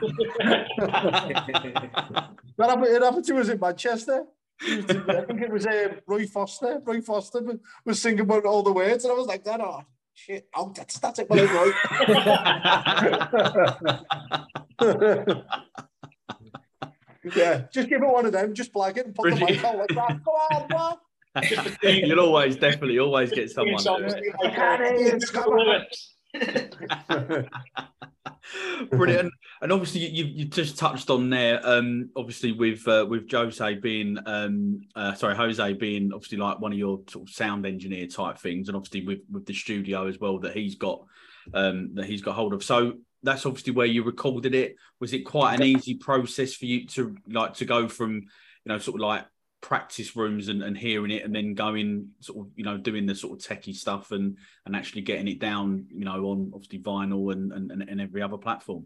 that 2.57 2.69
happened, 2.69 2.85
it 2.85 3.01
happened 3.01 3.25
to 3.25 3.37
us 3.39 3.49
in 3.49 3.59
Manchester. 3.59 4.25
I 4.61 5.23
think 5.25 5.41
it 5.41 5.51
was 5.51 5.65
uh, 5.65 5.95
Roy 6.05 6.27
Foster. 6.27 6.79
Roy 6.85 7.01
Foster 7.01 7.41
was- 7.41 7.57
was 7.83 7.99
singing 7.99 8.19
about 8.19 8.45
all 8.45 8.61
the 8.61 8.71
words, 8.71 9.03
and 9.05 9.11
I 9.11 9.15
was 9.15 9.25
like, 9.25 9.43
"That 9.43 9.59
oh 9.59 9.81
shit! 10.25 10.47
Oh, 10.55 10.71
that's 10.75 10.99
that's 10.99 11.19
it, 11.19 11.29
well, 11.29 11.45
Roy." 11.45 11.71
yeah, 17.35 17.63
just 17.73 17.89
give 17.89 18.01
it 18.01 18.07
one 18.07 18.25
of 18.25 18.31
them. 18.31 18.53
Just 18.53 18.73
blag 18.73 18.97
it 18.97 19.05
and 19.05 19.15
put 19.15 19.33
the 19.33 19.39
mic 19.39 19.63
out 19.63 19.77
like 19.77 19.89
that. 19.89 20.23
Go 20.23 20.31
on, 20.31 20.67
what? 20.69 20.99
You'll 21.83 22.19
always 22.19 22.57
definitely 22.57 22.99
always 22.99 23.31
get 23.31 23.49
someone. 23.51 23.77
to 28.41 28.57
do 28.57 28.63
it. 28.63 28.73
I 28.73 28.77
can't 28.77 28.79
hear 28.79 28.83
it. 28.83 28.89
Come 28.89 28.99
on. 28.99 28.99
Brilliant, 28.99 29.33
and 29.61 29.71
obviously 29.71 30.01
you 30.01 30.25
you 30.25 30.45
just 30.45 30.77
touched 30.77 31.09
on 31.09 31.29
there. 31.29 31.61
Um, 31.63 32.09
obviously 32.15 32.51
with 32.51 32.87
uh, 32.87 33.05
with 33.09 33.29
Jose 33.31 33.75
being 33.75 34.17
um, 34.25 34.81
uh, 34.95 35.13
sorry 35.13 35.35
Jose 35.35 35.73
being 35.73 36.11
obviously 36.13 36.37
like 36.37 36.59
one 36.59 36.71
of 36.71 36.77
your 36.77 37.01
sort 37.09 37.27
of 37.27 37.33
sound 37.33 37.65
engineer 37.65 38.07
type 38.07 38.37
things, 38.37 38.67
and 38.67 38.75
obviously 38.75 39.05
with 39.05 39.19
with 39.31 39.45
the 39.45 39.53
studio 39.53 40.07
as 40.07 40.19
well 40.19 40.39
that 40.39 40.55
he's 40.55 40.75
got 40.75 41.03
um 41.53 41.95
that 41.95 42.05
he's 42.05 42.21
got 42.21 42.35
hold 42.35 42.53
of. 42.53 42.63
So 42.63 42.93
that's 43.23 43.45
obviously 43.45 43.73
where 43.73 43.87
you 43.87 44.03
recorded 44.03 44.55
it. 44.55 44.75
Was 44.99 45.13
it 45.13 45.21
quite 45.21 45.55
an 45.55 45.63
easy 45.63 45.95
process 45.95 46.53
for 46.53 46.65
you 46.65 46.87
to 46.87 47.15
like 47.27 47.55
to 47.55 47.65
go 47.65 47.87
from 47.87 48.13
you 48.13 48.21
know 48.65 48.79
sort 48.79 48.95
of 48.95 49.01
like 49.01 49.25
practice 49.61 50.15
rooms 50.15 50.47
and, 50.47 50.63
and 50.63 50.75
hearing 50.77 51.11
it 51.11 51.23
and 51.23 51.35
then 51.35 51.53
going 51.53 52.09
sort 52.19 52.39
of 52.39 52.51
you 52.55 52.63
know 52.63 52.77
doing 52.77 53.05
the 53.05 53.15
sort 53.15 53.33
of 53.39 53.45
techie 53.45 53.75
stuff 53.75 54.11
and 54.11 54.37
and 54.65 54.75
actually 54.75 55.01
getting 55.01 55.27
it 55.27 55.39
down 55.39 55.85
you 55.89 56.03
know 56.03 56.25
on 56.25 56.51
obviously 56.53 56.79
vinyl 56.79 57.31
and 57.31 57.51
and, 57.53 57.71
and- 57.71 58.01
every 58.01 58.21
other 58.23 58.37
platform 58.37 58.85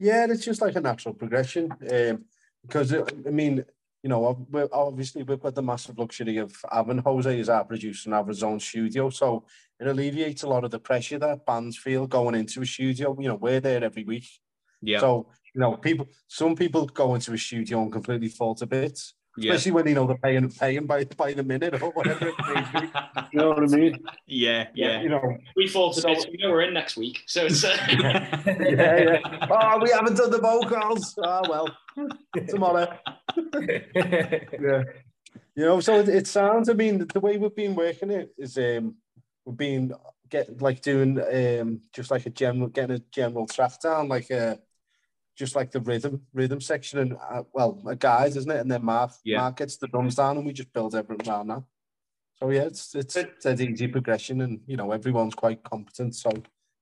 Yeah, 0.00 0.26
it's 0.28 0.44
just 0.44 0.60
like 0.60 0.76
a 0.76 0.80
natural 0.80 1.14
progression. 1.14 1.72
Um, 1.72 2.24
because 2.62 2.92
uh, 2.92 3.04
I 3.26 3.30
mean, 3.30 3.64
you 4.02 4.08
know, 4.10 4.46
we're, 4.50 4.68
obviously 4.72 5.22
we've 5.22 5.40
got 5.40 5.54
the 5.54 5.62
massive 5.62 5.98
luxury 5.98 6.38
of 6.38 6.52
having 6.70 6.98
Jose 6.98 7.40
as 7.40 7.48
our 7.48 7.64
producer 7.64 8.08
and 8.08 8.14
have 8.14 8.28
his 8.28 8.42
own 8.42 8.60
studio, 8.60 9.10
so 9.10 9.44
it 9.80 9.86
alleviates 9.86 10.42
a 10.42 10.48
lot 10.48 10.64
of 10.64 10.70
the 10.70 10.78
pressure 10.78 11.18
that 11.18 11.46
bands 11.46 11.76
feel 11.76 12.06
going 12.06 12.34
into 12.34 12.62
a 12.62 12.66
studio. 12.66 13.16
You 13.18 13.28
know, 13.28 13.36
we're 13.36 13.60
there 13.60 13.82
every 13.84 14.04
week, 14.04 14.28
yeah 14.82 15.00
so 15.00 15.28
you 15.54 15.60
know, 15.60 15.76
people. 15.76 16.06
Some 16.28 16.54
people 16.54 16.86
go 16.86 17.14
into 17.14 17.32
a 17.32 17.38
studio 17.38 17.82
and 17.82 17.92
completely 17.92 18.28
fall 18.28 18.54
to 18.56 18.66
bits, 18.66 19.14
yeah 19.36 19.52
especially 19.52 19.72
when 19.72 19.86
you 19.86 19.94
know 19.94 20.06
they're 20.06 20.16
paying 20.16 20.48
paying 20.50 20.86
by 20.86 21.04
by 21.04 21.32
the 21.32 21.42
minute 21.42 21.80
or 21.82 21.90
whatever. 21.90 22.28
It 22.28 22.34
may 22.54 22.80
be. 22.80 22.88
You 23.32 23.40
know 23.40 23.48
what 23.50 23.62
I 23.62 23.66
mean? 23.66 23.98
yeah 24.26 24.68
yeah 24.74 25.02
You 25.02 25.10
know, 25.10 25.36
we 25.54 25.68
fall 25.68 25.92
to 25.92 26.00
So- 26.00 26.08
bits. 26.08 26.26
We 26.30 26.38
know 26.38 26.50
we're 26.50 26.62
in 26.62 26.72
next 26.74 26.96
week, 26.96 27.22
so 27.26 27.44
it's. 27.44 27.62
Uh, 27.62 27.76
yeah, 27.88 28.56
yeah. 28.56 29.46
Oh, 29.50 29.78
we 29.82 29.90
haven't 29.90 30.16
done 30.16 30.30
the 30.30 30.38
vocals. 30.40 31.14
Oh 31.22 31.42
well, 31.48 31.68
tomorrow. 32.48 32.88
yeah. 33.60 34.82
You 35.54 35.64
know, 35.64 35.80
so 35.80 36.00
it, 36.00 36.08
it 36.08 36.26
sounds. 36.26 36.68
I 36.68 36.72
mean, 36.72 37.06
the 37.12 37.20
way 37.20 37.36
we've 37.36 37.54
been 37.54 37.74
working 37.74 38.10
it 38.10 38.32
is 38.38 38.56
um 38.56 38.94
we've 39.44 39.56
been 39.56 39.92
get 40.30 40.60
like 40.62 40.80
doing 40.80 41.20
um 41.20 41.80
just 41.92 42.10
like 42.10 42.24
a 42.26 42.30
general 42.30 42.68
getting 42.68 42.96
a 42.96 43.02
general 43.10 43.46
draft 43.46 43.82
down, 43.82 44.08
like 44.08 44.30
a 44.30 44.58
just 45.38 45.54
like 45.54 45.70
the 45.70 45.80
rhythm 45.80 46.20
rhythm 46.34 46.60
section 46.60 46.98
and 46.98 47.16
uh, 47.30 47.44
well 47.52 47.80
a 47.86 47.94
guide, 47.94 48.36
isn't 48.36 48.50
it? 48.50 48.60
And 48.60 48.70
then 48.70 48.84
Mark 48.84 49.12
Yeah. 49.24 49.38
Mark 49.38 49.56
gets 49.58 49.76
the 49.76 49.86
drums 49.86 50.16
down 50.16 50.36
and 50.36 50.44
we 50.44 50.52
just 50.52 50.72
build 50.72 50.94
everything 50.94 51.28
around 51.28 51.46
that. 51.48 51.62
So 52.40 52.50
yeah, 52.50 52.62
it's 52.62 52.94
it's, 52.94 53.16
it's 53.16 53.46
an 53.46 53.60
easy 53.60 53.86
progression 53.88 54.40
and 54.40 54.60
you 54.66 54.76
know 54.76 54.90
everyone's 54.92 55.34
quite 55.34 55.62
competent. 55.62 56.16
So 56.16 56.30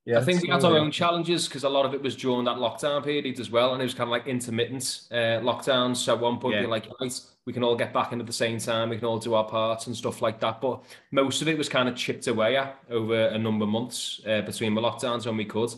yeah, 0.07 0.19
I 0.21 0.25
think 0.25 0.41
we 0.43 0.49
had 0.49 0.65
our 0.65 0.77
own 0.79 0.91
challenges 0.91 1.49
because 1.49 1.65
a 1.65 1.69
lot 1.69 1.85
of 1.85 1.93
it 1.93 2.01
was 2.01 2.15
during 2.17 2.45
that 2.45 2.57
lockdown 2.57 3.05
period 3.05 3.39
as 3.41 3.51
well, 3.51 3.73
and 3.73 3.83
it 3.83 3.85
was 3.85 3.93
kind 3.95 4.09
of 4.09 4.13
like 4.13 4.27
intermittent 4.29 5.03
uh, 5.11 5.41
lockdowns. 5.43 5.97
So 5.97 6.15
at 6.15 6.21
one 6.21 6.39
point, 6.39 6.55
Yeah. 6.55 6.61
you're 6.63 6.71
like, 6.71 6.87
right, 7.01 7.21
we 7.45 7.53
can 7.53 7.65
all 7.65 7.75
get 7.75 7.93
back 7.93 8.13
in 8.13 8.21
at 8.21 8.27
the 8.27 8.33
same 8.33 8.59
time, 8.59 8.89
we 8.91 8.99
can 8.99 9.07
all 9.07 9.19
do 9.19 9.35
our 9.35 9.49
parts 9.49 9.89
and 9.89 9.97
stuff 9.97 10.23
like 10.23 10.39
that. 10.41 10.61
But 10.61 10.85
most 11.11 11.43
of 11.43 11.49
it 11.49 11.59
was 11.59 11.69
kind 11.69 11.89
of 11.89 11.97
chipped 11.97 12.29
away 12.29 12.57
at 12.57 12.79
over 12.89 13.27
a 13.27 13.39
number 13.39 13.65
of 13.65 13.69
months 13.71 14.21
uh, 14.27 14.43
between 14.43 14.75
the 14.77 14.81
lockdowns 14.81 15.27
when 15.27 15.37
we 15.37 15.45
could. 15.45 15.75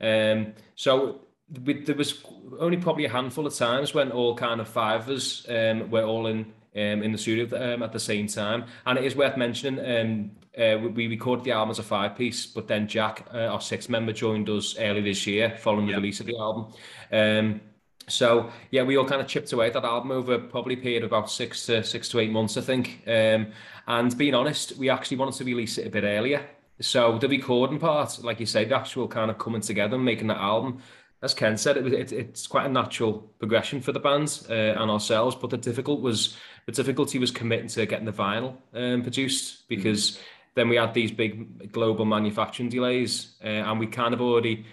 Um, 0.00 0.52
so 0.76 1.22
we, 1.64 1.82
there 1.82 1.94
was 1.94 2.22
only 2.58 2.76
probably 2.76 3.04
a 3.04 3.08
handful 3.08 3.46
of 3.46 3.54
times 3.54 3.94
when 3.94 4.10
all 4.10 4.34
kind 4.34 4.60
of 4.60 4.68
five 4.68 5.02
of 5.02 5.16
us 5.16 5.46
um, 5.48 5.90
were 5.90 6.04
all 6.04 6.26
in 6.26 6.52
um, 6.74 7.02
in 7.02 7.12
the 7.12 7.18
studio 7.18 7.74
um, 7.74 7.82
at 7.82 7.92
the 7.92 8.00
same 8.00 8.26
time. 8.26 8.64
And 8.86 8.98
it 8.98 9.04
is 9.04 9.14
worth 9.14 9.36
mentioning, 9.36 9.78
um, 9.84 10.30
uh, 10.58 10.78
we, 10.78 11.06
recorded 11.06 11.44
the 11.44 11.52
album 11.52 11.70
as 11.70 11.78
a 11.78 11.82
five 11.82 12.16
piece, 12.16 12.46
but 12.46 12.66
then 12.66 12.88
Jack, 12.88 13.26
uh, 13.32 13.46
our 13.46 13.60
sixth 13.60 13.90
member, 13.90 14.12
joined 14.12 14.48
us 14.48 14.76
early 14.78 15.02
this 15.02 15.26
year 15.26 15.56
following 15.58 15.86
the 15.86 15.94
release 15.94 16.20
of 16.20 16.26
the 16.26 16.36
album. 16.38 16.72
Um, 17.12 17.60
so 18.08 18.50
yeah, 18.70 18.82
we 18.82 18.96
all 18.96 19.06
kind 19.06 19.20
of 19.20 19.28
chipped 19.28 19.52
away 19.52 19.68
at 19.68 19.74
that 19.74 19.84
album 19.84 20.10
over 20.10 20.38
probably 20.38 20.74
a 20.74 20.78
period 20.78 21.04
of 21.04 21.10
about 21.10 21.30
six 21.30 21.66
to 21.66 21.84
six 21.84 22.08
to 22.10 22.20
eight 22.20 22.30
months, 22.30 22.56
I 22.56 22.62
think. 22.62 23.02
Um, 23.06 23.48
and 23.86 24.16
being 24.16 24.34
honest, 24.34 24.76
we 24.76 24.90
actually 24.90 25.18
wanted 25.18 25.34
to 25.34 25.44
release 25.44 25.78
it 25.78 25.86
a 25.86 25.90
bit 25.90 26.04
earlier. 26.04 26.44
So 26.80 27.18
the 27.18 27.28
recording 27.28 27.78
part, 27.78 28.18
like 28.24 28.40
you 28.40 28.46
say, 28.46 28.64
the 28.64 28.76
actual 28.76 29.06
kind 29.06 29.30
of 29.30 29.38
coming 29.38 29.60
together 29.60 29.94
and 29.94 30.04
making 30.04 30.26
that 30.28 30.38
album, 30.38 30.82
as 31.22 31.34
Ken 31.34 31.56
said, 31.56 31.76
it 31.76 31.84
was 31.84 31.92
it, 31.92 32.12
it's 32.12 32.46
quite 32.46 32.66
a 32.66 32.68
natural 32.68 33.30
progression 33.38 33.80
for 33.80 33.92
the 33.92 34.00
bands 34.00 34.48
uh, 34.50 34.74
and 34.76 34.90
ourselves. 34.90 35.36
But 35.36 35.50
the 35.50 35.56
difficult 35.56 36.00
was 36.00 36.36
the 36.66 36.72
difficulty 36.72 37.18
was 37.18 37.30
committing 37.30 37.68
to 37.68 37.86
getting 37.86 38.06
the 38.06 38.12
vinyl 38.12 38.56
um, 38.74 39.02
produced 39.02 39.68
because 39.68 40.18
then 40.54 40.68
we 40.68 40.76
had 40.76 40.92
these 40.94 41.10
big 41.10 41.72
global 41.72 42.04
manufacturing 42.04 42.68
delays, 42.68 43.36
uh, 43.42 43.48
and 43.48 43.78
we 43.78 43.86
kind 43.86 44.12
of 44.12 44.20
already 44.20 44.66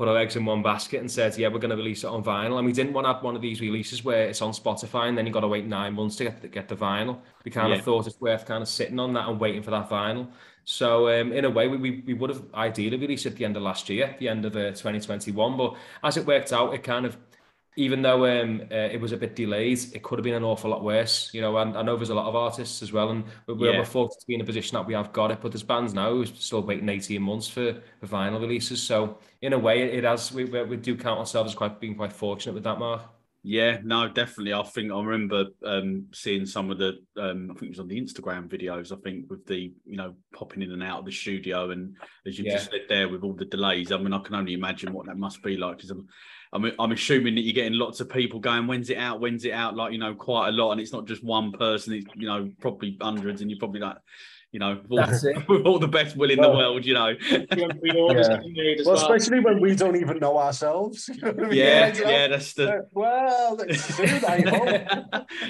put 0.00 0.08
our 0.08 0.16
eggs 0.16 0.34
in 0.34 0.46
one 0.46 0.62
basket 0.62 0.98
and 0.98 1.10
said, 1.10 1.36
yeah, 1.36 1.46
we're 1.46 1.58
going 1.58 1.70
to 1.70 1.76
release 1.76 2.04
it 2.04 2.06
on 2.06 2.24
vinyl. 2.24 2.56
And 2.56 2.64
we 2.64 2.72
didn't 2.72 2.94
want 2.94 3.06
to 3.06 3.12
have 3.12 3.22
one 3.22 3.36
of 3.36 3.42
these 3.42 3.60
releases 3.60 4.02
where 4.02 4.22
it's 4.22 4.40
on 4.40 4.52
Spotify 4.52 5.10
and 5.10 5.18
then 5.18 5.26
you've 5.26 5.34
got 5.34 5.40
to 5.40 5.48
wait 5.48 5.66
nine 5.66 5.92
months 5.92 6.16
to 6.16 6.24
get, 6.24 6.40
to 6.40 6.48
get 6.48 6.68
the 6.68 6.74
vinyl. 6.74 7.18
We 7.44 7.50
kind 7.50 7.68
yeah. 7.68 7.76
of 7.76 7.84
thought 7.84 8.06
it's 8.06 8.18
worth 8.18 8.46
kind 8.46 8.62
of 8.62 8.68
sitting 8.68 8.98
on 8.98 9.12
that 9.12 9.28
and 9.28 9.38
waiting 9.38 9.62
for 9.62 9.72
that 9.72 9.90
vinyl. 9.90 10.28
So 10.70 11.08
um, 11.08 11.32
in 11.32 11.44
a 11.44 11.50
way, 11.50 11.66
we, 11.66 11.76
we, 11.76 12.02
we 12.06 12.14
would 12.14 12.30
have 12.30 12.42
ideally 12.54 12.96
released 12.96 13.26
at 13.26 13.34
the 13.34 13.44
end 13.44 13.56
of 13.56 13.62
last 13.64 13.88
year, 13.88 14.14
the 14.20 14.28
end 14.28 14.44
of 14.44 14.54
uh, 14.54 14.70
2021. 14.70 15.56
But 15.56 15.74
as 16.04 16.16
it 16.16 16.24
worked 16.24 16.52
out, 16.52 16.72
it 16.72 16.84
kind 16.84 17.04
of, 17.04 17.16
even 17.76 18.02
though 18.02 18.24
um, 18.24 18.62
uh, 18.70 18.74
it 18.74 19.00
was 19.00 19.10
a 19.10 19.16
bit 19.16 19.34
delayed, 19.34 19.80
it 19.92 20.04
could 20.04 20.20
have 20.20 20.24
been 20.24 20.34
an 20.34 20.44
awful 20.44 20.70
lot 20.70 20.84
worse. 20.84 21.28
You 21.34 21.40
know, 21.40 21.56
and 21.56 21.76
I 21.76 21.82
know 21.82 21.96
there's 21.96 22.10
a 22.10 22.14
lot 22.14 22.28
of 22.28 22.36
artists 22.36 22.82
as 22.82 22.92
well, 22.92 23.10
and 23.10 23.24
we're, 23.48 23.72
yeah. 23.72 23.78
we're 23.80 23.84
fortunate 23.84 24.20
to 24.20 24.26
be 24.28 24.36
in 24.36 24.42
a 24.42 24.44
position 24.44 24.76
that 24.76 24.86
we 24.86 24.94
have 24.94 25.12
got 25.12 25.32
it. 25.32 25.40
But 25.40 25.50
there's 25.50 25.64
bands 25.64 25.92
now 25.92 26.10
who's 26.10 26.32
still 26.38 26.62
waiting 26.62 26.88
18 26.88 27.20
months 27.20 27.48
for, 27.48 27.74
for 27.98 28.06
vinyl 28.06 28.40
releases. 28.40 28.80
So 28.80 29.18
in 29.42 29.52
a 29.52 29.58
way, 29.58 29.82
it, 29.82 29.94
it 29.94 30.04
has. 30.04 30.30
We, 30.30 30.44
we 30.44 30.76
do 30.76 30.96
count 30.96 31.18
ourselves 31.18 31.50
as 31.50 31.56
quite 31.56 31.80
being 31.80 31.96
quite 31.96 32.12
fortunate 32.12 32.52
with 32.52 32.64
that, 32.64 32.78
Mark. 32.78 33.02
Yeah, 33.42 33.78
no, 33.82 34.06
definitely. 34.06 34.52
I 34.52 34.62
think 34.62 34.92
I 34.92 35.02
remember 35.02 35.46
um, 35.64 36.06
seeing 36.12 36.44
some 36.44 36.70
of 36.70 36.76
the, 36.76 36.98
um, 37.16 37.50
I 37.50 37.54
think 37.54 37.62
it 37.62 37.70
was 37.70 37.80
on 37.80 37.88
the 37.88 38.00
Instagram 38.00 38.48
videos. 38.48 38.92
I 38.92 39.00
think 39.00 39.30
with 39.30 39.46
the, 39.46 39.72
you 39.86 39.96
know, 39.96 40.14
popping 40.34 40.62
in 40.62 40.72
and 40.72 40.82
out 40.82 40.98
of 40.98 41.04
the 41.06 41.12
studio, 41.12 41.70
and 41.70 41.96
as 42.26 42.38
you 42.38 42.44
yeah. 42.44 42.54
just 42.54 42.70
said 42.70 42.82
there, 42.88 43.08
with 43.08 43.22
all 43.22 43.32
the 43.32 43.46
delays. 43.46 43.92
I 43.92 43.96
mean, 43.96 44.12
I 44.12 44.18
can 44.18 44.34
only 44.34 44.52
imagine 44.52 44.92
what 44.92 45.06
that 45.06 45.16
must 45.16 45.42
be 45.42 45.56
like. 45.56 45.78
Because 45.78 45.90
I'm, 45.90 46.06
I'm, 46.52 46.70
I'm 46.78 46.92
assuming 46.92 47.34
that 47.36 47.40
you're 47.40 47.54
getting 47.54 47.78
lots 47.78 48.00
of 48.00 48.10
people 48.10 48.40
going, 48.40 48.66
"When's 48.66 48.90
it 48.90 48.98
out? 48.98 49.20
When's 49.20 49.46
it 49.46 49.52
out?" 49.52 49.74
Like 49.74 49.92
you 49.92 49.98
know, 49.98 50.14
quite 50.14 50.48
a 50.48 50.52
lot, 50.52 50.72
and 50.72 50.80
it's 50.80 50.92
not 50.92 51.06
just 51.06 51.24
one 51.24 51.50
person. 51.52 51.94
It's 51.94 52.06
you 52.14 52.26
know, 52.26 52.50
probably 52.60 52.98
hundreds, 53.00 53.40
and 53.40 53.50
you're 53.50 53.58
probably 53.58 53.80
like, 53.80 53.96
you 54.52 54.58
know, 54.58 54.80
with 54.88 55.00
all, 55.00 55.44
with 55.48 55.66
all, 55.66 55.78
the 55.78 55.86
best 55.86 56.16
will 56.16 56.30
in 56.30 56.38
well, 56.38 56.52
the 56.52 56.58
world, 56.58 56.84
you 56.84 56.94
know. 56.94 57.08
yeah. 57.30 57.46
well, 57.94 58.14
well, 58.84 58.94
especially 58.94 59.38
when 59.38 59.60
we 59.60 59.76
don't 59.76 59.96
even 59.96 60.18
know 60.18 60.38
ourselves. 60.38 61.08
yeah, 61.22 61.48
yeah, 61.50 61.92
yeah, 61.94 62.28
that's 62.28 62.54
the. 62.54 62.68
Uh, 62.68 62.80
well, 62.92 63.56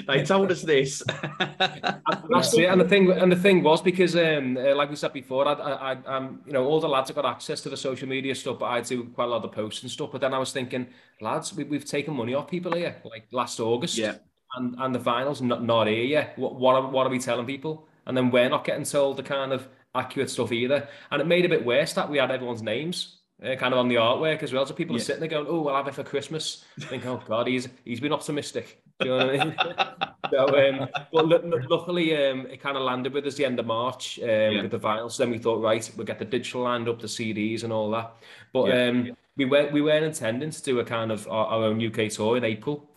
they 0.07 0.23
told 0.23 0.51
us 0.51 0.61
this. 0.61 1.01
that's 1.39 2.53
it, 2.53 2.65
and 2.65 2.79
the 2.79 2.87
thing, 2.87 3.11
and 3.11 3.31
the 3.31 3.35
thing 3.35 3.63
was 3.63 3.81
because, 3.81 4.15
um, 4.15 4.55
uh, 4.57 4.75
like 4.75 4.89
we 4.89 4.95
said 4.95 5.13
before, 5.13 5.47
I, 5.47 5.53
I, 5.53 5.93
I, 5.93 6.17
um, 6.17 6.41
you 6.45 6.53
know, 6.53 6.65
all 6.65 6.79
the 6.79 6.89
lads 6.89 7.09
have 7.09 7.15
got 7.15 7.25
access 7.25 7.61
to 7.61 7.69
the 7.69 7.77
social 7.77 8.07
media 8.07 8.35
stuff, 8.35 8.59
but 8.59 8.67
I 8.67 8.81
do 8.81 9.05
quite 9.05 9.25
a 9.25 9.29
lot 9.29 9.43
of 9.43 9.51
posts 9.51 9.81
and 9.81 9.91
stuff. 9.91 10.11
But 10.11 10.21
then 10.21 10.33
I 10.33 10.37
was 10.37 10.51
thinking, 10.51 10.87
lads, 11.19 11.55
we, 11.55 11.63
we've 11.63 11.85
taken 11.85 12.13
money 12.13 12.35
off 12.35 12.47
people 12.47 12.73
here, 12.73 12.97
like 13.03 13.27
last 13.31 13.59
August. 13.59 13.97
Yeah. 13.97 14.15
And, 14.57 14.75
and 14.79 14.93
the 14.93 14.99
finals 14.99 15.41
not, 15.41 15.63
not 15.63 15.87
here 15.87 16.03
yet. 16.03 16.37
What, 16.37 16.55
what, 16.55 16.75
are, 16.75 16.89
what 16.89 17.07
are 17.07 17.09
we 17.09 17.19
telling 17.19 17.45
people? 17.45 17.87
And 18.05 18.15
then 18.15 18.31
we're 18.31 18.49
not 18.49 18.65
getting 18.65 18.83
told 18.83 19.17
the 19.17 19.23
kind 19.23 19.51
of 19.53 19.67
accurate 19.95 20.29
stuff 20.29 20.51
either. 20.51 20.87
And 21.11 21.21
it 21.21 21.27
made 21.27 21.45
it 21.45 21.47
a 21.47 21.57
bit 21.57 21.65
worse 21.65 21.93
that 21.93 22.09
we 22.09 22.17
had 22.17 22.31
everyone's 22.31 22.61
names 22.61 23.21
uh, 23.43 23.55
kind 23.55 23.73
of 23.73 23.79
on 23.79 23.87
the 23.87 23.95
artwork 23.95 24.43
as 24.43 24.53
well. 24.53 24.65
So 24.65 24.73
people 24.73 24.95
yeah. 24.95 25.01
are 25.01 25.05
sitting 25.05 25.19
there 25.19 25.29
going, 25.29 25.47
"Oh, 25.49 25.67
I'll 25.67 25.77
have 25.77 25.87
it 25.87 25.95
for 25.95 26.03
Christmas." 26.03 26.63
Think, 26.79 27.05
"Oh 27.05 27.21
God, 27.27 27.47
he's 27.47 27.67
he's 27.83 27.99
been 27.99 28.13
optimistic." 28.13 28.81
Do 28.99 29.07
you 29.07 29.17
know 29.17 29.25
what 29.25 29.39
I 29.39 29.45
mean? 29.45 29.55
so, 30.31 30.69
um, 30.69 30.89
but 31.11 31.31
l- 31.31 31.67
luckily, 31.69 32.15
um, 32.15 32.45
it 32.45 32.61
kind 32.61 32.77
of 32.77 32.83
landed 32.83 33.13
with 33.13 33.25
us 33.25 33.35
the 33.35 33.45
end 33.45 33.59
of 33.59 33.65
March 33.65 34.19
um, 34.21 34.29
yeah. 34.29 34.61
with 34.61 34.71
the 34.71 34.79
vinyl. 34.79 35.11
So 35.11 35.23
then 35.23 35.31
we 35.31 35.39
thought, 35.39 35.61
right, 35.61 35.89
we'll 35.97 36.05
get 36.05 36.19
the 36.19 36.25
digital 36.25 36.61
land 36.61 36.87
up, 36.87 37.01
the 37.01 37.07
CDs 37.07 37.63
and 37.63 37.73
all 37.73 37.89
that. 37.91 38.13
But 38.53 38.67
yeah. 38.67 38.87
um, 38.87 39.17
we 39.37 39.45
weren't 39.45 39.71
we 39.71 39.81
weren't 39.81 40.05
intending 40.05 40.51
to 40.51 40.63
do 40.63 40.79
a 40.79 40.85
kind 40.85 41.11
of 41.11 41.27
our, 41.27 41.47
our 41.47 41.63
own 41.63 41.83
UK 41.83 42.11
tour 42.11 42.37
in 42.37 42.43
April. 42.43 42.87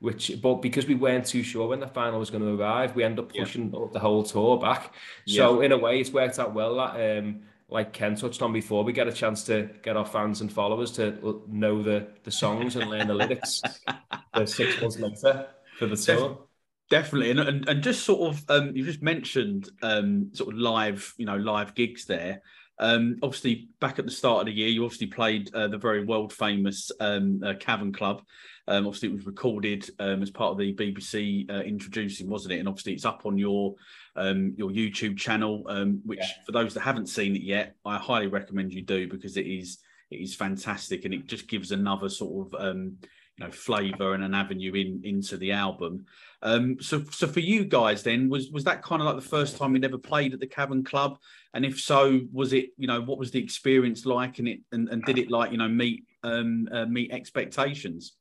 Which 0.00 0.32
but 0.42 0.56
because 0.56 0.86
we 0.86 0.94
weren't 0.94 1.24
too 1.24 1.42
sure 1.42 1.68
when 1.68 1.80
the 1.80 1.88
final 1.88 2.18
was 2.18 2.30
going 2.30 2.42
to 2.42 2.60
arrive, 2.60 2.94
we 2.94 3.02
ended 3.02 3.20
up 3.20 3.32
pushing 3.32 3.72
yeah. 3.72 3.86
the 3.92 3.98
whole 3.98 4.22
tour 4.22 4.58
back. 4.58 4.92
So 5.26 5.60
yeah. 5.60 5.66
in 5.66 5.72
a 5.72 5.78
way, 5.78 6.00
it's 6.00 6.10
worked 6.10 6.38
out 6.38 6.52
well. 6.52 6.76
That 6.76 7.18
um, 7.18 7.40
like 7.68 7.92
Ken 7.92 8.14
touched 8.14 8.42
on 8.42 8.52
before, 8.52 8.84
we 8.84 8.92
get 8.92 9.08
a 9.08 9.12
chance 9.12 9.42
to 9.44 9.70
get 9.82 9.96
our 9.96 10.04
fans 10.04 10.42
and 10.42 10.52
followers 10.52 10.90
to 10.92 11.42
know 11.48 11.82
the 11.82 12.08
the 12.24 12.30
songs 12.30 12.76
and 12.76 12.90
learn 12.90 13.08
the 13.08 13.14
lyrics. 13.14 13.62
the 14.34 14.46
six 14.46 14.80
months 14.80 14.98
later 14.98 15.46
for 15.78 15.86
the 15.86 15.96
tour. 15.96 16.46
Definitely, 16.88 17.30
and, 17.32 17.40
and 17.40 17.68
and 17.68 17.82
just 17.82 18.04
sort 18.04 18.32
of 18.32 18.44
um, 18.48 18.76
you 18.76 18.84
just 18.84 19.02
mentioned 19.02 19.70
um, 19.82 20.30
sort 20.32 20.52
of 20.54 20.60
live, 20.60 21.14
you 21.16 21.26
know, 21.26 21.36
live 21.36 21.74
gigs 21.74 22.04
there. 22.04 22.42
Um, 22.78 23.18
obviously, 23.22 23.70
back 23.80 23.98
at 23.98 24.04
the 24.04 24.10
start 24.10 24.40
of 24.40 24.46
the 24.46 24.52
year, 24.52 24.68
you 24.68 24.84
obviously 24.84 25.08
played 25.08 25.52
uh, 25.54 25.66
the 25.66 25.78
very 25.78 26.04
world 26.04 26.32
famous 26.32 26.92
um, 27.00 27.40
uh, 27.44 27.54
Cavern 27.58 27.92
Club. 27.92 28.22
Um, 28.68 28.86
obviously, 28.86 29.08
it 29.08 29.14
was 29.14 29.26
recorded 29.26 29.88
um, 29.98 30.22
as 30.22 30.30
part 30.30 30.52
of 30.52 30.58
the 30.58 30.74
BBC 30.74 31.50
uh, 31.50 31.62
introducing, 31.62 32.28
wasn't 32.28 32.54
it? 32.54 32.58
And 32.58 32.68
obviously, 32.68 32.94
it's 32.94 33.04
up 33.04 33.22
on 33.24 33.38
your 33.38 33.74
um, 34.16 34.54
your 34.56 34.70
YouTube 34.70 35.16
channel, 35.16 35.64
um, 35.68 36.00
which 36.04 36.18
yeah. 36.20 36.44
for 36.44 36.52
those 36.52 36.74
that 36.74 36.80
haven't 36.80 37.08
seen 37.08 37.36
it 37.36 37.42
yet, 37.42 37.76
I 37.84 37.98
highly 37.98 38.26
recommend 38.26 38.72
you 38.72 38.82
do 38.82 39.08
because 39.08 39.36
it 39.36 39.46
is 39.46 39.78
it 40.10 40.16
is 40.16 40.34
fantastic 40.34 41.04
and 41.04 41.12
it 41.12 41.26
just 41.26 41.48
gives 41.48 41.72
another 41.72 42.08
sort 42.08 42.46
of 42.46 42.60
um, 42.60 42.96
you 43.36 43.44
know 43.44 43.50
flavour 43.50 44.14
and 44.14 44.24
an 44.24 44.34
avenue 44.34 44.72
in 44.74 45.00
into 45.04 45.36
the 45.36 45.52
album. 45.52 46.06
Um, 46.42 46.76
so 46.80 47.04
so 47.10 47.26
for 47.26 47.40
you 47.40 47.64
guys, 47.64 48.02
then 48.02 48.28
was 48.28 48.50
was 48.50 48.64
that 48.64 48.82
kind 48.82 49.02
of 49.02 49.06
like 49.06 49.16
the 49.16 49.28
first 49.28 49.56
time 49.58 49.74
you 49.74 49.80
never 49.80 49.98
played 49.98 50.32
at 50.32 50.40
the 50.40 50.46
Cavern 50.46 50.84
Club? 50.84 51.18
And 51.54 51.64
if 51.64 51.80
so, 51.80 52.20
was 52.32 52.52
it 52.52 52.70
you 52.76 52.86
know 52.86 53.00
what 53.00 53.18
was 53.18 53.30
the 53.30 53.42
experience 53.42 54.06
like? 54.06 54.38
And 54.38 54.48
it 54.48 54.60
and, 54.72 54.88
and 54.88 55.04
did 55.04 55.18
it 55.18 55.30
like 55.30 55.52
you 55.52 55.58
know 55.58 55.68
meet 55.68 56.04
um, 56.22 56.68
uh, 56.72 56.86
meet 56.86 57.12
expectations? 57.12 58.14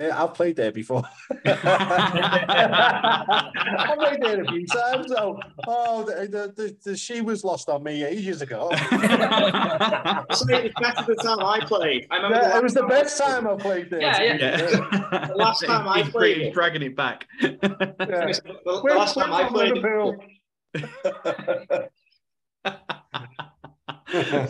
Yeah, 0.00 0.22
I've 0.22 0.32
played 0.32 0.56
there 0.56 0.72
before. 0.72 1.02
I've 1.44 1.58
played 3.98 4.22
there 4.22 4.42
a 4.42 4.46
few 4.50 4.66
times. 4.66 5.12
Oh, 5.12 5.38
oh 5.66 6.04
the, 6.04 6.26
the, 6.26 6.54
the, 6.56 6.74
the, 6.82 6.96
she 6.96 7.20
was 7.20 7.44
lost 7.44 7.68
on 7.68 7.82
me 7.82 8.02
ages 8.02 8.40
ago. 8.40 8.70
so 8.72 8.78
it 8.88 8.96
was 10.30 10.72
better 10.80 11.04
the 11.06 11.16
time 11.22 11.40
I 11.40 11.60
played. 11.60 12.06
I 12.10 12.16
remember 12.16 12.38
yeah, 12.38 12.56
it 12.56 12.62
was 12.62 12.72
the 12.72 12.86
best 12.86 13.18
time 13.18 13.46
I 13.46 13.56
played 13.56 13.90
there. 13.90 14.00
Yeah, 14.00 14.22
yeah. 14.22 14.36
yeah. 14.38 15.26
the 15.26 15.34
last 15.36 15.66
time 15.66 15.86
I 15.86 16.02
played, 16.02 16.38
he's 16.38 16.54
dragging 16.54 16.80
it 16.82 16.96
back. 16.96 17.26
Yeah. 17.42 17.50
The, 17.60 18.62
the 18.64 18.94
last 18.94 19.14
time 19.14 19.32
I 19.32 19.48
played. 19.48 19.82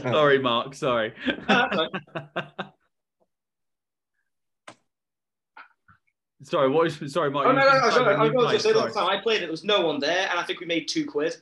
sorry, 0.00 0.38
Mark. 0.38 0.74
Sorry. 0.74 1.12
Sorry, 6.42 6.70
what 6.70 6.90
sorry, 6.90 7.30
Mike? 7.30 7.46
Oh 7.46 7.52
no, 7.52 7.60
no, 7.60 7.80
no, 7.80 7.90
sorry. 7.90 8.14
I 8.14 8.22
was 8.22 8.32
going 8.32 8.56
to 8.56 8.60
say 8.60 8.72
last 8.72 8.94
time 8.94 9.08
I 9.08 9.20
played 9.20 9.38
it, 9.38 9.40
there 9.40 9.50
was 9.50 9.64
no 9.64 9.86
one 9.86 10.00
there, 10.00 10.28
and 10.30 10.38
I 10.38 10.42
think 10.42 10.60
we 10.60 10.66
made 10.66 10.88
two 10.88 11.04
quid. 11.04 11.36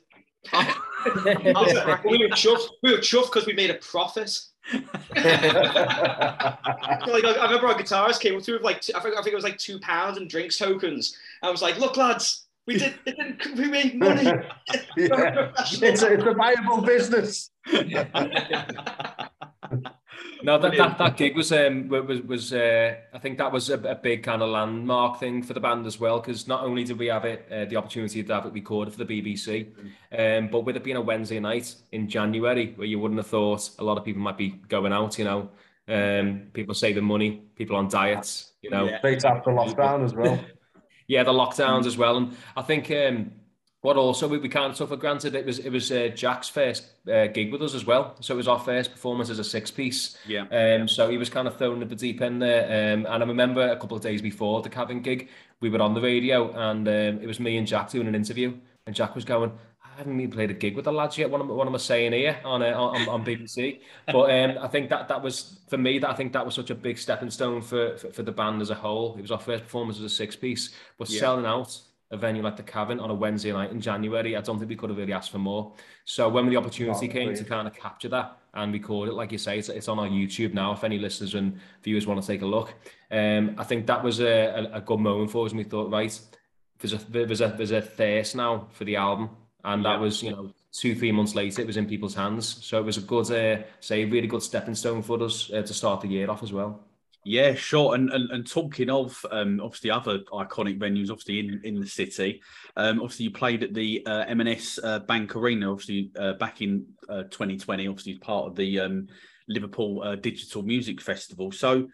Oh. 0.53 0.85
oh, 1.07 2.01
we 2.05 2.19
were 2.19 2.29
chuffed. 2.35 2.69
We 2.83 2.93
were 2.93 2.99
chuffed 2.99 3.27
because 3.27 3.47
we 3.47 3.53
made 3.53 3.71
a 3.71 3.75
profit. 3.75 4.41
like 4.75 4.85
I, 5.15 6.59
remember 7.45 7.69
our 7.69 7.75
guitarist 7.75 8.21
came 8.21 8.39
through 8.41 8.55
with 8.55 8.65
like 8.65 8.83
I 8.95 9.01
think 9.01 9.17
I 9.17 9.23
think 9.23 9.29
it 9.29 9.35
was 9.35 9.45
like 9.45 9.57
two 9.57 9.79
pounds 9.81 10.19
and 10.19 10.29
drinks 10.29 10.59
tokens. 10.59 11.17
I 11.43 11.51
was 11.51 11.63
like, 11.63 11.79
"Look, 11.79 11.97
lads, 11.97 12.47
we 12.67 12.79
did. 12.79 12.95
It 13.07 13.57
we 13.57 13.67
made 13.69 13.99
money. 13.99 14.25
yeah. 14.97 15.53
it's, 15.57 16.03
a, 16.03 16.13
it's 16.13 16.25
a 16.25 16.35
viable 16.35 16.83
business." 16.83 17.51
No, 20.43 20.59
that, 20.59 20.77
that, 20.77 20.99
that 20.99 21.17
gig 21.17 21.37
was 21.37 21.53
um 21.53 21.89
was 21.89 22.21
was 22.23 22.53
uh, 22.53 22.95
I 23.13 23.19
think 23.19 23.39
that 23.39 23.53
was 23.53 23.71
a, 23.71 23.79
a, 23.79 23.95
big 23.95 24.23
kind 24.23 24.43
of 24.43 24.51
landmark 24.51 25.21
thing 25.21 25.43
for 25.43 25.53
the 25.53 25.61
band 25.61 25.87
as 25.87 25.99
well 25.99 26.21
because 26.21 26.47
not 26.47 26.65
only 26.65 26.85
did 26.85 26.99
we 26.99 27.07
have 27.07 27.25
it 27.25 27.47
uh, 27.51 27.65
the 27.65 27.77
opportunity 27.77 28.23
to 28.23 28.35
have 28.35 28.47
it 28.47 28.53
recorded 28.53 28.95
for 28.95 29.05
the 29.05 29.23
BBC, 29.23 29.69
um, 30.17 30.49
but 30.49 30.61
with 30.61 30.77
it 30.77 30.85
being 30.85 30.97
a 30.97 31.01
Wednesday 31.01 31.41
night 31.41 31.75
in 31.93 32.09
January 32.09 32.73
where 32.77 32.87
you 32.87 32.99
wouldn't 32.99 33.19
have 33.19 33.27
thought 33.27 33.71
a 33.79 33.85
lot 33.85 33.99
of 33.99 34.05
people 34.05 34.23
might 34.23 34.39
be 34.39 34.51
going 34.69 34.93
out, 34.93 35.19
you 35.19 35.25
know, 35.25 35.51
um, 35.89 36.49
people 36.53 36.75
saving 36.75 37.05
money, 37.05 37.43
people 37.57 37.77
on 37.77 37.89
diets, 37.89 38.53
you 38.63 38.71
know, 38.71 38.85
yeah. 38.85 39.01
after 39.25 39.51
lockdown 39.51 40.05
as 40.05 40.15
well. 40.15 40.39
yeah, 41.09 41.23
the 41.23 41.33
lockdowns 41.33 41.87
as 41.87 41.97
well, 41.97 42.17
and 42.17 42.37
I 42.57 42.63
think 42.63 42.91
um, 42.91 43.33
what 43.83 43.97
also 43.97 44.27
we, 44.27 44.39
we 44.39 44.49
can't 44.49 44.75
take 44.77 44.89
for 44.89 44.97
granted 44.97 45.35
it 45.35 45.47
was 45.47 45.59
it 45.61 45.71
was 45.71 45.91
uh, 45.93 46.09
Jack's 46.15 46.49
first 46.49 46.85
uh, 47.11 47.27
gig 47.29 47.53
with 47.53 47.63
us 47.63 47.75
as 47.75 47.87
well. 47.87 48.17
So 48.21 48.35
it 48.35 48.37
was 48.37 48.49
our 48.49 48.59
first 48.59 48.91
performance 48.93 49.31
as 49.31 49.39
a 49.39 49.45
six 49.45 49.71
piece. 49.71 50.17
Yeah. 50.27 50.47
Um. 50.51 50.89
So 50.89 51.09
he 51.09 51.17
was 51.17 51.31
kind 51.31 51.47
of 51.47 51.57
thrown 51.57 51.83
at 51.83 51.89
the 51.89 51.95
deep 51.97 52.21
end 52.21 52.43
there. 52.43 52.65
Um. 52.95 53.07
And 53.07 53.23
I 53.23 53.27
remember 53.27 53.71
a 53.71 53.77
couple 53.77 53.97
of 53.97 54.03
days 54.03 54.21
before 54.21 54.63
the 54.63 54.69
Cavern 54.69 55.01
gig, 55.01 55.29
we 55.61 55.71
were 55.71 55.81
on 55.81 55.95
the 55.95 56.01
radio 56.01 56.51
and 56.53 56.87
um, 56.89 57.23
it 57.23 57.27
was 57.27 57.39
me 57.41 57.57
and 57.57 57.67
Jack 57.67 57.91
doing 57.91 58.09
an 58.09 58.15
interview, 58.15 58.57
and 58.87 58.95
Jack 58.97 59.15
was 59.15 59.25
going. 59.25 59.53
I 59.85 60.03
haven't 60.03 60.21
even 60.21 60.31
played 60.31 60.51
a 60.53 60.55
gig 60.55 60.77
with 60.77 60.85
the 60.85 60.93
lads 60.93 61.19
yet. 61.19 61.29
What 61.29 61.41
am, 61.41 61.49
what 61.49 61.67
am 61.67 61.75
I 61.75 61.79
saying 61.79 62.13
here 62.13 62.39
on, 62.45 62.63
uh, 62.63 62.67
on 62.67 63.09
on 63.09 63.25
BBC? 63.25 63.81
But 64.07 64.31
um, 64.31 64.57
I 64.63 64.69
think 64.69 64.91
that 64.91 65.09
that 65.09 65.21
was 65.23 65.59
for 65.69 65.77
me. 65.77 65.99
That 65.99 66.11
I 66.11 66.15
think 66.15 66.33
that 66.35 66.47
was 66.47 66.55
such 66.55 66.71
a 66.71 66.75
big 66.77 66.99
stepping 66.99 67.31
stone 67.31 67.63
for, 67.63 67.97
for 67.97 68.13
for 68.13 68.23
the 68.23 68.31
band 68.31 68.63
as 68.63 68.71
a 68.71 68.77
whole. 68.77 69.17
It 69.19 69.23
was 69.23 69.33
our 69.33 69.41
first 69.41 69.65
performance 69.65 69.99
as 69.99 70.05
a 70.05 70.09
six 70.09 70.37
piece, 70.37 70.71
but 70.99 71.11
Yeah. 71.11 71.19
selling 71.21 71.47
out 71.47 71.81
a 72.11 72.17
venue 72.17 72.43
like 72.43 72.57
the 72.57 72.63
Cavern 72.63 73.01
on 73.01 73.11
a 73.11 73.15
Wednesday 73.15 73.53
night 73.53 73.71
in 73.71 73.81
January, 73.81 74.37
I 74.37 74.41
don't 74.41 74.59
think 74.59 74.71
we 74.71 74.77
could 74.77 74.91
have 74.91 74.99
really 74.99 75.13
asked 75.13 75.31
for 75.31 75.39
more. 75.39 75.75
So 76.05 76.29
when 76.29 76.49
the 76.49 76.57
opportunity 76.57 77.09
Oh, 77.09 77.13
came 77.13 77.35
to 77.35 77.45
kind 77.45 77.69
of 77.69 77.75
capture 77.75 78.09
that 78.09 78.39
and 78.55 78.73
record 78.73 79.11
it, 79.11 79.13
like 79.13 79.31
you 79.31 79.39
say, 79.39 79.59
it's, 79.59 79.69
it's 79.69 79.89
on 79.89 79.99
our 79.99 80.09
YouTube 80.09 80.55
now. 80.55 80.73
If 80.73 80.85
any 80.85 80.99
listeners 80.99 81.35
and 81.35 81.61
viewers 81.83 82.07
want 82.07 82.21
to 82.21 82.27
take 82.27 82.43
a 82.43 82.47
look, 82.47 82.75
um, 83.11 83.55
I 83.59 83.65
think 83.65 83.87
that 83.87 84.03
was 84.03 84.21
a, 84.21 84.69
a, 84.73 84.79
a 84.79 84.81
good 84.81 85.01
moment 85.01 85.31
for 85.31 85.45
us, 85.45 85.53
and 85.53 85.59
we 85.59 85.65
thought, 85.65 85.91
right, 85.91 86.19
there's 86.79 86.95
a 86.95 86.99
there's 87.11 87.41
a 87.41 87.49
there's 87.57 87.73
a 87.73 87.83
thirst 87.83 88.37
now 88.37 88.69
for 88.73 88.85
the 88.85 88.97
album, 88.97 89.31
and 89.65 89.85
that 89.85 90.01
was 90.01 90.23
you 90.23 90.31
know 90.31 90.53
two 90.73 90.95
three 90.95 91.13
months 91.13 91.35
later, 91.35 91.63
it 91.63 91.67
was 91.67 91.77
in 91.77 91.87
people's 91.87 92.15
hands. 92.15 92.65
So 92.65 92.79
it 92.79 92.85
was 92.85 92.97
a 92.97 93.03
good, 93.03 93.31
uh, 93.31 93.65
say, 93.81 94.05
really 94.05 94.29
good 94.29 94.43
stepping 94.43 94.75
stone 94.75 95.03
for 95.03 95.23
us 95.23 95.51
uh, 95.53 95.63
to 95.63 95.75
start 95.75 96.01
the 96.01 96.09
year 96.09 96.31
off 96.31 96.43
as 96.43 96.53
well. 96.53 96.88
Yeah, 97.25 97.55
sure. 97.55 97.95
And 97.95 98.11
and, 98.11 98.31
and 98.31 98.51
talking 98.51 98.91
of 98.91 99.25
um, 99.31 99.61
obviously 99.61 99.91
other 99.91 100.21
iconic 100.33 100.79
venues, 100.79 101.11
obviously 101.11 101.41
in, 101.41 101.61
in 101.65 101.81
the 101.81 101.87
city. 101.87 102.41
Um, 102.77 103.01
obviously 103.01 103.25
you 103.25 103.31
played 103.31 103.63
at 103.63 103.75
the 103.75 104.03
uh, 104.07 104.25
M&S 104.29 104.79
uh, 104.83 105.01
Bank 105.01 105.35
Arena, 105.37 105.71
obviously 105.71 106.11
uh, 106.19 106.35
back 106.35 106.63
in 106.63 106.87
uh, 107.09 107.25
2020. 107.25 107.89
Obviously 107.89 108.13
as 108.13 108.19
part 108.19 108.47
of 108.47 108.57
the 108.57 108.81
um, 108.81 109.07
Liverpool 109.49 110.03
uh, 110.03 110.17
Digital 110.17 110.63
Music 110.63 111.01
Festival. 111.01 111.51
So 111.53 111.89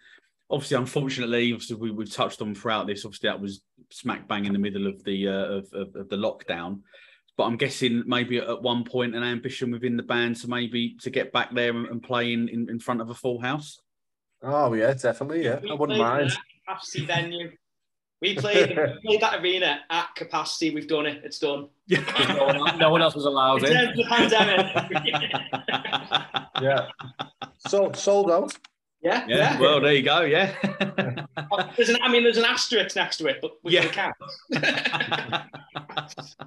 obviously, 0.49 0.77
unfortunately, 0.77 1.51
obviously 1.53 1.77
we, 1.77 1.91
we've 1.91 2.11
touched 2.11 2.41
on 2.41 2.53
throughout 2.53 2.87
this. 2.87 3.05
Obviously 3.05 3.29
that 3.29 3.41
was 3.41 3.61
smack 3.91 4.27
bang 4.27 4.45
in 4.45 4.53
the 4.53 4.59
middle 4.59 4.87
of 4.87 5.03
the 5.03 5.27
uh, 5.27 5.31
of, 5.31 5.67
of, 5.73 5.95
of 5.95 6.09
the 6.09 6.17
lockdown. 6.17 6.81
But 7.37 7.45
I'm 7.45 7.57
guessing 7.57 8.03
maybe 8.05 8.37
at 8.37 8.61
one 8.61 8.85
point 8.85 9.15
an 9.15 9.23
ambition 9.23 9.71
within 9.71 9.97
the 9.97 10.03
band 10.03 10.37
to 10.37 10.47
maybe 10.47 10.95
to 11.01 11.09
get 11.09 11.33
back 11.33 11.53
there 11.53 11.71
and, 11.71 11.87
and 11.87 12.01
play 12.01 12.31
in, 12.31 12.47
in, 12.47 12.69
in 12.69 12.79
front 12.79 13.01
of 13.01 13.09
a 13.09 13.13
full 13.13 13.41
house. 13.41 13.81
Oh 14.47 14.73
yeah, 14.73 14.93
definitely. 14.93 15.43
Yeah, 15.43 15.59
We 15.61 15.71
I 15.71 15.73
wouldn't 15.73 15.97
mind. 15.99 16.31
capacity 16.67 17.05
venue. 17.05 17.51
We 18.21 18.35
played, 18.35 18.69
we 18.69 18.97
played 19.05 19.21
that 19.21 19.41
arena 19.41 19.79
at 19.89 20.15
capacity. 20.15 20.73
We've 20.73 20.87
done 20.87 21.05
it. 21.05 21.21
It's 21.23 21.37
done. 21.39 21.67
No 21.89 22.45
one, 22.45 22.55
else- 22.57 22.77
no 22.79 22.89
one 22.89 23.01
else 23.01 23.15
was 23.15 23.25
allowed 23.25 23.63
In 23.63 23.75
in. 23.75 23.95
the 23.97 24.03
pandemic. 24.05 24.65
Yeah. 26.61 26.87
So 27.67 27.91
sold 27.91 28.31
out. 28.31 28.53
Yeah, 29.05 29.25
Yeah, 29.27 29.59
well, 29.59 29.79
there 29.79 29.93
you 29.93 30.01
go. 30.03 30.21
Yeah. 30.21 30.53
There's 31.77 31.89
an, 31.89 31.97
I 32.01 32.09
mean, 32.11 32.23
there's 32.23 32.37
an 32.37 32.45
asterisk 32.45 32.95
next 32.95 33.17
to 33.17 33.27
it, 33.27 33.39
but 33.41 33.51
we 33.63 33.73
Yeah. 33.73 33.85
can 33.87 34.13
count. 34.51 35.45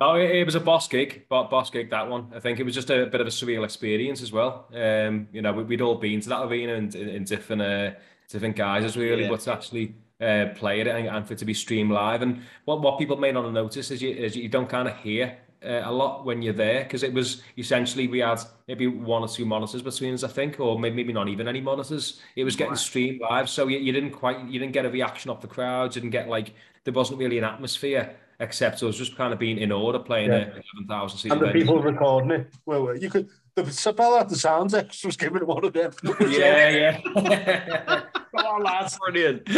Oh, 0.01 0.15
it, 0.15 0.31
it 0.31 0.45
was 0.45 0.55
a 0.55 0.61
boss 0.61 0.87
gig, 0.89 1.25
but 1.29 1.45
boss 1.51 1.71
gig 1.71 1.91
that 1.91 2.09
one. 2.09 2.31
I 2.35 2.41
think 2.41 2.61
it 2.61 2.65
was 2.65 2.75
just 2.75 2.91
a 2.91 3.07
bit 3.07 3.21
of 3.21 3.27
a 3.27 3.31
surreal 3.31 3.65
experience 3.65 4.23
as 4.23 4.31
well. 4.31 4.67
Um, 4.75 5.27
you 5.33 5.43
know, 5.43 5.53
we, 5.53 5.63
we'd 5.65 5.81
all 5.81 5.97
been 5.97 6.21
to 6.21 6.29
that 6.29 6.43
arena 6.45 6.75
in, 6.75 6.95
in, 6.95 7.09
in 7.09 7.25
different 7.25 7.63
uh, 7.63 7.91
different 8.29 8.57
guises 8.57 8.97
really, 8.97 9.23
Yeah. 9.25 9.31
but 9.31 9.41
to 9.41 9.53
actually 9.53 9.95
uh, 10.21 10.47
play 10.55 10.81
it 10.81 10.87
and, 10.87 11.09
and 11.09 11.27
for 11.27 11.33
it 11.33 11.39
to 11.41 11.45
be 11.45 11.55
streamed 11.55 11.91
live. 11.91 12.23
And 12.23 12.43
what, 12.67 12.81
what 12.83 12.99
people 12.99 13.17
may 13.17 13.33
not 13.33 13.45
have 13.45 13.53
noticed 13.55 13.91
is 13.91 14.03
you, 14.03 14.11
is 14.11 14.37
you 14.37 14.49
don't 14.49 14.69
kind 14.69 14.87
of 14.89 14.97
hear 14.99 15.37
uh, 15.65 15.83
a 15.85 15.93
lot 15.93 16.25
when 16.25 16.43
you're 16.43 16.55
there 16.55 16.85
because 16.85 17.03
it 17.03 17.13
was 17.13 17.43
essentially 17.57 18.07
we 18.09 18.21
had 18.21 18.41
maybe 18.67 18.87
one 18.87 19.23
or 19.23 19.29
two 19.29 19.45
monitors 19.45 19.83
between 19.83 20.15
us, 20.15 20.23
I 20.25 20.29
think, 20.29 20.61
or 20.61 20.79
maybe, 20.79 20.97
maybe 20.97 21.13
not 21.13 21.29
even 21.29 21.49
any 21.49 21.61
monitors. 21.61 22.21
It 22.37 22.45
was 22.45 22.57
getting 22.57 22.77
streamed 22.77 23.21
live, 23.21 23.49
so 23.49 23.69
you, 23.69 23.79
you 23.79 23.93
didn't 23.93 24.11
quite 24.13 24.41
you 24.47 24.59
didn't 24.59 24.73
get 24.73 24.85
a 24.87 24.91
reaction 24.91 25.31
off 25.31 25.41
the 25.41 25.49
crowds, 25.49 25.97
you 25.97 26.03
didn't 26.03 26.13
get 26.13 26.29
like 26.29 26.55
there 26.85 26.95
wasn't 26.95 27.19
really 27.19 27.39
an 27.39 27.45
atmosphere 27.45 28.15
except 28.41 28.83
us 28.85 28.97
just 28.97 29.17
kind 29.17 29.33
of 29.33 29.39
being 29.39 29.59
in 29.59 29.73
order 29.73 29.99
playing 29.99 30.31
Yeah. 30.31 30.37
a 30.37 30.41
eleven 30.47 30.87
thousand 30.89 31.19
seat 31.19 31.33
And 31.33 31.41
the 31.41 31.49
people 31.51 31.83
recording 31.83 32.31
it. 32.31 32.55
Well, 32.67 32.97
you 32.97 33.11
could. 33.11 33.29
The 33.57 33.65
fella 33.65 34.21
at 34.21 34.29
the 34.29 34.37
sounds 34.37 34.73
X 34.73 35.05
was 35.05 35.17
giving 35.17 35.45
one 35.45 35.65
of 35.65 35.73
them. 35.73 35.91
Yeah, 36.21 36.69
yeah. 36.69 37.01
Come 38.37 38.47
on, 38.47 38.63
lads. 38.63 38.97
Brilliant. 39.05 39.49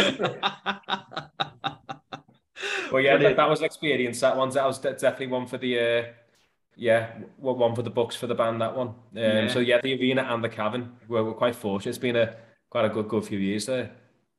Well, 2.91 3.01
yeah, 3.01 3.17
that, 3.17 3.35
that 3.35 3.49
was 3.49 3.59
an 3.59 3.65
experience. 3.65 4.19
That 4.19 4.35
one, 4.35 4.49
that 4.49 4.65
was 4.65 4.79
definitely 4.79 5.27
one 5.27 5.47
for 5.47 5.57
the, 5.57 5.79
uh, 5.79 6.03
yeah, 6.75 7.11
one 7.37 7.75
for 7.75 7.81
the 7.81 7.89
books 7.89 8.15
for 8.15 8.27
the 8.27 8.35
band. 8.35 8.61
That 8.61 8.75
one. 8.75 8.87
Um, 8.87 8.95
Yeah. 9.13 9.47
So 9.47 9.59
yeah, 9.59 9.79
the 9.81 9.93
arena 9.99 10.23
and 10.23 10.43
the 10.43 10.49
Cavern. 10.49 10.93
We're, 11.07 11.23
we're 11.23 11.33
quite 11.33 11.55
fortunate. 11.55 11.89
It's 11.89 11.97
been 11.97 12.15
a 12.15 12.35
quite 12.69 12.85
a 12.85 12.89
good 12.89 13.07
good 13.07 13.25
few 13.25 13.39
years 13.39 13.65
there. 13.65 13.91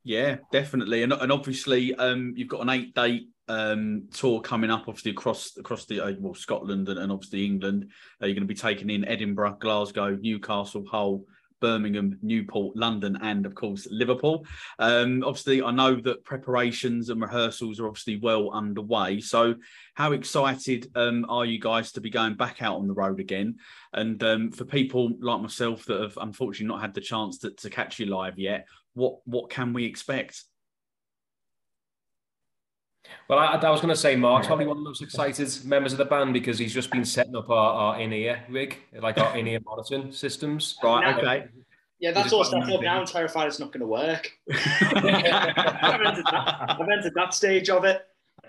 Yeah, 0.03 0.37
definitely, 0.51 1.03
and 1.03 1.13
and 1.13 1.31
obviously, 1.31 1.95
um, 1.95 2.33
you've 2.35 2.49
got 2.49 2.61
an 2.61 2.69
eight 2.69 2.93
date 2.93 3.29
um 3.49 4.07
tour 4.13 4.39
coming 4.41 4.71
up, 4.71 4.85
obviously 4.87 5.11
across 5.11 5.55
across 5.57 5.85
the 5.85 6.01
uh, 6.01 6.13
well 6.19 6.33
Scotland 6.33 6.89
and, 6.89 6.99
and 6.99 7.11
obviously 7.11 7.45
England. 7.45 7.89
Uh, 8.21 8.25
you're 8.25 8.35
going 8.35 8.47
to 8.47 8.53
be 8.53 8.55
taking 8.55 8.89
in 8.89 9.05
Edinburgh, 9.05 9.57
Glasgow, 9.59 10.17
Newcastle, 10.19 10.85
Hull, 10.89 11.23
Birmingham, 11.63 12.19
Newport, 12.21 12.75
London, 12.75 13.17
and 13.21 13.45
of 13.45 13.55
course 13.55 13.87
Liverpool. 13.89 14.45
Um, 14.79 15.23
obviously, 15.23 15.63
I 15.63 15.71
know 15.71 15.95
that 16.01 16.25
preparations 16.25 17.09
and 17.09 17.21
rehearsals 17.21 17.79
are 17.79 17.87
obviously 17.87 18.17
well 18.17 18.51
underway. 18.51 19.21
So, 19.21 19.55
how 19.93 20.11
excited 20.11 20.91
um, 20.95 21.25
are 21.29 21.45
you 21.45 21.61
guys 21.61 21.93
to 21.93 22.01
be 22.01 22.09
going 22.09 22.33
back 22.33 22.61
out 22.61 22.75
on 22.75 22.87
the 22.87 22.93
road 22.93 23.21
again? 23.21 23.55
And 23.93 24.21
um, 24.23 24.51
for 24.51 24.65
people 24.65 25.13
like 25.21 25.39
myself 25.39 25.85
that 25.85 26.01
have 26.01 26.17
unfortunately 26.17 26.67
not 26.67 26.81
had 26.81 26.93
the 26.93 26.99
chance 26.99 27.37
to, 27.39 27.51
to 27.51 27.69
catch 27.69 27.97
you 27.97 28.07
live 28.07 28.37
yet, 28.37 28.67
what 28.93 29.19
what 29.23 29.49
can 29.49 29.71
we 29.71 29.85
expect? 29.85 30.43
Well, 33.27 33.39
I, 33.39 33.55
I 33.55 33.69
was 33.69 33.81
going 33.81 33.93
to 33.93 33.99
say 33.99 34.15
Mark's 34.15 34.47
probably 34.47 34.65
one 34.65 34.77
of 34.77 34.83
the 34.83 34.89
most 34.89 35.01
excited 35.01 35.49
members 35.65 35.91
of 35.93 35.97
the 35.97 36.05
band 36.05 36.33
because 36.33 36.59
he's 36.59 36.73
just 36.73 36.91
been 36.91 37.05
setting 37.05 37.35
up 37.35 37.49
our, 37.49 37.73
our 37.73 37.99
in-ear 37.99 38.43
rig, 38.49 38.77
like 38.99 39.17
our 39.17 39.35
in-ear 39.37 39.59
monitoring 39.65 40.11
systems. 40.11 40.77
Right, 40.83 41.15
okay. 41.17 41.47
Yeah, 41.99 42.11
that's 42.11 42.33
all 42.33 42.43
set 42.43 42.63
up 42.63 42.81
now. 42.81 42.99
I'm 42.99 43.05
terrified 43.05 43.47
it's 43.47 43.59
not 43.59 43.71
going 43.71 43.79
to 43.79 43.87
work. 43.87 44.29
I've, 44.51 46.01
entered 46.01 46.25
that, 46.25 46.75
I've 46.79 46.89
entered 46.89 47.13
that 47.15 47.33
stage 47.33 47.69
of 47.69 47.85
it. 47.85 48.05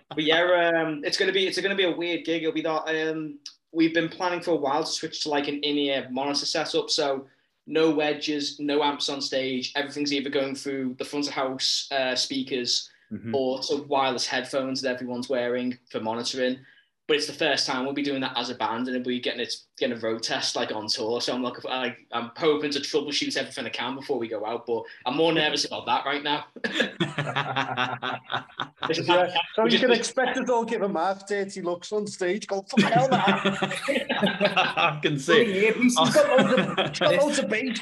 But 0.08 0.24
yeah, 0.24 0.72
um, 0.74 1.02
it's 1.04 1.16
going 1.16 1.28
to 1.28 1.32
be 1.32 1.46
it's 1.46 1.60
going 1.60 1.70
to 1.70 1.76
be 1.76 1.84
a 1.84 1.96
weird 1.96 2.24
gig. 2.24 2.42
It'll 2.42 2.52
be 2.52 2.62
that 2.62 3.10
um, 3.10 3.38
we've 3.72 3.94
been 3.94 4.08
planning 4.08 4.40
for 4.40 4.52
a 4.52 4.56
while 4.56 4.82
to 4.82 4.90
switch 4.90 5.22
to 5.22 5.28
like 5.28 5.46
an 5.46 5.60
in-ear 5.60 6.08
monitor 6.10 6.46
setup. 6.46 6.90
So 6.90 7.26
no 7.66 7.90
wedges, 7.90 8.58
no 8.58 8.82
amps 8.82 9.08
on 9.08 9.20
stage. 9.20 9.72
Everything's 9.76 10.12
either 10.12 10.30
going 10.30 10.56
through 10.56 10.96
the 10.98 11.04
front 11.04 11.28
of 11.28 11.32
house 11.32 11.88
uh, 11.92 12.16
speakers 12.16 12.90
Mhm. 13.14 13.34
or 13.34 13.60
to 13.60 13.82
wireless 13.84 14.26
headphones 14.26 14.82
that 14.82 14.94
everyone's 14.94 15.28
wearing 15.28 15.78
for 15.90 16.00
monitoring. 16.00 16.58
But 17.06 17.18
it's 17.18 17.26
the 17.26 17.34
first 17.34 17.66
time 17.66 17.84
we'll 17.84 17.92
be 17.92 18.02
doing 18.02 18.22
that 18.22 18.36
as 18.36 18.50
a 18.50 18.54
band, 18.54 18.88
and 18.88 18.96
we'll 18.96 19.04
be 19.04 19.20
getting 19.20 19.40
it 19.40 19.54
getting 19.78 19.96
a 19.96 20.00
road 20.00 20.22
test 20.22 20.56
like 20.56 20.72
on 20.72 20.86
tour. 20.86 21.20
So 21.20 21.34
I'm 21.34 21.42
like, 21.42 21.54
I, 21.68 21.96
I'm 22.12 22.30
hoping 22.36 22.70
to 22.70 22.78
troubleshoot 22.78 23.36
everything 23.36 23.66
I 23.66 23.70
can 23.70 23.96
before 23.96 24.18
we 24.18 24.28
go 24.28 24.46
out. 24.46 24.66
But 24.66 24.84
I'm 25.04 25.16
more 25.16 25.32
nervous 25.32 25.64
about 25.64 25.86
that 25.86 26.06
right 26.06 26.22
now. 26.22 26.44
Yeah. 28.90 29.34
So 29.56 29.66
you 29.66 29.78
can 29.78 29.92
expect 29.92 30.36
us 30.36 30.50
all 30.50 30.64
give 30.64 30.82
a 30.82 30.88
Mark 30.88 31.26
dirty 31.26 31.62
looks 31.62 31.92
on 31.92 32.06
stage. 32.06 32.46
Go, 32.46 32.62
fuck 32.62 32.92
hell, 32.92 33.08
man. 33.08 33.22
I 33.26 34.98
can 35.02 35.18
see. 35.18 35.42
it. 35.42 35.76
He's 35.76 35.94
got 35.94 36.28
loads 36.28 36.52
of, 36.52 36.88
he's 36.88 36.98
got 36.98 37.14
loads 37.22 37.38
of 37.38 37.48
bass. 37.48 37.80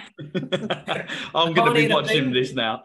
I'm 1.34 1.52
going 1.54 1.66
to 1.66 1.74
be 1.74 1.76
Can't 1.76 1.78
hear 1.78 1.90
a 1.90 1.94
watching 1.94 2.32
this 2.32 2.54
now. 2.54 2.82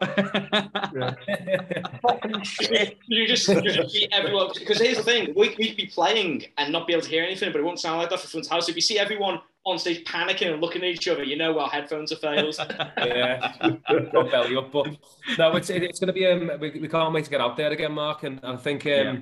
Fucking 2.02 2.42
shit. 2.42 2.98
you 3.06 3.26
just, 3.26 3.46
just 3.46 4.06
everyone 4.12 4.48
because 4.58 4.80
here's 4.80 4.96
the 4.96 5.02
thing: 5.02 5.32
we 5.36 5.54
we'd 5.58 5.76
be 5.76 5.86
playing 5.86 6.27
and 6.58 6.72
not 6.72 6.86
be 6.86 6.92
able 6.92 7.02
to 7.02 7.08
hear 7.10 7.22
anything, 7.24 7.52
but 7.52 7.58
it 7.60 7.64
won't 7.64 7.80
sound 7.80 7.98
like 7.98 8.10
that 8.10 8.20
for 8.20 8.28
front 8.28 8.48
house. 8.48 8.68
If 8.68 8.74
you 8.76 8.82
see 8.82 8.98
everyone 8.98 9.40
on 9.64 9.78
stage 9.78 10.04
panicking 10.04 10.50
and 10.52 10.60
looking 10.60 10.82
at 10.82 10.88
each 10.88 11.08
other, 11.08 11.22
you 11.24 11.36
know 11.36 11.58
our 11.58 11.68
headphones 11.68 12.10
are 12.12 12.16
fails. 12.16 12.58
yeah, 12.98 13.52
got 14.12 14.30
belly 14.30 14.56
up. 14.56 14.72
But 14.72 14.86
no, 15.38 15.56
it's 15.56 15.70
it's 15.70 15.98
going 16.00 16.08
to 16.08 16.12
be. 16.12 16.26
Um, 16.26 16.50
we, 16.60 16.70
we 16.80 16.88
can't 16.88 17.12
wait 17.12 17.24
to 17.24 17.30
get 17.30 17.40
out 17.40 17.56
there 17.56 17.70
again, 17.70 17.92
Mark. 17.92 18.22
And 18.24 18.40
I 18.42 18.56
think 18.56 18.84
um, 18.86 18.90
Yeah. 18.92 19.16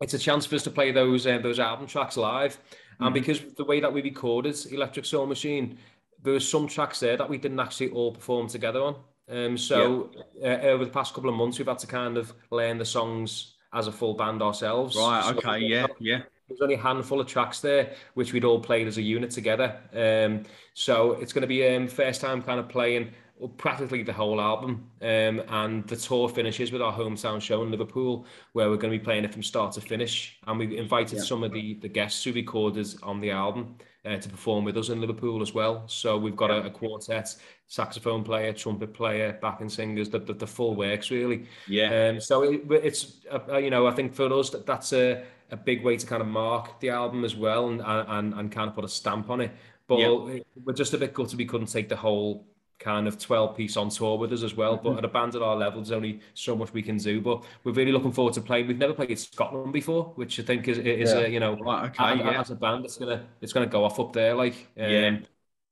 it's 0.00 0.14
a 0.14 0.18
chance 0.18 0.46
for 0.46 0.54
us 0.56 0.62
to 0.64 0.70
play 0.70 0.92
those 0.92 1.26
uh, 1.26 1.38
those 1.38 1.58
album 1.60 1.86
tracks 1.86 2.16
live. 2.16 2.56
Mhm. 3.00 3.06
And 3.06 3.14
because 3.14 3.40
the 3.56 3.64
way 3.64 3.80
that 3.80 3.92
we 3.92 4.02
recorded 4.02 4.56
Electric 4.70 5.04
Soul 5.06 5.26
Machine, 5.26 5.78
there 6.22 6.32
was 6.34 6.48
some 6.48 6.66
tracks 6.68 7.00
there 7.00 7.16
that 7.16 7.28
we 7.28 7.38
didn't 7.38 7.60
actually 7.60 7.90
all 7.90 8.12
perform 8.12 8.48
together 8.48 8.80
on. 8.82 8.96
Um, 9.30 9.56
so 9.56 10.10
uh, 10.42 10.46
over 10.72 10.84
the 10.84 10.90
past 10.90 11.14
couple 11.14 11.30
of 11.30 11.36
months, 11.36 11.58
we've 11.58 11.66
had 11.68 11.78
to 11.80 11.86
kind 11.86 12.16
of 12.18 12.32
learn 12.50 12.76
the 12.78 12.84
songs 12.84 13.54
as 13.72 13.86
a 13.86 13.92
full 13.92 14.12
band 14.14 14.42
ourselves. 14.42 14.94
right, 14.96 15.24
So- 15.24 15.30
okay, 15.38 15.58
yeah, 15.60 15.86
yeah. 15.98 16.20
There's 16.52 16.62
only 16.62 16.74
a 16.74 16.82
handful 16.82 17.20
of 17.20 17.26
tracks 17.26 17.60
there 17.60 17.92
which 18.14 18.32
we'd 18.32 18.44
all 18.44 18.60
played 18.60 18.86
as 18.86 18.98
a 18.98 19.02
unit 19.02 19.30
together. 19.30 19.78
Um, 19.94 20.44
so 20.74 21.12
it's 21.12 21.32
going 21.32 21.42
to 21.42 21.48
be 21.48 21.66
um, 21.66 21.88
first 21.88 22.20
time 22.20 22.42
kind 22.42 22.60
of 22.60 22.68
playing 22.68 23.12
practically 23.56 24.02
the 24.02 24.12
whole 24.12 24.40
album. 24.40 24.88
Um, 25.00 25.42
and 25.48 25.86
the 25.88 25.96
tour 25.96 26.28
finishes 26.28 26.70
with 26.72 26.82
our 26.82 26.92
hometown 26.92 27.40
show 27.40 27.62
in 27.62 27.70
Liverpool, 27.70 28.26
where 28.52 28.70
we're 28.70 28.76
going 28.76 28.92
to 28.92 28.98
be 28.98 29.04
playing 29.04 29.24
it 29.24 29.32
from 29.32 29.42
start 29.42 29.72
to 29.72 29.80
finish. 29.80 30.38
And 30.46 30.58
we've 30.58 30.72
invited 30.72 31.18
yeah. 31.18 31.24
some 31.24 31.42
of 31.42 31.52
the, 31.52 31.74
the 31.74 31.88
guests 31.88 32.22
who 32.22 32.32
recorded 32.32 32.86
on 33.02 33.20
the 33.20 33.30
album 33.30 33.76
uh, 34.04 34.16
to 34.16 34.28
perform 34.28 34.64
with 34.64 34.76
us 34.76 34.90
in 34.90 35.00
Liverpool 35.00 35.42
as 35.42 35.54
well. 35.54 35.84
So 35.86 36.18
we've 36.18 36.36
got 36.36 36.50
a, 36.50 36.64
a 36.64 36.70
quartet, 36.70 37.34
saxophone 37.66 38.22
player, 38.22 38.52
trumpet 38.52 38.94
player, 38.94 39.38
backing 39.40 39.68
singers, 39.68 40.08
the, 40.08 40.18
the, 40.18 40.34
the 40.34 40.46
full 40.46 40.74
works 40.74 41.10
really. 41.10 41.46
Yeah. 41.66 42.10
Um, 42.10 42.20
so 42.20 42.42
it, 42.42 42.62
it's, 42.70 43.20
uh, 43.30 43.56
you 43.56 43.70
know, 43.70 43.86
I 43.86 43.92
think 43.92 44.14
for 44.14 44.32
us 44.32 44.50
that 44.50 44.66
that's 44.66 44.92
a, 44.92 45.24
a 45.52 45.56
big 45.56 45.84
way 45.84 45.96
to 45.96 46.06
kind 46.06 46.22
of 46.22 46.26
mark 46.26 46.80
the 46.80 46.88
album 46.88 47.24
as 47.24 47.36
well 47.36 47.68
and, 47.68 47.82
and, 47.84 48.34
and 48.34 48.50
kind 48.50 48.68
of 48.68 48.74
put 48.74 48.84
a 48.84 48.88
stamp 48.88 49.30
on 49.30 49.42
it. 49.42 49.52
But 49.86 49.98
yeah. 49.98 50.38
we're 50.64 50.72
just 50.72 50.94
a 50.94 50.98
bit 50.98 51.12
gutted 51.12 51.38
we 51.38 51.44
couldn't 51.44 51.66
take 51.66 51.88
the 51.88 51.96
whole 51.96 52.46
kind 52.78 53.06
of 53.06 53.18
12 53.18 53.56
piece 53.56 53.76
on 53.76 53.90
tour 53.90 54.18
with 54.18 54.32
us 54.32 54.42
as 54.42 54.56
well. 54.56 54.76
But 54.76 54.90
mm-hmm. 54.90 54.98
at 54.98 55.04
a 55.04 55.08
band 55.08 55.34
at 55.34 55.42
our 55.42 55.54
level, 55.54 55.80
there's 55.80 55.92
only 55.92 56.20
so 56.34 56.56
much 56.56 56.72
we 56.72 56.82
can 56.82 56.96
do. 56.96 57.20
But 57.20 57.44
we're 57.64 57.72
really 57.72 57.92
looking 57.92 58.12
forward 58.12 58.34
to 58.34 58.40
playing. 58.40 58.66
We've 58.66 58.78
never 58.78 58.94
played 58.94 59.16
Scotland 59.18 59.72
before, 59.72 60.12
which 60.16 60.40
I 60.40 60.42
think 60.42 60.66
is 60.68 60.78
is 60.78 61.12
yeah. 61.12 61.20
a, 61.20 61.28
you 61.28 61.40
know 61.40 61.52
okay, 61.52 62.16
yeah. 62.16 62.40
as 62.40 62.50
a 62.50 62.54
band, 62.54 62.84
it's 62.84 62.96
gonna 62.96 63.24
it's 63.40 63.52
gonna 63.52 63.66
go 63.66 63.84
off 63.84 64.00
up 64.00 64.12
there. 64.12 64.34
Like 64.34 64.54
um, 64.78 64.90
yeah. 64.90 65.18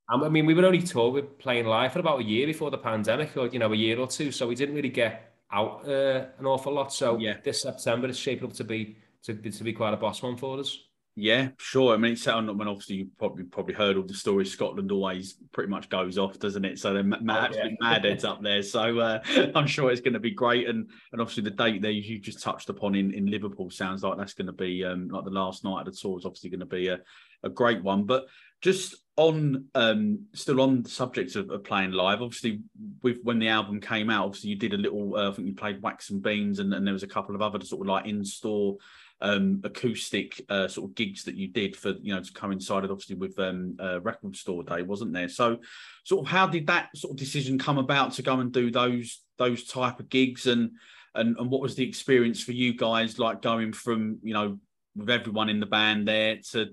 I 0.09 0.29
mean, 0.29 0.45
we 0.45 0.55
were 0.55 0.67
only 0.67 0.83
tour 0.83 1.13
with 1.13 1.39
playing 1.39 1.67
live 1.67 1.93
for 1.93 2.01
about 2.01 2.21
a 2.21 2.25
year 2.25 2.47
before 2.47 2.71
the 2.71 2.79
pandemic, 2.79 3.37
or 3.37 3.47
you 3.47 3.59
know, 3.59 3.73
a 3.73 3.77
year 3.77 3.99
or 3.99 4.07
two. 4.07 4.33
So 4.33 4.47
we 4.49 4.55
didn't 4.55 4.75
really 4.75 4.89
get 4.89 5.33
out 5.53 5.89
uh, 5.89 6.27
an 6.39 6.47
awful 6.47 6.73
lot. 6.73 6.93
So 6.93 7.19
yeah. 7.19 7.37
this 7.43 7.63
September 7.63 8.09
is 8.09 8.19
shaping 8.19 8.49
up 8.49 8.53
to 8.55 8.65
be 8.65 8.97
to, 9.25 9.35
to 9.35 9.65
be 9.65 9.73
quite 9.73 9.95
a 9.95 9.97
boss 9.97 10.23
one 10.23 10.37
for 10.37 10.59
us. 10.59 10.79
Yeah, 11.17 11.49
sure. 11.59 11.93
I 11.93 11.97
mean, 11.97 12.13
it's 12.13 12.23
sounded 12.23 12.57
when 12.57 12.69
obviously 12.69 12.97
you 12.97 13.09
probably 13.19 13.45
probably 13.45 13.75
heard 13.75 13.97
all 13.97 14.05
the 14.05 14.15
stories. 14.15 14.53
Scotland 14.53 14.93
always 14.93 15.37
pretty 15.53 15.69
much 15.69 15.89
goes 15.89 16.19
off, 16.19 16.39
doesn't 16.39 16.65
it? 16.65 16.79
So 16.79 16.95
they're 16.95 17.03
mad, 17.03 17.51
oh, 17.53 17.57
yeah. 17.57 17.71
mad 17.81 18.05
heads 18.05 18.25
up 18.25 18.43
there. 18.43 18.63
So 18.63 18.99
uh, 19.01 19.21
I'm 19.55 19.67
sure 19.67 19.91
it's 19.91 20.01
going 20.01 20.15
to 20.15 20.21
be 20.21 20.31
great. 20.31 20.69
And 20.69 20.89
and 21.13 21.21
obviously 21.21 21.43
the 21.43 21.51
date 21.51 21.83
there 21.83 21.91
you 21.91 22.21
just 22.21 22.43
touched 22.43 22.71
upon 22.71 22.95
in, 22.95 23.13
in 23.13 23.27
Liverpool 23.27 23.71
sounds 23.71 24.03
like 24.03 24.19
that's 24.19 24.35
going 24.35 24.47
to 24.47 24.53
be 24.53 24.85
um, 24.85 25.09
like 25.09 25.25
the 25.25 25.31
last 25.31 25.65
night 25.65 25.81
of 25.81 25.87
the 25.87 25.99
tour 26.01 26.19
is 26.19 26.25
obviously 26.25 26.49
going 26.49 26.61
to 26.61 26.67
be 26.67 26.89
a, 26.89 27.01
a 27.43 27.51
great 27.51 27.83
one. 27.83 28.05
But 28.05 28.27
just 28.63 28.95
on 29.17 29.67
um, 29.75 30.27
still 30.33 30.61
on 30.61 30.83
the 30.83 30.89
subject 30.89 31.35
of, 31.35 31.51
of, 31.51 31.65
playing 31.65 31.91
live, 31.91 32.23
obviously 32.23 32.61
with 33.03 33.19
when 33.25 33.41
the 33.41 33.49
album 33.49 33.81
came 33.81 34.11
out, 34.11 34.27
obviously 34.27 34.51
you 34.51 34.57
did 34.57 34.75
a 34.75 34.79
little. 34.79 35.17
Uh, 35.17 35.31
I 35.31 35.35
think 35.35 35.49
you 35.49 35.55
played 35.55 35.83
Wax 35.83 36.11
and 36.11 36.23
Beans, 36.23 36.61
and, 36.61 36.73
and 36.73 36.87
there 36.87 36.95
was 36.95 37.03
a 37.03 37.09
couple 37.09 37.35
of 37.35 37.43
other 37.43 37.63
sort 37.65 37.83
of 37.83 37.89
like 37.89 38.07
in 38.07 38.25
store 38.25 38.79
um, 39.23 39.61
acoustic 39.65 40.45
uh, 40.49 40.67
sort 40.67 40.91
of 40.91 40.95
gigs 40.95 41.25
that 41.25 41.35
you 41.35 41.49
did 41.49 41.77
for 41.77 41.91
you 42.01 42.15
know 42.15 42.23
to 42.23 42.33
coincided 42.33 42.91
obviously 42.91 43.17
with 43.17 43.39
um, 43.39 43.77
uh, 43.79 44.01
Record 44.01 44.35
Store 44.35 44.63
Day, 44.63 44.83
wasn't 44.83 45.13
there? 45.13 45.29
So, 45.29 45.59
sort 46.05 46.27
of 46.27 46.31
how 46.31 46.47
did 46.47 46.67
that 46.69 46.97
sort 46.97 47.13
of 47.13 47.19
decision 47.19 47.59
come 47.59 47.79
about 47.79 48.13
to 48.15 48.23
go 48.23 48.41
and 48.41 48.53
do 48.53 48.71
those 48.71 49.23
those 49.39 49.65
type 49.65 50.01
of 50.01 50.09
gigs, 50.09 50.47
and 50.47 50.71
and 51.15 51.37
and 51.39 51.51
what 51.51 51.61
was 51.61 51.75
the 51.75 51.87
experience 51.87 52.43
for 52.43 52.53
you 52.53 52.75
guys 52.75 53.19
like 53.19 53.43
going 53.43 53.73
from 53.73 54.19
you 54.23 54.33
know 54.33 54.59
with 54.97 55.11
everyone 55.11 55.49
in 55.49 55.61
the 55.61 55.67
band 55.67 56.09
there 56.09 56.39
to 56.53 56.71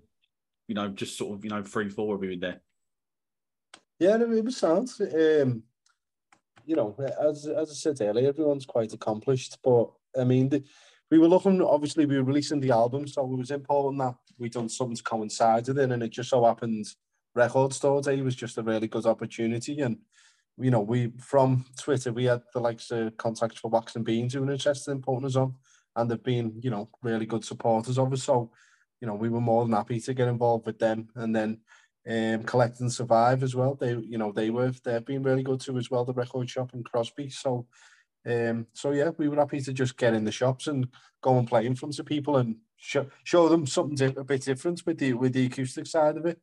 you 0.68 0.76
know 0.76 0.88
just 0.90 1.18
sort 1.18 1.38
of 1.38 1.44
you 1.44 1.50
know 1.50 1.64
three 1.64 1.90
free 1.90 1.90
for 1.90 2.16
everyone 2.16 2.40
there? 2.40 2.62
Yeah, 4.00 4.22
it 4.22 4.46
was 4.46 4.58
sound. 4.58 4.90
Um, 5.02 5.64
you 6.66 6.76
know, 6.76 6.96
as 7.20 7.46
as 7.46 7.72
I 7.72 7.74
said 7.74 8.02
earlier, 8.02 8.30
everyone's 8.30 8.66
quite 8.66 8.94
accomplished, 8.94 9.58
but 9.62 9.92
I 10.18 10.24
mean. 10.24 10.48
The, 10.48 10.64
we 11.10 11.20
were 11.20 11.28
looking, 11.28 11.62
obviously, 11.62 12.06
we 12.06 12.18
were 12.18 12.24
releasing 12.24 12.60
the 12.60 12.72
album, 12.72 13.08
so 13.08 13.24
it 13.24 13.38
was 13.38 13.52
important 13.52 14.02
that 14.02 14.16
we 14.38 14.50
done 14.50 14.70
something 14.70 14.96
to 14.96 15.04
coincide 15.04 15.68
with 15.68 15.80
it. 15.80 15.92
And 15.92 16.04
it 16.04 16.10
just 16.10 16.30
so 16.30 16.46
happened 16.46 16.86
Record 17.34 17.74
Store 17.74 18.02
Day 18.02 18.22
was 18.22 18.36
just 18.36 18.58
a 18.58 18.64
really 18.64 18.88
good 18.88 19.06
opportunity. 19.06 19.80
And, 19.80 19.98
you 20.58 20.72
know, 20.72 20.82
we 20.82 21.12
from 21.20 21.66
Twitter, 21.80 22.12
we 22.12 22.26
had 22.26 22.42
the 22.54 22.60
likes 22.60 22.92
of 22.92 23.16
contacts 23.18 23.60
for 23.60 23.70
Wax 23.70 23.96
and 23.96 24.04
Beans 24.04 24.34
who 24.34 24.42
were 24.42 24.52
interested 24.52 24.92
in 24.92 25.02
putting 25.02 25.26
us 25.26 25.36
on. 25.36 25.56
And 25.96 26.12
they've 26.12 26.22
been, 26.22 26.60
you 26.62 26.70
know, 26.70 26.90
really 27.02 27.26
good 27.26 27.46
supporters 27.46 27.98
of 27.98 28.12
us. 28.12 28.24
So, 28.24 28.52
you 29.00 29.08
know, 29.08 29.16
we 29.16 29.30
were 29.30 29.42
more 29.42 29.64
than 29.64 29.74
happy 29.74 30.00
to 30.00 30.14
get 30.14 30.28
involved 30.28 30.66
with 30.66 30.80
them. 30.80 31.08
And 31.16 31.36
then 31.36 31.60
um, 32.10 32.44
Collect 32.44 32.80
and 32.82 32.92
Survive 32.92 33.44
as 33.44 33.56
well. 33.56 33.76
They, 33.76 33.96
you 33.96 34.18
know, 34.18 34.32
they 34.32 34.50
were, 34.50 34.72
they've 34.84 35.06
been 35.06 35.24
really 35.24 35.44
good 35.44 35.60
too 35.60 35.78
as 35.78 35.90
well, 35.90 36.06
the 36.06 36.14
record 36.14 36.50
shop 36.50 36.74
in 36.74 36.84
Crosby. 36.84 37.30
So, 37.30 37.68
um, 38.28 38.68
so 38.74 38.92
yeah, 38.92 39.12
we 39.18 39.30
were 39.30 39.38
happy 39.38 39.62
to 39.62 39.74
just 39.74 39.98
get 39.98 40.14
in 40.14 40.26
the 40.26 40.32
shops 40.32 40.68
and 40.68 40.88
go 41.22 41.38
and 41.38 41.48
play 41.48 41.66
in 41.66 41.76
front 41.76 41.98
of 41.98 42.06
people 42.06 42.38
and 42.38 42.58
show, 42.76 43.08
show 43.24 43.48
them 43.48 43.66
something 43.66 44.18
a 44.18 44.24
bit 44.24 44.44
different 44.44 44.86
with 44.86 44.98
the 44.98 45.14
with 45.14 45.34
the 45.34 45.46
acoustic 45.46 45.88
side 45.88 46.18
of 46.18 46.26
it. 46.26 46.40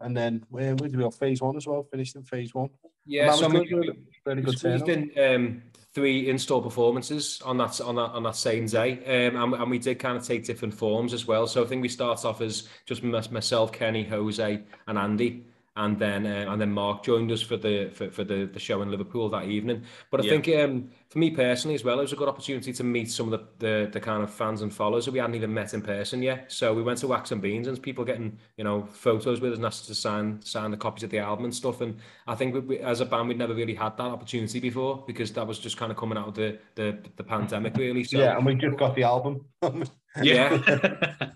And 0.00 0.16
then 0.16 0.44
um, 0.54 0.76
we 0.76 0.88
did 0.88 1.14
phase 1.14 1.40
one 1.40 1.56
as 1.56 1.66
well, 1.66 1.82
finished 1.90 2.14
in 2.16 2.22
phase 2.22 2.54
one. 2.54 2.70
Yeah, 3.04 3.32
so 3.32 3.48
good, 3.48 3.62
we, 3.62 3.92
really 4.24 4.42
good 4.42 4.62
we 4.62 4.78
did 4.82 5.18
um, 5.18 5.62
three 5.92 6.28
in-store 6.28 6.62
performances 6.62 7.42
on 7.44 7.56
that 7.58 7.80
on 7.80 7.96
that 7.96 8.10
on 8.10 8.22
that 8.22 8.36
same 8.36 8.66
day, 8.66 9.26
um, 9.26 9.42
and, 9.42 9.54
and 9.62 9.70
we 9.70 9.78
did 9.78 9.98
kind 9.98 10.16
of 10.16 10.24
take 10.24 10.44
different 10.44 10.74
forms 10.74 11.12
as 11.12 11.26
well. 11.26 11.46
So 11.46 11.64
I 11.64 11.66
think 11.66 11.82
we 11.82 11.88
start 11.88 12.24
off 12.24 12.40
as 12.40 12.68
just 12.86 13.02
myself, 13.02 13.72
Kenny, 13.72 14.04
Jose, 14.04 14.62
and 14.86 14.98
Andy 14.98 15.46
and 15.76 15.98
then 15.98 16.26
uh, 16.26 16.52
and 16.52 16.60
then 16.60 16.70
Mark 16.70 17.02
joined 17.02 17.32
us 17.32 17.40
for 17.40 17.56
the 17.56 17.90
for, 17.94 18.10
for 18.10 18.24
the, 18.24 18.44
the 18.44 18.58
show 18.58 18.82
in 18.82 18.90
Liverpool 18.90 19.30
that 19.30 19.44
evening. 19.44 19.84
But 20.10 20.20
I 20.20 20.24
yeah. 20.24 20.30
think 20.30 20.48
um, 20.60 20.90
for 21.08 21.18
me 21.18 21.30
personally 21.30 21.74
as 21.74 21.82
well, 21.82 21.98
it 21.98 22.02
was 22.02 22.12
a 22.12 22.16
good 22.16 22.28
opportunity 22.28 22.72
to 22.74 22.84
meet 22.84 23.10
some 23.10 23.32
of 23.32 23.40
the, 23.40 23.66
the, 23.66 23.90
the 23.90 24.00
kind 24.00 24.22
of 24.22 24.30
fans 24.30 24.60
and 24.60 24.72
followers 24.72 25.06
that 25.06 25.12
we 25.12 25.18
hadn't 25.18 25.34
even 25.34 25.52
met 25.54 25.72
in 25.72 25.80
person 25.80 26.22
yet. 26.22 26.52
So 26.52 26.74
we 26.74 26.82
went 26.82 26.98
to 26.98 27.06
Wax 27.06 27.32
and 27.32 27.40
Beans 27.40 27.68
and 27.68 27.80
people 27.80 28.04
getting 28.04 28.38
you 28.58 28.64
know 28.64 28.86
photos 28.92 29.40
with 29.40 29.52
us 29.52 29.56
and 29.56 29.66
asked 29.66 29.86
to 29.86 29.94
sign 29.94 30.42
sign 30.42 30.70
the 30.70 30.76
copies 30.76 31.04
of 31.04 31.10
the 31.10 31.20
album 31.20 31.46
and 31.46 31.54
stuff. 31.54 31.80
And 31.80 31.98
I 32.26 32.34
think 32.34 32.52
we, 32.52 32.60
we, 32.60 32.78
as 32.80 33.00
a 33.00 33.06
band 33.06 33.28
we'd 33.28 33.38
never 33.38 33.54
really 33.54 33.74
had 33.74 33.96
that 33.96 34.02
opportunity 34.02 34.60
before 34.60 35.02
because 35.06 35.32
that 35.32 35.46
was 35.46 35.58
just 35.58 35.78
kind 35.78 35.90
of 35.90 35.96
coming 35.96 36.18
out 36.18 36.28
of 36.28 36.34
the 36.34 36.58
the, 36.74 36.98
the 37.16 37.24
pandemic 37.24 37.76
really. 37.76 38.04
So, 38.04 38.18
yeah, 38.18 38.36
and 38.36 38.44
we 38.44 38.54
just 38.56 38.76
got 38.76 38.94
the 38.94 39.04
album. 39.04 39.46
Yeah, 40.20 40.58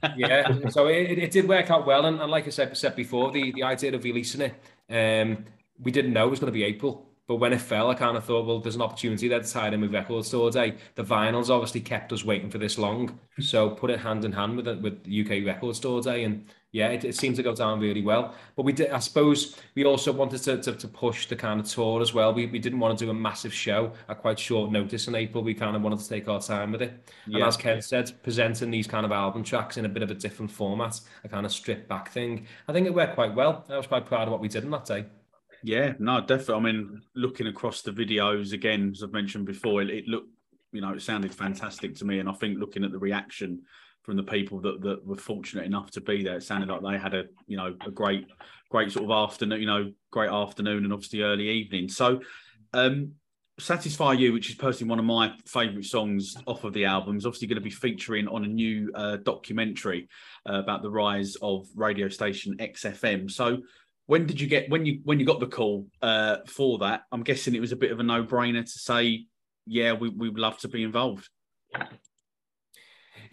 yeah. 0.16 0.68
So 0.68 0.88
it, 0.88 1.18
it 1.18 1.30
did 1.30 1.48
work 1.48 1.70
out 1.70 1.86
well, 1.86 2.06
and, 2.06 2.20
and 2.20 2.30
like 2.30 2.46
I 2.46 2.50
said 2.50 2.76
said 2.76 2.94
before, 2.94 3.32
the, 3.32 3.52
the 3.52 3.62
idea 3.62 3.94
of 3.94 4.04
releasing 4.04 4.42
it, 4.42 4.54
um, 4.90 5.44
we 5.80 5.90
didn't 5.90 6.12
know 6.12 6.26
it 6.26 6.30
was 6.30 6.40
going 6.40 6.52
to 6.52 6.58
be 6.58 6.64
April. 6.64 7.06
But 7.26 7.36
when 7.36 7.52
it 7.52 7.60
fell, 7.60 7.90
I 7.90 7.94
kind 7.94 8.16
of 8.16 8.24
thought, 8.24 8.46
well, 8.46 8.60
there's 8.60 8.76
an 8.76 8.82
opportunity 8.82 9.26
there 9.26 9.40
to 9.40 9.52
tie 9.52 9.66
it 9.66 9.74
in 9.74 9.80
with 9.80 9.92
Record 9.92 10.24
Store 10.24 10.48
Day. 10.48 10.76
The 10.94 11.02
vinyls 11.02 11.50
obviously 11.50 11.80
kept 11.80 12.12
us 12.12 12.24
waiting 12.24 12.50
for 12.50 12.58
this 12.58 12.78
long, 12.78 13.18
so 13.40 13.70
put 13.70 13.90
it 13.90 13.98
hand 13.98 14.24
in 14.24 14.30
hand 14.30 14.56
with 14.56 14.68
it 14.68 14.80
with 14.80 15.04
UK 15.08 15.44
Record 15.44 15.74
Store 15.74 16.00
Day, 16.00 16.22
and 16.24 16.44
yeah, 16.72 16.88
it, 16.88 17.04
it 17.04 17.14
seemed 17.14 17.36
to 17.36 17.42
go 17.42 17.54
down 17.54 17.80
really 17.80 18.02
well. 18.02 18.34
But 18.54 18.64
we 18.64 18.72
did, 18.72 18.90
I 18.90 18.98
suppose, 18.98 19.56
we 19.74 19.84
also 19.84 20.12
wanted 20.12 20.42
to, 20.42 20.58
to, 20.58 20.72
to 20.74 20.88
push 20.88 21.26
the 21.26 21.36
kind 21.36 21.58
of 21.60 21.66
tour 21.66 22.02
as 22.02 22.12
well. 22.12 22.34
We, 22.34 22.46
we 22.46 22.58
didn't 22.58 22.80
want 22.80 22.98
to 22.98 23.04
do 23.04 23.10
a 23.10 23.14
massive 23.14 23.54
show 23.54 23.92
at 24.08 24.18
quite 24.18 24.38
short 24.38 24.70
notice 24.70 25.08
in 25.08 25.14
April. 25.14 25.42
We 25.42 25.54
kind 25.54 25.74
of 25.74 25.82
wanted 25.82 26.00
to 26.00 26.08
take 26.08 26.28
our 26.28 26.40
time 26.40 26.72
with 26.72 26.82
it. 26.82 27.10
Yeah. 27.26 27.38
And 27.38 27.46
as 27.46 27.56
Ken 27.56 27.80
said, 27.80 28.12
presenting 28.22 28.70
these 28.70 28.86
kind 28.86 29.06
of 29.06 29.12
album 29.12 29.42
tracks 29.42 29.78
in 29.78 29.86
a 29.86 29.88
bit 29.88 30.02
of 30.02 30.10
a 30.10 30.14
different 30.14 30.50
format, 30.50 31.00
a 31.24 31.28
kind 31.28 31.46
of 31.46 31.52
stripped 31.52 31.88
back 31.88 32.10
thing. 32.10 32.46
I 32.68 32.72
think 32.72 32.86
it 32.86 32.94
worked 32.94 33.14
quite 33.14 33.34
well. 33.34 33.64
I 33.70 33.76
was 33.76 33.86
quite 33.86 34.04
proud 34.04 34.28
of 34.28 34.32
what 34.32 34.40
we 34.40 34.48
did 34.48 34.64
on 34.64 34.70
that 34.72 34.84
day. 34.84 35.06
Yeah, 35.62 35.94
no, 35.98 36.20
definitely. 36.20 36.54
I 36.54 36.72
mean, 36.72 37.02
looking 37.14 37.46
across 37.46 37.82
the 37.82 37.90
videos 37.90 38.52
again, 38.52 38.90
as 38.94 39.02
I've 39.02 39.12
mentioned 39.12 39.46
before, 39.46 39.80
it, 39.82 39.90
it 39.90 40.08
looked, 40.08 40.28
you 40.72 40.80
know, 40.80 40.92
it 40.92 41.00
sounded 41.00 41.34
fantastic 41.34 41.94
to 41.96 42.04
me. 42.04 42.18
And 42.18 42.28
I 42.28 42.32
think 42.32 42.58
looking 42.58 42.84
at 42.84 42.92
the 42.92 42.98
reaction 42.98 43.62
from 44.06 44.16
the 44.16 44.22
people 44.22 44.60
that, 44.60 44.80
that 44.80 45.04
were 45.04 45.16
fortunate 45.16 45.66
enough 45.66 45.90
to 45.90 46.00
be 46.00 46.22
there. 46.22 46.36
It 46.36 46.44
sounded 46.44 46.70
like 46.70 46.80
they 46.80 46.98
had 46.98 47.12
a 47.12 47.24
you 47.46 47.56
know 47.56 47.74
a 47.84 47.90
great 47.90 48.26
great 48.70 48.92
sort 48.92 49.04
of 49.04 49.10
afternoon, 49.10 49.60
you 49.60 49.66
know, 49.66 49.92
great 50.10 50.30
afternoon 50.30 50.84
and 50.84 50.92
obviously 50.92 51.22
early 51.22 51.48
evening. 51.48 51.88
So 51.88 52.20
um 52.72 53.12
Satisfy 53.58 54.12
You, 54.12 54.34
which 54.34 54.50
is 54.50 54.54
personally 54.54 54.90
one 54.90 54.98
of 54.98 55.06
my 55.06 55.32
favourite 55.46 55.86
songs 55.86 56.36
off 56.46 56.64
of 56.64 56.74
the 56.74 56.84
album, 56.84 57.16
is 57.16 57.24
obviously 57.24 57.48
going 57.48 57.56
to 57.56 57.62
be 57.62 57.70
featuring 57.70 58.28
on 58.28 58.44
a 58.44 58.46
new 58.46 58.92
uh, 58.94 59.16
documentary 59.16 60.08
uh, 60.46 60.58
about 60.58 60.82
the 60.82 60.90
rise 60.90 61.36
of 61.40 61.66
radio 61.74 62.10
station 62.10 62.58
XFM. 62.58 63.30
So, 63.30 63.62
when 64.04 64.26
did 64.26 64.42
you 64.42 64.46
get 64.46 64.68
when 64.68 64.84
you 64.84 65.00
when 65.04 65.18
you 65.18 65.24
got 65.24 65.40
the 65.40 65.46
call 65.46 65.86
uh, 66.02 66.36
for 66.46 66.78
that? 66.80 67.04
I'm 67.10 67.22
guessing 67.22 67.54
it 67.54 67.60
was 67.60 67.72
a 67.72 67.76
bit 67.76 67.92
of 67.92 67.98
a 67.98 68.02
no 68.02 68.22
brainer 68.22 68.62
to 68.62 68.78
say, 68.78 69.24
yeah, 69.66 69.94
we 69.94 70.10
we'd 70.10 70.38
love 70.38 70.58
to 70.58 70.68
be 70.68 70.82
involved. 70.82 71.26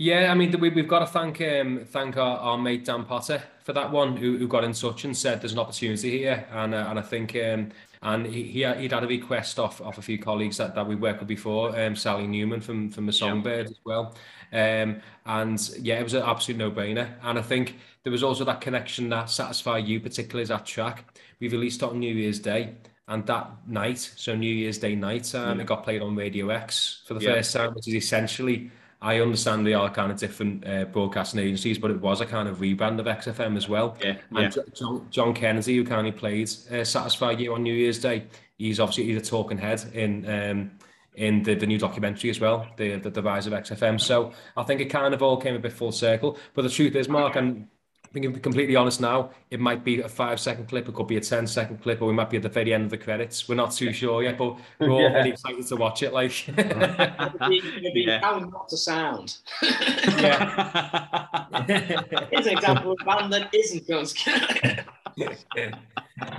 Yeah, 0.03 0.33
I 0.33 0.35
mean, 0.35 0.51
we, 0.59 0.67
we've 0.67 0.85
got 0.85 0.99
to 0.99 1.05
thank 1.05 1.39
um, 1.39 1.85
thank 1.85 2.17
our, 2.17 2.37
our 2.37 2.57
mate 2.57 2.83
Dan 2.83 3.05
Potter 3.05 3.41
for 3.63 3.71
that 3.71 3.89
one, 3.89 4.17
who, 4.17 4.37
who 4.37 4.49
got 4.49 4.65
in 4.65 4.73
touch 4.73 5.05
and 5.05 5.15
said 5.15 5.39
there's 5.39 5.53
an 5.53 5.59
opportunity 5.59 6.17
here, 6.17 6.45
and 6.51 6.75
uh, 6.75 6.87
and 6.89 6.99
I 6.99 7.01
think 7.01 7.33
um, 7.37 7.69
and 8.01 8.25
he, 8.25 8.43
he 8.43 8.65
he'd 8.65 8.91
had 8.91 9.05
a 9.05 9.07
request 9.07 9.59
off 9.59 9.79
off 9.79 9.97
a 9.97 10.01
few 10.01 10.17
colleagues 10.17 10.57
that, 10.57 10.75
that 10.75 10.85
we 10.85 10.95
worked 10.95 11.19
with 11.19 11.29
before, 11.29 11.79
um, 11.79 11.95
Sally 11.95 12.27
Newman 12.27 12.59
from 12.59 12.89
from 12.89 13.05
the 13.05 13.13
Songbird 13.13 13.67
yeah. 13.67 13.71
as 13.71 13.79
well, 13.85 14.15
um, 14.51 15.01
and 15.25 15.69
yeah, 15.79 15.99
it 15.99 16.03
was 16.03 16.15
an 16.15 16.23
absolute 16.23 16.57
no 16.57 16.69
brainer, 16.69 17.07
and 17.21 17.39
I 17.39 17.41
think 17.41 17.77
there 18.03 18.11
was 18.11 18.23
also 18.23 18.43
that 18.43 18.59
connection 18.59 19.07
that 19.07 19.29
satisfy 19.29 19.77
you, 19.77 20.01
particularly 20.01 20.41
as 20.41 20.49
that 20.49 20.65
track 20.65 21.17
we 21.39 21.47
released 21.47 21.81
on 21.81 21.97
New 21.99 22.13
Year's 22.13 22.39
Day. 22.39 22.75
And 23.05 23.25
that 23.27 23.67
night, 23.67 23.99
so 23.99 24.33
New 24.33 24.53
Year's 24.53 24.77
Day 24.77 24.95
night, 24.95 25.35
um, 25.35 25.57
yeah. 25.57 25.63
it 25.63 25.67
got 25.67 25.83
played 25.83 26.01
on 26.01 26.15
Radio 26.15 26.49
X 26.49 27.03
for 27.05 27.15
the 27.15 27.19
yeah. 27.19 27.33
first 27.33 27.53
time, 27.53 27.73
which 27.73 27.85
is 27.89 27.95
essentially 27.95 28.71
I 29.03 29.19
understand 29.19 29.67
they 29.67 29.73
are 29.73 29.89
kind 29.89 30.13
of 30.13 30.17
different 30.17 30.65
uh, 30.65 30.85
broadcasting 30.85 31.41
agencies, 31.41 31.77
but 31.77 31.91
it 31.91 31.99
was 31.99 32.21
a 32.21 32.25
kind 32.25 32.47
of 32.47 32.59
rebrand 32.59 32.99
of 32.99 33.05
XFM 33.05 33.57
as 33.57 33.67
well. 33.67 33.97
Yeah, 34.01 34.15
And 34.31 34.55
yeah. 34.55 34.63
John, 34.73 35.07
John 35.09 35.33
Kennedy, 35.33 35.75
who 35.75 35.83
kindly 35.83 36.13
played 36.13 36.49
uh, 36.71 36.85
Satisfy 36.85 37.31
You 37.31 37.53
on 37.53 37.63
New 37.63 37.73
Year's 37.73 37.99
Day, 37.99 38.27
he's 38.57 38.79
obviously 38.79 39.03
he's 39.03 39.17
a 39.17 39.21
talking 39.21 39.57
head 39.57 39.83
in 39.93 40.25
um, 40.29 40.71
in 41.15 41.43
the, 41.43 41.53
the 41.53 41.67
new 41.67 41.77
documentary 41.77 42.29
as 42.29 42.39
well, 42.39 42.65
the, 42.77 42.95
the 42.95 43.09
the 43.09 43.21
rise 43.21 43.45
of 43.45 43.51
XFM. 43.51 43.99
So 43.99 44.31
I 44.55 44.63
think 44.63 44.79
it 44.79 44.85
kind 44.85 45.13
of 45.13 45.21
all 45.21 45.35
came 45.35 45.55
a 45.55 45.59
bit 45.59 45.73
full 45.73 45.91
circle. 45.91 46.39
But 46.53 46.61
the 46.61 46.69
truth 46.69 46.95
is, 46.95 47.09
Mark, 47.09 47.35
and 47.35 47.67
being 48.13 48.31
completely 48.39 48.75
honest 48.75 49.01
now, 49.01 49.31
it 49.49 49.59
might 49.59 49.83
be 49.83 49.99
a 50.01 50.07
five 50.07 50.39
second 50.39 50.67
clip, 50.67 50.87
it 50.87 50.93
could 50.93 51.07
be 51.07 51.17
a 51.17 51.21
10 51.21 51.47
second 51.47 51.81
clip, 51.81 52.01
or 52.01 52.05
we 52.05 52.13
might 52.13 52.29
be 52.29 52.37
at 52.37 52.43
the 52.43 52.49
very 52.49 52.71
end 52.73 52.83
of 52.85 52.91
the 52.91 52.97
credits. 52.97 53.49
We're 53.49 53.55
not 53.55 53.71
too 53.71 53.91
sure 53.91 54.21
yet, 54.21 54.37
but 54.37 54.55
we're 54.79 54.91
all 54.91 55.01
Yeah. 55.09 55.13
really 55.17 55.31
excited 55.31 55.65
to 55.67 55.75
watch 55.75 56.03
it. 56.03 56.13
Like, 56.13 56.47
Yeah. 56.47 58.19
How 58.23 58.37
not 58.39 58.69
to 58.69 58.77
sound. 58.77 59.37
yeah. 59.61 61.25
Here's 62.31 62.45
an 62.47 62.53
example 62.57 62.91
of 62.91 62.97
a 63.01 63.05
band 63.05 63.33
that 63.33 63.53
isn't 63.53 63.87
going 63.87 64.05
to. 64.05 64.85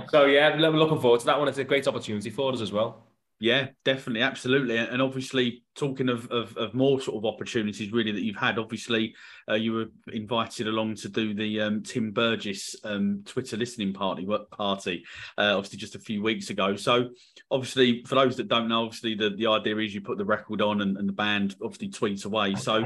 so 0.09 0.25
yeah, 0.25 0.55
we're 0.57 0.69
looking 0.71 0.99
forward 1.01 1.19
to 1.19 1.25
that 1.25 1.37
one. 1.37 1.47
It's 1.49 1.57
a 1.57 1.63
great 1.65 1.87
opportunity 1.87 2.29
for 2.29 2.53
us 2.53 2.61
as 2.61 2.71
well. 2.71 3.03
Yeah, 3.39 3.67
definitely, 3.83 4.21
absolutely, 4.21 4.77
and 4.77 5.01
obviously 5.01 5.63
talking 5.75 6.07
of, 6.07 6.31
of 6.31 6.55
of 6.55 6.73
more 6.73 7.01
sort 7.01 7.17
of 7.17 7.25
opportunities 7.25 7.91
really 7.91 8.13
that 8.13 8.23
you've 8.23 8.37
had. 8.37 8.57
Obviously, 8.57 9.13
uh, 9.49 9.55
you 9.55 9.73
were 9.73 9.85
invited 10.13 10.69
along 10.69 10.95
to 10.95 11.09
do 11.09 11.33
the 11.33 11.59
um, 11.59 11.83
Tim 11.83 12.11
Burgess 12.11 12.77
um, 12.85 13.23
Twitter 13.25 13.57
listening 13.57 13.91
party 13.91 14.25
party, 14.51 15.03
uh, 15.37 15.57
obviously 15.57 15.77
just 15.77 15.95
a 15.95 15.99
few 15.99 16.23
weeks 16.23 16.49
ago. 16.49 16.77
So, 16.77 17.09
obviously, 17.51 18.05
for 18.05 18.15
those 18.15 18.37
that 18.37 18.47
don't 18.47 18.69
know, 18.69 18.85
obviously 18.85 19.15
the, 19.15 19.31
the 19.31 19.47
idea 19.47 19.77
is 19.79 19.93
you 19.93 19.99
put 19.99 20.17
the 20.17 20.23
record 20.23 20.61
on 20.61 20.79
and, 20.79 20.95
and 20.95 21.07
the 21.07 21.13
band 21.13 21.55
obviously 21.61 21.89
tweets 21.89 22.25
away. 22.25 22.55
So, 22.55 22.85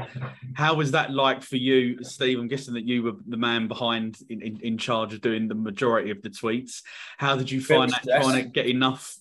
how 0.54 0.74
was 0.74 0.90
that 0.90 1.12
like 1.12 1.44
for 1.44 1.56
you, 1.58 2.02
Steve? 2.02 2.40
I'm 2.40 2.48
guessing 2.48 2.74
that 2.74 2.88
you 2.88 3.04
were 3.04 3.12
the 3.24 3.36
man 3.36 3.68
behind 3.68 4.18
in, 4.28 4.42
in, 4.42 4.60
in 4.62 4.78
charge 4.78 5.14
of 5.14 5.20
doing 5.20 5.46
the 5.46 5.54
majority 5.54 6.10
of 6.10 6.22
the 6.22 6.30
tweets. 6.30 6.82
How 7.18 7.36
did 7.36 7.52
you 7.52 7.60
find 7.60 7.92
that 7.92 8.02
trying 8.02 8.42
to 8.42 8.50
get 8.50 8.66
enough? 8.66 9.16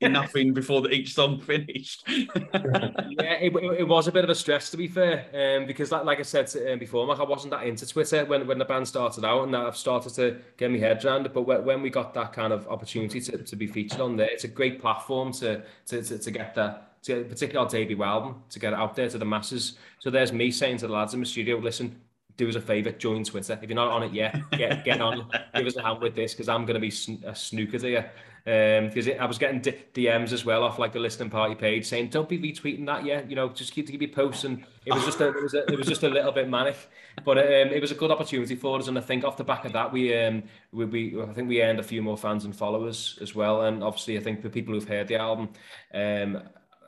Enough 0.00 0.34
in 0.36 0.52
before 0.52 0.82
the, 0.82 0.90
each 0.90 1.14
song 1.14 1.40
finished. 1.40 2.04
yeah, 2.08 3.38
it, 3.40 3.54
it, 3.54 3.88
was 3.88 4.08
a 4.08 4.12
bit 4.12 4.24
of 4.24 4.30
a 4.30 4.34
stress 4.34 4.70
to 4.70 4.76
be 4.76 4.88
fair, 4.88 5.26
um, 5.34 5.66
because 5.66 5.90
like, 5.90 6.04
like 6.04 6.18
I 6.18 6.22
said 6.22 6.50
um, 6.70 6.78
before, 6.78 7.06
Mark, 7.06 7.20
I 7.20 7.24
wasn't 7.24 7.52
that 7.52 7.66
into 7.66 7.86
Twitter 7.86 8.24
when, 8.24 8.46
when 8.46 8.58
the 8.58 8.64
band 8.64 8.86
started 8.88 9.24
out, 9.24 9.44
and 9.44 9.56
I've 9.56 9.76
started 9.76 10.14
to 10.14 10.38
get 10.56 10.70
my 10.70 10.78
head 10.78 11.04
around 11.04 11.26
it. 11.26 11.34
But 11.34 11.42
when, 11.42 11.64
when 11.64 11.82
we 11.82 11.90
got 11.90 12.14
that 12.14 12.32
kind 12.32 12.52
of 12.52 12.66
opportunity 12.68 13.20
to, 13.20 13.38
to 13.38 13.56
be 13.56 13.66
featured 13.66 14.00
on 14.00 14.16
there, 14.16 14.28
it's 14.30 14.44
a 14.44 14.48
great 14.48 14.80
platform 14.80 15.32
to 15.34 15.62
to, 15.86 16.02
to, 16.02 16.18
to 16.18 16.30
get 16.30 16.54
that, 16.54 17.02
to, 17.04 17.24
particularly 17.24 17.64
our 17.64 17.70
debut 17.70 18.02
album, 18.02 18.42
to 18.50 18.58
get 18.58 18.72
it 18.72 18.78
out 18.78 18.94
there 18.96 19.08
to 19.08 19.18
the 19.18 19.24
masses. 19.24 19.78
So 19.98 20.10
there's 20.10 20.32
me 20.32 20.50
saying 20.50 20.78
to 20.78 20.86
the 20.86 20.92
lads 20.92 21.14
in 21.14 21.20
the 21.20 21.26
studio, 21.26 21.58
listen. 21.58 22.00
Do 22.38 22.48
us 22.48 22.54
a 22.54 22.62
favour, 22.62 22.92
join 22.92 23.24
Twitter. 23.24 23.58
If 23.60 23.68
you're 23.68 23.76
not 23.76 23.90
on 23.90 24.04
it 24.04 24.14
yet, 24.14 24.34
get 24.52 24.86
get 24.86 25.02
on. 25.02 25.28
Give 25.54 25.66
us 25.66 25.76
a 25.76 25.82
hand 25.82 26.00
with 26.00 26.16
this 26.16 26.32
because 26.32 26.48
I'm 26.48 26.64
going 26.64 26.76
to 26.76 26.80
be 26.80 26.90
sn- 26.90 27.22
a 27.26 27.34
snooker 27.34 27.78
to 27.78 27.90
you. 27.90 28.04
Um, 28.44 28.88
because 28.88 29.08
I 29.08 29.24
was 29.24 29.38
getting 29.38 29.60
D- 29.60 29.78
DMs 29.94 30.32
as 30.32 30.44
well 30.44 30.64
off 30.64 30.78
like 30.78 30.92
the 30.92 30.98
listening 30.98 31.30
party 31.30 31.54
page 31.54 31.86
saying, 31.86 32.08
"Don't 32.08 32.28
be 32.28 32.38
retweeting 32.38 32.86
that 32.86 33.04
yet." 33.04 33.30
You 33.30 33.36
know, 33.36 33.48
just 33.50 33.72
keep 33.72 33.86
to 33.86 33.92
keep 33.92 34.02
your 34.02 34.10
posts. 34.10 34.42
And 34.42 34.64
it 34.84 34.92
was 34.92 35.04
just 35.04 35.20
a, 35.20 35.28
it 35.28 35.42
was 35.42 35.54
a, 35.54 35.72
it 35.72 35.78
was 35.78 35.86
just 35.86 36.02
a 36.02 36.08
little 36.08 36.32
bit 36.32 36.48
manic, 36.48 36.76
but 37.24 37.38
um, 37.38 37.44
it 37.44 37.80
was 37.80 37.92
a 37.92 37.94
good 37.94 38.10
opportunity 38.10 38.56
for 38.56 38.78
us. 38.80 38.88
And 38.88 38.98
I 38.98 39.00
think 39.00 39.22
off 39.22 39.36
the 39.36 39.44
back 39.44 39.64
of 39.64 39.72
that, 39.74 39.92
we 39.92 40.16
um 40.16 40.42
we, 40.72 40.84
we 40.86 41.22
I 41.22 41.32
think 41.32 41.48
we 41.48 41.62
earned 41.62 41.78
a 41.78 41.84
few 41.84 42.02
more 42.02 42.16
fans 42.16 42.44
and 42.44 42.54
followers 42.54 43.16
as 43.22 43.32
well. 43.34 43.62
And 43.62 43.84
obviously, 43.84 44.18
I 44.18 44.20
think 44.20 44.42
for 44.42 44.48
people 44.48 44.74
who've 44.74 44.88
heard 44.88 45.08
the 45.08 45.16
album, 45.16 45.50
um. 45.94 46.42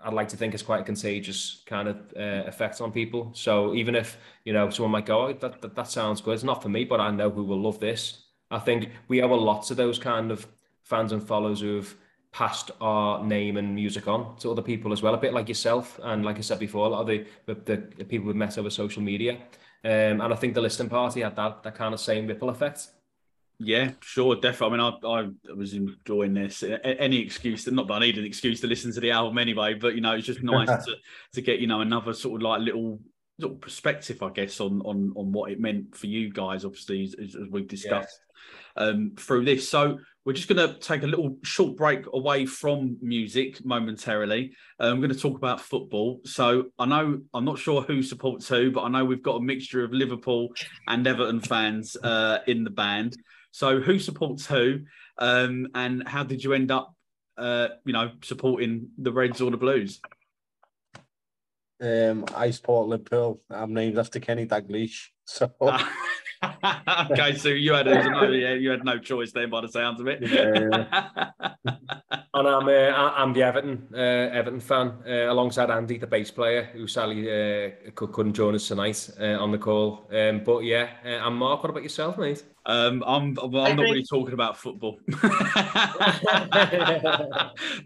I'd 0.06 0.12
like 0.12 0.28
to 0.28 0.36
think 0.36 0.52
it's 0.52 0.62
quite 0.62 0.82
a 0.82 0.84
contagious 0.84 1.62
kind 1.64 1.88
of 1.88 1.96
uh, 2.14 2.46
effect 2.46 2.82
on 2.82 2.92
people. 2.92 3.30
So 3.32 3.74
even 3.74 3.94
if 3.94 4.18
you 4.44 4.52
know 4.52 4.68
someone 4.68 4.92
might 4.92 5.06
go, 5.06 5.28
oh, 5.28 5.32
that, 5.32 5.62
that 5.62 5.74
that 5.74 5.88
sounds 5.88 6.20
good, 6.20 6.34
it's 6.34 6.44
not 6.44 6.62
for 6.62 6.68
me, 6.68 6.84
but 6.84 7.00
I 7.00 7.10
know 7.10 7.30
who 7.30 7.42
will 7.42 7.62
love 7.62 7.80
this. 7.80 8.24
I 8.50 8.58
think 8.58 8.90
we 9.08 9.22
owe 9.22 9.32
a 9.32 9.34
lot 9.34 9.62
to 9.68 9.74
those 9.74 9.98
kind 9.98 10.30
of 10.30 10.46
fans 10.84 11.12
and 11.12 11.26
followers 11.26 11.60
who've 11.60 11.94
passed 12.32 12.70
our 12.80 13.24
name 13.24 13.56
and 13.56 13.74
music 13.74 14.08
on 14.08 14.36
to 14.38 14.50
other 14.50 14.62
people 14.62 14.92
as 14.92 15.02
well, 15.02 15.14
a 15.14 15.18
bit 15.18 15.32
like 15.32 15.48
yourself. 15.48 16.00
And 16.02 16.24
like 16.24 16.38
I 16.38 16.40
said 16.40 16.58
before, 16.58 16.86
a 16.86 16.88
lot 16.88 17.02
of 17.02 17.06
the, 17.06 17.26
the, 17.46 17.76
the 17.96 18.04
people 18.04 18.26
we've 18.26 18.36
met 18.36 18.58
over 18.58 18.70
social 18.70 19.02
media. 19.02 19.34
Um, 19.84 20.20
and 20.20 20.22
I 20.22 20.34
think 20.34 20.54
the 20.54 20.60
listening 20.60 20.88
party 20.88 21.20
had 21.20 21.36
that, 21.36 21.62
that 21.62 21.74
kind 21.74 21.94
of 21.94 22.00
same 22.00 22.26
ripple 22.26 22.48
effect. 22.48 22.88
Yeah, 23.60 23.92
sure, 24.00 24.34
definitely. 24.34 24.80
I 24.80 24.90
mean, 24.90 24.98
I, 25.04 25.52
I 25.52 25.54
was 25.54 25.74
enjoying 25.74 26.34
this. 26.34 26.64
Any 26.82 27.20
excuse, 27.20 27.66
not 27.68 27.86
that 27.86 27.94
I 27.94 27.98
need 28.00 28.18
an 28.18 28.24
excuse 28.24 28.60
to 28.62 28.66
listen 28.66 28.92
to 28.92 29.00
the 29.00 29.12
album 29.12 29.38
anyway, 29.38 29.74
but 29.74 29.94
you 29.94 30.00
know, 30.00 30.12
it's 30.12 30.26
just 30.26 30.42
nice 30.42 30.68
to, 30.86 30.96
to 31.34 31.40
get 31.40 31.60
you 31.60 31.68
know 31.68 31.80
another 31.80 32.14
sort 32.14 32.40
of 32.40 32.42
like 32.42 32.62
little 32.62 32.98
little 33.38 33.56
perspective, 33.56 34.22
I 34.24 34.30
guess, 34.30 34.60
on 34.60 34.82
on 34.82 35.12
on 35.16 35.30
what 35.30 35.52
it 35.52 35.60
meant 35.60 35.94
for 35.94 36.08
you 36.08 36.32
guys. 36.32 36.64
Obviously, 36.64 37.04
as, 37.04 37.36
as 37.36 37.48
we've 37.48 37.68
discussed 37.68 38.18
um, 38.76 39.12
through 39.16 39.44
this. 39.44 39.68
So 39.68 39.98
we're 40.24 40.32
just 40.32 40.48
going 40.48 40.68
to 40.68 40.78
take 40.78 41.02
a 41.02 41.06
little 41.06 41.37
short 41.42 41.76
break 41.76 42.06
away 42.12 42.46
from 42.46 42.96
music 43.02 43.64
momentarily. 43.64 44.52
I'm 44.80 45.00
going 45.00 45.12
to 45.12 45.18
talk 45.18 45.37
about 45.37 45.60
football. 45.60 46.20
So 46.24 46.66
I 46.78 46.87
know 46.87 47.20
I'm 47.34 47.44
not 47.44 47.58
sure 47.58 47.82
who 47.82 48.02
supports 48.02 48.48
who, 48.48 48.70
but 48.70 48.82
I 48.82 48.88
know 48.88 49.04
we've 49.04 49.22
got 49.22 49.37
a 49.37 49.42
mixture 49.42 49.84
of 49.84 49.92
Liverpool 49.92 50.48
and 50.88 51.06
Everton 51.06 51.40
fans 51.40 51.96
uh, 52.02 52.38
in 52.46 52.64
the 52.64 52.70
band. 52.70 53.16
So 53.50 53.80
who 53.80 53.98
supports 53.98 54.46
who, 54.46 54.80
um, 55.18 55.68
and 55.74 56.08
how 56.08 56.24
did 56.24 56.42
you 56.42 56.54
end 56.54 56.70
up, 56.70 56.94
uh, 57.37 57.68
you 57.84 57.92
know, 57.92 58.10
supporting 58.22 58.88
the 58.96 59.12
Reds 59.12 59.40
or 59.40 59.50
the 59.50 59.56
Blues? 59.58 60.00
Um, 61.82 62.24
I 62.34 62.50
support 62.50 62.88
Liverpool. 62.88 63.42
I'm 63.50 63.74
named 63.74 63.98
after 63.98 64.20
Kenny 64.20 64.46
Dalglish. 64.46 65.08
So 65.26 65.52
okay, 67.11 67.35
so 67.37 67.48
you 67.48 67.72
had 67.72 67.87
no, 67.87 68.30
yeah, 68.30 68.54
you 68.54 68.70
had 68.70 68.85
no 68.85 68.98
choice 68.98 69.33
then, 69.33 69.50
by 69.50 69.61
the 69.61 69.68
sounds 69.68 70.00
of 70.00 70.07
it. 70.09 70.22
And 72.37 72.48
I'm 72.48 72.66
uh, 72.66 72.72
I- 72.72 73.22
I'm 73.22 73.33
the 73.33 73.44
Everton 73.44 73.87
uh, 73.94 73.96
Everton 73.96 74.59
fan 74.59 74.94
uh, 75.07 75.30
alongside 75.33 75.70
Andy, 75.70 75.98
the 75.98 76.07
bass 76.09 76.33
player, 76.33 76.64
who 76.72 76.88
sadly 76.88 77.30
uh, 77.30 77.70
couldn't 77.94 78.33
join 78.35 78.57
us 78.57 78.66
tonight 78.66 79.09
uh, 79.20 79.38
on 79.40 79.52
the 79.52 79.59
call. 79.59 80.09
Um, 80.12 80.42
but 80.42 80.64
yeah, 80.64 80.88
uh, 81.04 81.28
and 81.28 81.37
Mark, 81.37 81.62
what 81.62 81.70
about 81.70 81.85
yourself, 81.85 82.18
mate? 82.18 82.42
Um, 82.66 83.04
I'm 83.07 83.35
well, 83.35 83.64
I 83.64 83.68
I'm 83.70 83.76
not 83.76 83.85
think- 83.85 83.94
really 83.94 84.04
talking 84.04 84.35
about 84.35 84.57
football. 84.57 84.98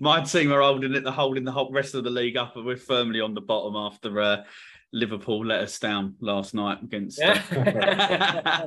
My 0.00 0.22
team 0.22 0.50
are 0.50 0.62
holding 0.62 0.94
it, 0.94 1.04
the 1.04 1.12
holding 1.12 1.44
the 1.44 1.52
whole 1.52 1.70
rest 1.70 1.94
of 1.94 2.04
the 2.04 2.10
league 2.10 2.38
up, 2.38 2.56
and 2.56 2.64
we're 2.64 2.78
firmly 2.78 3.20
on 3.20 3.34
the 3.34 3.42
bottom 3.42 3.76
after 3.76 4.18
uh, 4.18 4.44
Liverpool 4.92 5.44
let 5.44 5.60
us 5.60 5.78
down 5.78 6.14
last 6.20 6.54
night 6.54 6.82
against. 6.82 7.20
uh, 7.22 8.62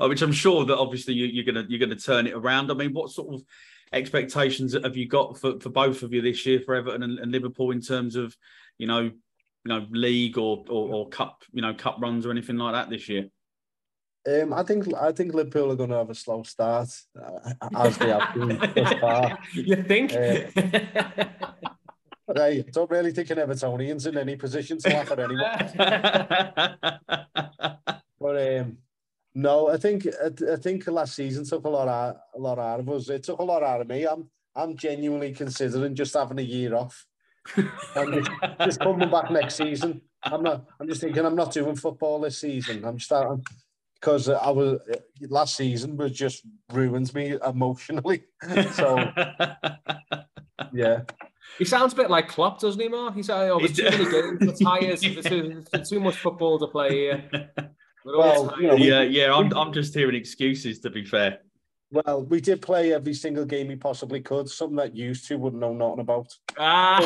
Oh, 0.00 0.08
which 0.08 0.22
I'm 0.22 0.32
sure 0.32 0.64
that 0.64 0.78
obviously 0.78 1.14
you, 1.14 1.26
you're 1.26 1.44
gonna 1.44 1.66
you're 1.68 1.78
gonna 1.78 1.96
turn 1.96 2.26
it 2.26 2.34
around. 2.34 2.70
I 2.70 2.74
mean, 2.74 2.92
what 2.92 3.10
sort 3.10 3.34
of 3.34 3.42
expectations 3.92 4.74
have 4.74 4.96
you 4.96 5.06
got 5.06 5.38
for, 5.38 5.58
for 5.60 5.68
both 5.70 6.02
of 6.02 6.12
you 6.12 6.22
this 6.22 6.44
year 6.46 6.60
for 6.60 6.74
Everton 6.74 7.02
and, 7.02 7.18
and 7.18 7.32
Liverpool 7.32 7.70
in 7.70 7.80
terms 7.80 8.16
of 8.16 8.34
you 8.78 8.86
know 8.86 9.00
you 9.00 9.12
know 9.66 9.86
league 9.90 10.38
or, 10.38 10.64
or 10.68 10.94
or 10.94 11.08
cup 11.08 11.44
you 11.52 11.62
know 11.62 11.74
cup 11.74 11.98
runs 12.00 12.24
or 12.24 12.30
anything 12.30 12.56
like 12.56 12.74
that 12.74 12.90
this 12.90 13.08
year? 13.08 13.28
um, 14.28 14.52
I 14.52 14.62
think 14.62 14.92
I 14.94 15.12
think 15.12 15.34
Liverpool 15.34 15.72
are 15.72 15.76
going 15.76 15.90
to 15.90 15.96
have 15.96 16.10
a 16.10 16.14
slow 16.14 16.42
start, 16.42 16.88
uh, 17.20 17.52
as 17.76 17.98
they 17.98 18.08
have 18.08 18.34
been 18.34 18.58
thus 18.74 18.92
far. 19.00 19.38
you 19.54 19.82
think? 19.82 20.12
But 20.12 21.32
I 22.36 22.64
don't 22.72 22.90
really 22.90 23.12
think 23.12 23.30
an 23.30 23.38
Evertonian's 23.38 24.06
in 24.06 24.18
any 24.18 24.36
position 24.36 24.78
to 24.78 24.88
laugh 24.90 25.10
at 25.10 25.18
anyone. 25.20 25.48
But 28.20 28.60
um, 28.60 28.78
no, 29.34 29.68
I 29.68 29.76
think 29.76 30.06
I, 30.06 30.52
I 30.52 30.56
think 30.56 30.86
last 30.88 31.14
season 31.14 31.44
took 31.44 31.64
a 31.64 31.68
lot 31.68 31.88
out 31.88 32.16
a 32.34 32.38
lot 32.38 32.58
out 32.58 32.80
of 32.80 32.88
us. 32.90 33.08
It 33.08 33.22
took 33.22 33.38
a 33.38 33.44
lot 33.44 33.62
out 33.62 33.80
of 33.80 33.88
me. 33.88 34.06
I'm 34.06 34.28
I'm 34.56 34.76
genuinely 34.76 35.32
considering 35.32 35.94
just 35.94 36.14
having 36.14 36.38
a 36.38 36.42
year 36.42 36.74
off 36.74 37.06
and 37.56 38.14
just, 38.14 38.30
just 38.60 38.80
coming 38.80 39.10
back 39.10 39.30
next 39.30 39.54
season. 39.54 40.02
I'm 40.24 40.42
not. 40.42 40.66
I'm 40.80 40.88
just 40.88 41.00
thinking 41.00 41.24
I'm 41.24 41.36
not 41.36 41.52
doing 41.52 41.76
football 41.76 42.20
this 42.20 42.38
season. 42.38 42.84
I'm 42.84 42.98
starting 42.98 43.44
because 43.94 44.28
I 44.28 44.50
was 44.50 44.80
last 45.28 45.56
season 45.56 45.96
was 45.96 46.12
just 46.12 46.44
ruins 46.72 47.14
me 47.14 47.36
emotionally. 47.46 48.24
So 48.72 48.98
yeah, 50.72 51.02
he 51.58 51.64
sounds 51.64 51.92
a 51.92 51.96
bit 51.96 52.10
like 52.10 52.28
Klopp, 52.28 52.60
doesn't 52.60 52.80
he, 52.80 52.88
Mark? 52.88 53.14
He's 53.14 53.28
like, 53.28 53.48
oh, 53.50 53.58
there's 53.58 53.72
too 53.76 53.84
many 53.84 54.04
games, 54.10 54.38
there's 54.40 54.58
tires, 54.60 55.00
there's 55.00 55.24
too, 55.24 55.64
there's 55.72 55.88
too 55.88 56.00
much 56.00 56.16
football 56.16 56.58
to 56.58 56.66
play 56.66 56.90
here. 56.90 57.24
We're 58.04 58.18
Well, 58.18 58.54
you 58.60 58.66
know, 58.68 58.74
we- 58.76 58.88
yeah, 58.88 59.02
yeah. 59.02 59.34
I'm 59.34 59.52
I'm 59.56 59.72
just 59.72 59.94
hearing 59.94 60.14
excuses. 60.14 60.78
To 60.80 60.90
be 60.90 61.04
fair. 61.04 61.38
well, 61.90 62.22
we 62.24 62.40
did 62.40 62.60
play 62.62 62.92
every 62.92 63.14
single 63.14 63.44
game 63.44 63.68
we 63.68 63.76
possibly 63.76 64.20
could. 64.20 64.48
Something 64.48 64.76
that 64.76 64.94
used 64.94 65.26
to 65.28 65.36
wouldn't 65.36 65.60
know 65.60 65.72
nothing 65.74 66.00
about. 66.00 66.26
Ah. 66.58 67.00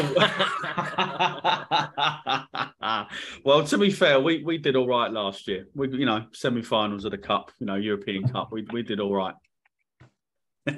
well, 3.44 3.64
to 3.64 3.78
be 3.78 3.90
fair, 3.90 4.20
we, 4.20 4.42
we 4.44 4.58
did 4.58 4.76
all 4.76 4.86
right 4.86 5.10
last 5.10 5.46
year. 5.48 5.66
We 5.74 5.88
you 5.88 6.06
know 6.06 6.26
semi-finals 6.32 7.04
of 7.04 7.10
the 7.12 7.18
cup, 7.18 7.50
you 7.58 7.66
know 7.66 7.76
European 7.76 8.28
Cup. 8.28 8.50
We 8.52 8.66
we 8.72 8.82
did 8.82 9.00
all 9.00 9.14
right. 9.14 9.34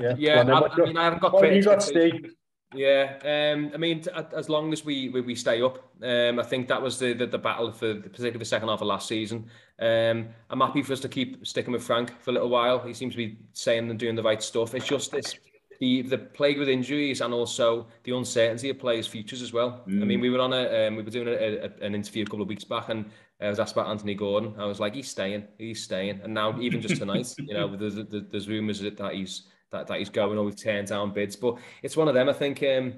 Yeah, 0.00 0.14
yeah, 0.18 0.42
Well, 0.44 0.64
I, 0.64 0.68
I 0.68 0.76
you- 0.78 0.84
mean, 0.86 0.96
I 0.96 1.04
haven't 1.04 1.20
got 1.20 1.32
what 1.34 1.44
have 1.44 1.54
you 1.54 1.62
got. 1.62 1.82
Steve? 1.82 2.32
Yeah, 2.72 3.18
um, 3.24 3.70
I 3.72 3.76
mean, 3.76 4.02
as 4.34 4.48
long 4.48 4.72
as 4.72 4.84
we 4.84 5.08
we, 5.08 5.20
we 5.20 5.34
stay 5.34 5.62
up, 5.62 5.78
um, 6.02 6.40
I 6.40 6.42
think 6.42 6.68
that 6.68 6.80
was 6.80 6.98
the, 6.98 7.12
the, 7.12 7.26
the 7.26 7.38
battle 7.38 7.70
for 7.70 7.94
particularly 7.94 8.38
the 8.38 8.44
second 8.44 8.68
half 8.68 8.80
of 8.80 8.88
last 8.88 9.06
season. 9.06 9.46
Um, 9.78 10.28
I'm 10.50 10.60
happy 10.60 10.82
for 10.82 10.92
us 10.92 11.00
to 11.00 11.08
keep 11.08 11.46
sticking 11.46 11.72
with 11.72 11.84
Frank 11.84 12.20
for 12.20 12.30
a 12.30 12.34
little 12.34 12.48
while. 12.48 12.80
He 12.80 12.92
seems 12.92 13.14
to 13.14 13.18
be 13.18 13.38
saying 13.52 13.90
and 13.90 13.98
doing 13.98 14.16
the 14.16 14.22
right 14.22 14.42
stuff. 14.42 14.74
It's 14.74 14.86
just 14.86 15.12
this 15.12 15.36
the 15.80 16.02
the 16.02 16.18
plague 16.18 16.58
with 16.58 16.68
injuries 16.68 17.20
and 17.20 17.32
also 17.34 17.86
the 18.04 18.16
uncertainty 18.16 18.70
of 18.70 18.78
players' 18.78 19.06
futures 19.06 19.42
as 19.42 19.52
well. 19.52 19.82
Mm. 19.86 20.02
I 20.02 20.04
mean, 20.04 20.18
mm. 20.18 20.22
we 20.22 20.30
were 20.30 20.40
on 20.40 20.52
a 20.52 20.86
um, 20.86 20.96
we 20.96 21.02
were 21.02 21.10
doing 21.10 21.28
a, 21.28 21.32
a, 21.32 21.84
an 21.84 21.94
interview 21.94 22.22
a 22.22 22.26
couple 22.26 22.42
of 22.42 22.48
weeks 22.48 22.64
back, 22.64 22.88
and 22.88 23.10
I 23.40 23.48
was 23.48 23.60
asked 23.60 23.72
about 23.72 23.88
Anthony 23.88 24.14
Gordon. 24.14 24.54
I 24.58 24.64
was 24.64 24.80
like, 24.80 24.94
he's 24.94 25.08
staying, 25.08 25.44
he's 25.58 25.82
staying, 25.82 26.20
and 26.22 26.32
now 26.32 26.58
even 26.60 26.80
just 26.80 26.96
tonight, 26.96 27.32
you 27.38 27.54
know, 27.54 27.76
there's, 27.76 27.96
there's 28.30 28.48
rumours 28.48 28.80
that, 28.80 28.96
that 28.96 29.14
he's 29.14 29.48
that, 29.74 29.88
that 29.88 29.98
he's 29.98 30.08
going 30.08 30.38
or 30.38 30.44
we've 30.44 30.56
turned 30.56 30.88
down 30.88 31.12
bids, 31.12 31.36
but 31.36 31.58
it's 31.82 31.96
one 31.96 32.08
of 32.08 32.14
them. 32.14 32.28
I 32.28 32.32
think, 32.32 32.62
um, 32.62 32.94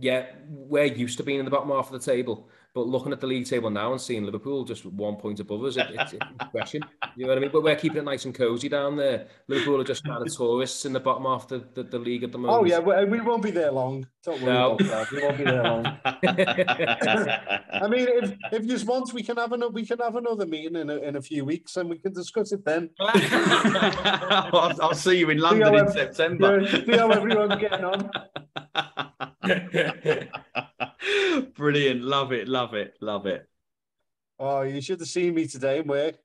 yeah, 0.00 0.26
we're 0.48 0.84
used 0.84 1.18
to 1.18 1.24
being 1.24 1.38
in 1.38 1.44
the 1.44 1.50
bottom 1.50 1.70
half 1.70 1.92
of 1.92 1.92
the 1.92 2.12
table. 2.12 2.48
But 2.76 2.88
looking 2.88 3.10
at 3.10 3.22
the 3.22 3.26
league 3.26 3.46
table 3.46 3.70
now 3.70 3.92
and 3.92 3.98
seeing 3.98 4.26
Liverpool 4.26 4.62
just 4.62 4.84
one 4.84 5.16
point 5.16 5.40
above 5.40 5.64
us, 5.64 5.78
it, 5.78 5.86
it's, 5.92 6.12
a 6.12 6.44
question. 6.50 6.82
You 7.16 7.24
know 7.24 7.30
what 7.30 7.38
I 7.38 7.40
mean? 7.40 7.50
But 7.50 7.62
we're 7.62 7.74
keeping 7.74 7.96
it 7.96 8.04
nice 8.04 8.26
and 8.26 8.34
cosy 8.34 8.68
down 8.68 8.96
there. 8.96 9.28
Liverpool 9.48 9.80
are 9.80 9.84
just 9.84 10.04
kind 10.04 10.20
of 10.20 10.30
tourists 10.36 10.84
in 10.84 10.92
the 10.92 11.00
bottom 11.00 11.24
half 11.24 11.50
of 11.50 11.72
the, 11.72 11.82
the, 11.82 11.88
the 11.88 11.98
league 11.98 12.22
at 12.22 12.32
the 12.32 12.38
oh, 12.38 12.42
moment. 12.42 12.62
Oh 12.62 12.66
yeah, 12.66 12.80
we, 12.80 13.04
we 13.06 13.20
won't 13.22 13.42
be 13.42 13.50
there 13.50 13.72
long. 13.72 14.06
Don't 14.22 14.42
worry 14.42 14.52
no. 14.52 14.74
about 14.74 14.88
that. 14.90 15.10
We 15.10 15.22
won't 15.22 15.38
be 15.38 15.44
there 15.44 15.62
long. 15.62 15.86
I 16.04 17.88
mean, 17.88 18.08
if 18.10 18.34
if 18.52 18.66
you 18.66 18.86
want, 18.86 19.10
we 19.14 19.22
can 19.22 19.38
have 19.38 19.52
another 19.52 19.72
we 19.72 19.86
can 19.86 19.98
have 20.00 20.16
another 20.16 20.44
meeting 20.44 20.76
in 20.76 20.90
a, 20.90 20.96
in 20.96 21.16
a 21.16 21.22
few 21.22 21.46
weeks 21.46 21.78
and 21.78 21.88
we 21.88 21.96
can 21.96 22.12
discuss 22.12 22.52
it 22.52 22.62
then. 22.66 22.90
I'll, 23.00 24.82
I'll, 24.82 24.94
see 24.94 25.18
you 25.18 25.30
in 25.30 25.38
London 25.38 25.76
in 25.76 25.90
September. 25.90 26.68
See 26.68 26.92
how 26.92 27.08
everyone's 27.08 27.58
getting 27.58 27.86
on. 27.86 28.10
Brilliant. 31.54 32.02
Love 32.02 32.32
it. 32.32 32.48
Love 32.48 32.74
it. 32.74 32.94
Love 33.00 33.26
it. 33.26 33.48
Oh, 34.38 34.62
you 34.62 34.80
should 34.80 35.00
have 35.00 35.08
seen 35.08 35.34
me 35.34 35.46
today 35.46 35.80
in. 35.80 36.18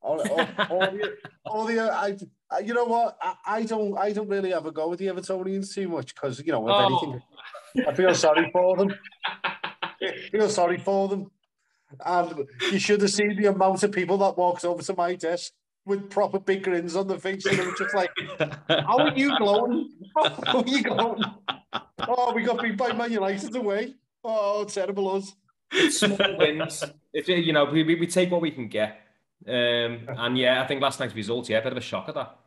All, 0.00 0.20
all, 0.20 0.48
all, 0.68 0.80
the, 0.80 1.16
all 1.44 1.64
the, 1.64 1.80
I, 1.80 2.16
I, 2.50 2.58
you 2.58 2.74
know 2.74 2.84
what? 2.84 3.16
I, 3.22 3.34
I, 3.46 3.62
don't, 3.62 3.96
I 3.96 4.12
don't 4.12 4.28
really 4.28 4.52
ever 4.52 4.72
go 4.72 4.88
with 4.88 4.98
the 4.98 5.06
Evertonians 5.06 5.72
too 5.72 5.88
much 5.88 6.12
because 6.12 6.40
you 6.44 6.50
know, 6.50 6.68
if 6.68 6.74
oh. 6.74 6.86
anything, 6.86 7.22
I 7.86 7.94
feel 7.94 8.12
sorry 8.14 8.50
for 8.52 8.76
them. 8.76 8.92
I 9.44 10.28
feel 10.32 10.48
sorry 10.48 10.78
for 10.78 11.08
them. 11.08 11.30
And 12.04 12.48
you 12.72 12.80
should 12.80 13.00
have 13.02 13.10
seen 13.10 13.36
the 13.40 13.48
amount 13.48 13.84
of 13.84 13.92
people 13.92 14.18
that 14.18 14.36
walked 14.36 14.64
over 14.64 14.82
to 14.82 14.96
my 14.96 15.14
desk 15.14 15.52
with 15.84 16.10
proper 16.10 16.38
big 16.40 16.64
grins 16.64 16.96
on 16.96 17.06
their 17.06 17.18
face, 17.18 17.44
and 17.46 17.58
they 17.58 17.66
were 17.66 17.74
just 17.76 17.94
like, 17.94 18.10
"How 18.68 18.98
are 18.98 19.16
you 19.16 19.36
glowing? 19.38 19.90
How 20.16 20.58
are 20.58 20.66
you 20.66 20.82
glowing?" 20.82 21.22
Oh, 22.08 22.32
we 22.34 22.42
got 22.42 22.62
beat 22.62 22.76
by 22.76 22.92
Man 22.92 23.12
United 23.12 23.54
away. 23.54 23.94
Oh, 24.24 24.64
terrible 24.64 25.16
us. 25.16 25.34
small 25.90 26.18
wins. 26.38 26.84
If 27.12 27.28
you 27.28 27.52
know, 27.52 27.64
we, 27.64 27.82
we 27.82 28.06
take 28.06 28.30
what 28.30 28.40
we 28.40 28.50
can 28.50 28.68
get. 28.68 29.00
Um, 29.46 30.08
and 30.08 30.38
yeah, 30.38 30.62
I 30.62 30.66
think 30.66 30.80
last 30.80 31.00
night's 31.00 31.14
results, 31.14 31.48
yeah, 31.48 31.58
a 31.58 31.62
bit 31.62 31.72
of 31.72 31.78
a 31.78 31.82
shock 31.82 32.08
at 32.08 32.14
that. 32.14 32.38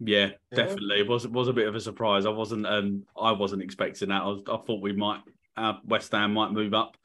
Yeah, 0.00 0.30
definitely. 0.54 0.96
Yeah. 0.96 1.02
It 1.02 1.08
was 1.08 1.26
it 1.26 1.32
was 1.32 1.48
a 1.48 1.52
bit 1.52 1.68
of 1.68 1.74
a 1.74 1.80
surprise. 1.80 2.24
I 2.24 2.30
wasn't 2.30 2.66
um 2.66 3.04
I 3.20 3.32
wasn't 3.32 3.62
expecting 3.62 4.08
that. 4.08 4.22
I, 4.22 4.26
was, 4.26 4.42
I 4.46 4.56
thought 4.56 4.80
we 4.80 4.92
might 4.92 5.20
uh, 5.56 5.74
West 5.84 6.12
Ham 6.12 6.32
might 6.32 6.52
move 6.52 6.72
up 6.72 6.96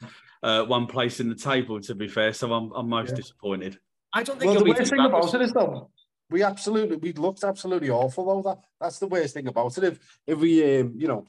uh, 0.42 0.64
one 0.64 0.88
place 0.88 1.20
in 1.20 1.28
the 1.28 1.36
table. 1.36 1.82
To 1.82 1.96
be 1.96 2.08
fair, 2.08 2.32
so 2.32 2.54
I'm 2.54 2.72
I'm 2.72 2.88
most 2.88 3.10
yeah. 3.10 3.16
disappointed. 3.16 3.78
I 4.14 4.24
don't 4.24 4.40
think. 4.40 4.54
Well, 4.54 4.64
the 4.64 4.70
worst 4.70 4.90
thing 4.90 5.02
about 5.02 5.34
it 5.34 5.42
is 5.42 5.52
though, 5.52 5.90
we 6.30 6.42
absolutely 6.44 6.96
we 6.96 7.12
looked 7.12 7.44
absolutely 7.44 7.90
awful 7.90 8.26
though. 8.26 8.50
That 8.50 8.60
that's 8.80 9.00
the 9.00 9.08
worst 9.08 9.34
thing 9.34 9.48
about 9.48 9.78
it. 9.78 9.84
If 9.84 10.20
if 10.26 10.40
we 10.40 10.80
um, 10.80 10.94
you 10.96 11.10
know 11.10 11.28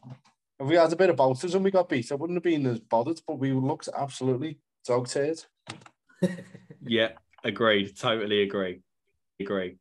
if 0.59 0.66
we 0.66 0.76
had 0.76 0.92
a 0.92 0.96
bit 0.96 1.11
of 1.11 1.20
us 1.20 1.42
and 1.44 1.64
we 1.64 1.70
got 1.70 1.88
beat, 1.88 2.11
I 2.11 2.14
wouldn't 2.14 2.36
have 2.36 2.42
been 2.42 2.66
as 2.66 2.80
bothered, 2.80 3.20
but 3.26 3.38
we 3.38 3.52
looked 3.52 3.88
absolutely 3.96 4.59
dog 4.86 5.09
tired. 5.09 5.42
yeah, 6.86 7.11
agreed. 7.44 7.96
Totally 7.96 8.42
agree. 8.42 8.80
Agree. 9.38 9.76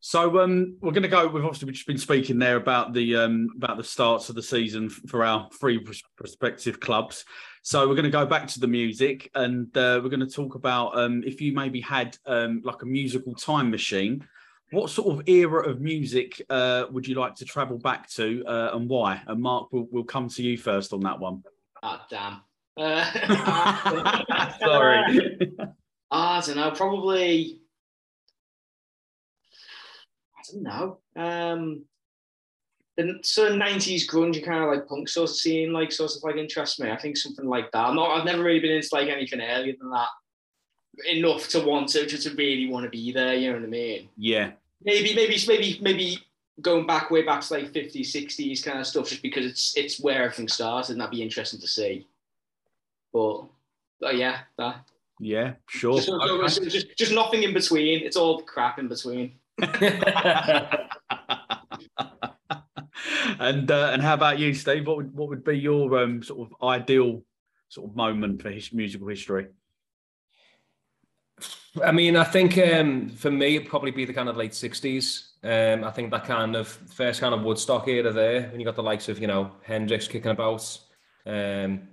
So 0.00 0.38
um, 0.40 0.76
we're 0.82 0.92
going 0.92 1.04
to 1.04 1.08
go. 1.08 1.26
We've 1.28 1.44
obviously 1.44 1.72
just 1.72 1.86
been 1.86 1.96
speaking 1.96 2.38
there 2.38 2.56
about 2.56 2.92
the 2.92 3.16
um, 3.16 3.48
about 3.56 3.78
the 3.78 3.84
starts 3.84 4.28
of 4.28 4.34
the 4.34 4.42
season 4.42 4.90
for 4.90 5.24
our 5.24 5.48
three 5.58 5.82
prospective 6.16 6.78
clubs. 6.78 7.24
So 7.62 7.88
we're 7.88 7.94
going 7.94 8.04
to 8.04 8.10
go 8.10 8.26
back 8.26 8.46
to 8.48 8.60
the 8.60 8.66
music, 8.66 9.30
and 9.34 9.74
uh, 9.78 10.00
we're 10.02 10.10
going 10.10 10.20
to 10.20 10.26
talk 10.26 10.56
about 10.56 10.98
um, 10.98 11.22
if 11.24 11.40
you 11.40 11.54
maybe 11.54 11.80
had 11.80 12.18
um, 12.26 12.60
like 12.64 12.82
a 12.82 12.86
musical 12.86 13.34
time 13.34 13.70
machine 13.70 14.28
what 14.74 14.90
sort 14.90 15.18
of 15.18 15.28
era 15.28 15.68
of 15.68 15.80
music 15.80 16.44
uh, 16.50 16.84
would 16.90 17.06
you 17.06 17.14
like 17.14 17.34
to 17.36 17.44
travel 17.44 17.78
back 17.78 18.08
to 18.10 18.44
uh, 18.46 18.70
and 18.74 18.88
why? 18.88 19.22
And 19.26 19.40
Mark, 19.40 19.68
we'll, 19.72 19.88
we'll 19.90 20.04
come 20.04 20.28
to 20.28 20.42
you 20.42 20.56
first 20.58 20.92
on 20.92 21.00
that 21.00 21.18
one. 21.18 21.42
Oh, 21.82 22.00
damn. 22.10 22.40
Uh, 22.76 23.04
Sorry. 24.58 25.52
I 26.10 26.40
don't 26.40 26.56
know. 26.56 26.70
Probably. 26.70 27.60
I 30.36 30.42
don't 30.52 30.62
know. 30.62 30.98
Um, 31.16 31.84
the 32.96 33.18
sort 33.22 33.52
of 33.52 33.58
nineties 33.58 34.08
grunge 34.08 34.44
kind 34.44 34.62
of 34.62 34.70
like 34.70 34.86
punk 34.86 35.08
sort 35.08 35.30
of 35.30 35.36
scene, 35.36 35.72
like 35.72 35.90
sort 35.90 36.12
of 36.12 36.22
like 36.22 36.36
interests 36.36 36.78
me. 36.78 36.90
I 36.90 36.96
think 36.96 37.16
something 37.16 37.46
like 37.46 37.70
that. 37.72 37.86
I'm 37.86 37.96
not. 37.96 38.10
I've 38.10 38.24
never 38.24 38.42
really 38.42 38.60
been 38.60 38.72
into 38.72 38.88
like 38.92 39.08
anything 39.08 39.40
earlier 39.40 39.74
than 39.80 39.90
that. 39.90 40.08
Enough 41.10 41.48
to 41.48 41.60
want 41.60 41.88
to, 41.90 42.06
just 42.06 42.22
to 42.24 42.34
really 42.34 42.68
want 42.68 42.84
to 42.84 42.90
be 42.90 43.10
there. 43.10 43.34
You 43.34 43.50
know 43.50 43.58
what 43.58 43.66
I 43.66 43.68
mean? 43.68 44.08
Yeah 44.16 44.52
maybe, 44.82 45.14
maybe, 45.14 45.38
maybe, 45.46 45.78
maybe 45.80 46.18
going 46.60 46.86
back 46.86 47.10
way 47.10 47.22
back 47.22 47.40
to 47.42 47.54
like 47.54 47.72
50s, 47.72 48.00
60s 48.00 48.64
kind 48.64 48.78
of 48.78 48.86
stuff, 48.86 49.08
just 49.08 49.22
because 49.22 49.46
it's 49.46 49.76
it's 49.76 50.00
where 50.00 50.24
everything 50.24 50.48
started, 50.48 50.92
and 50.92 51.00
that'd 51.00 51.10
be 51.10 51.22
interesting 51.22 51.60
to 51.60 51.68
see. 51.68 52.06
But, 53.12 53.44
but 54.00 54.16
yeah, 54.16 54.40
that. 54.58 54.84
Yeah, 55.20 55.54
sure. 55.68 55.96
Just, 55.96 56.08
okay. 56.08 56.68
just, 56.68 56.96
just 56.96 57.12
nothing 57.12 57.44
in 57.44 57.54
between. 57.54 58.02
It's 58.04 58.16
all 58.16 58.42
crap 58.42 58.78
in 58.78 58.88
between. 58.88 59.34
and 63.38 63.70
uh, 63.70 63.90
and 63.92 64.02
how 64.02 64.14
about 64.14 64.38
you, 64.38 64.54
Steve? 64.54 64.86
What 64.86 64.96
would 64.96 65.14
what 65.14 65.28
would 65.28 65.44
be 65.44 65.58
your 65.58 65.98
um, 66.02 66.22
sort 66.22 66.48
of 66.50 66.56
ideal 66.62 67.22
sort 67.68 67.90
of 67.90 67.96
moment 67.96 68.42
for 68.42 68.50
his 68.50 68.72
musical 68.72 69.08
history? 69.08 69.46
I 71.82 71.92
mean, 71.92 72.16
I 72.16 72.24
think 72.24 72.56
um, 72.58 73.08
for 73.10 73.30
me, 73.30 73.56
it'd 73.56 73.68
probably 73.68 73.90
be 73.90 74.04
the 74.04 74.12
kind 74.12 74.28
of 74.28 74.36
late 74.36 74.52
60s. 74.52 75.30
Um, 75.42 75.84
I 75.84 75.90
think 75.90 76.10
that 76.10 76.24
kind 76.24 76.56
of 76.56 76.68
first 76.68 77.20
kind 77.20 77.34
of 77.34 77.42
Woodstock 77.42 77.88
era 77.88 78.12
there, 78.12 78.48
when 78.50 78.60
you 78.60 78.66
got 78.66 78.76
the 78.76 78.82
likes 78.82 79.08
of, 79.08 79.18
you 79.18 79.26
know, 79.26 79.50
Hendrix 79.62 80.06
kicking 80.06 80.30
about, 80.30 80.78
um, 81.26 81.88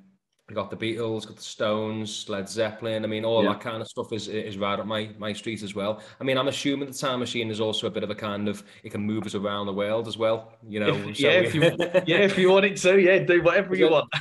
you 0.51 0.55
got 0.55 0.69
the 0.69 0.75
Beatles, 0.75 1.25
got 1.25 1.37
the 1.37 1.41
Stones, 1.41 2.27
Led 2.27 2.49
Zeppelin. 2.49 3.05
I 3.05 3.07
mean, 3.07 3.23
all 3.23 3.41
yeah. 3.41 3.53
that 3.53 3.61
kind 3.61 3.81
of 3.81 3.87
stuff 3.87 4.11
is 4.11 4.27
is 4.27 4.57
right 4.57 4.77
up 4.77 4.85
my 4.85 5.09
my 5.17 5.31
street 5.31 5.63
as 5.63 5.73
well. 5.73 6.01
I 6.19 6.25
mean, 6.25 6.37
I'm 6.37 6.49
assuming 6.49 6.89
the 6.89 6.93
time 6.93 7.19
machine 7.19 7.49
is 7.49 7.61
also 7.61 7.87
a 7.87 7.89
bit 7.89 8.03
of 8.03 8.09
a 8.09 8.15
kind 8.15 8.49
of 8.49 8.61
it 8.83 8.91
can 8.91 9.01
move 9.01 9.25
us 9.25 9.33
around 9.33 9.67
the 9.67 9.73
world 9.73 10.09
as 10.09 10.17
well. 10.17 10.57
You 10.67 10.81
know, 10.81 10.93
if, 10.93 11.17
so 11.17 11.23
yeah, 11.23 11.39
if 11.39 11.55
you 11.55 11.61
yeah, 12.05 12.17
if 12.17 12.37
you 12.37 12.51
want 12.51 12.65
it 12.65 12.75
to, 12.77 12.99
yeah, 12.99 13.19
do 13.19 13.41
whatever 13.41 13.75
you 13.77 13.89
want. 13.89 14.13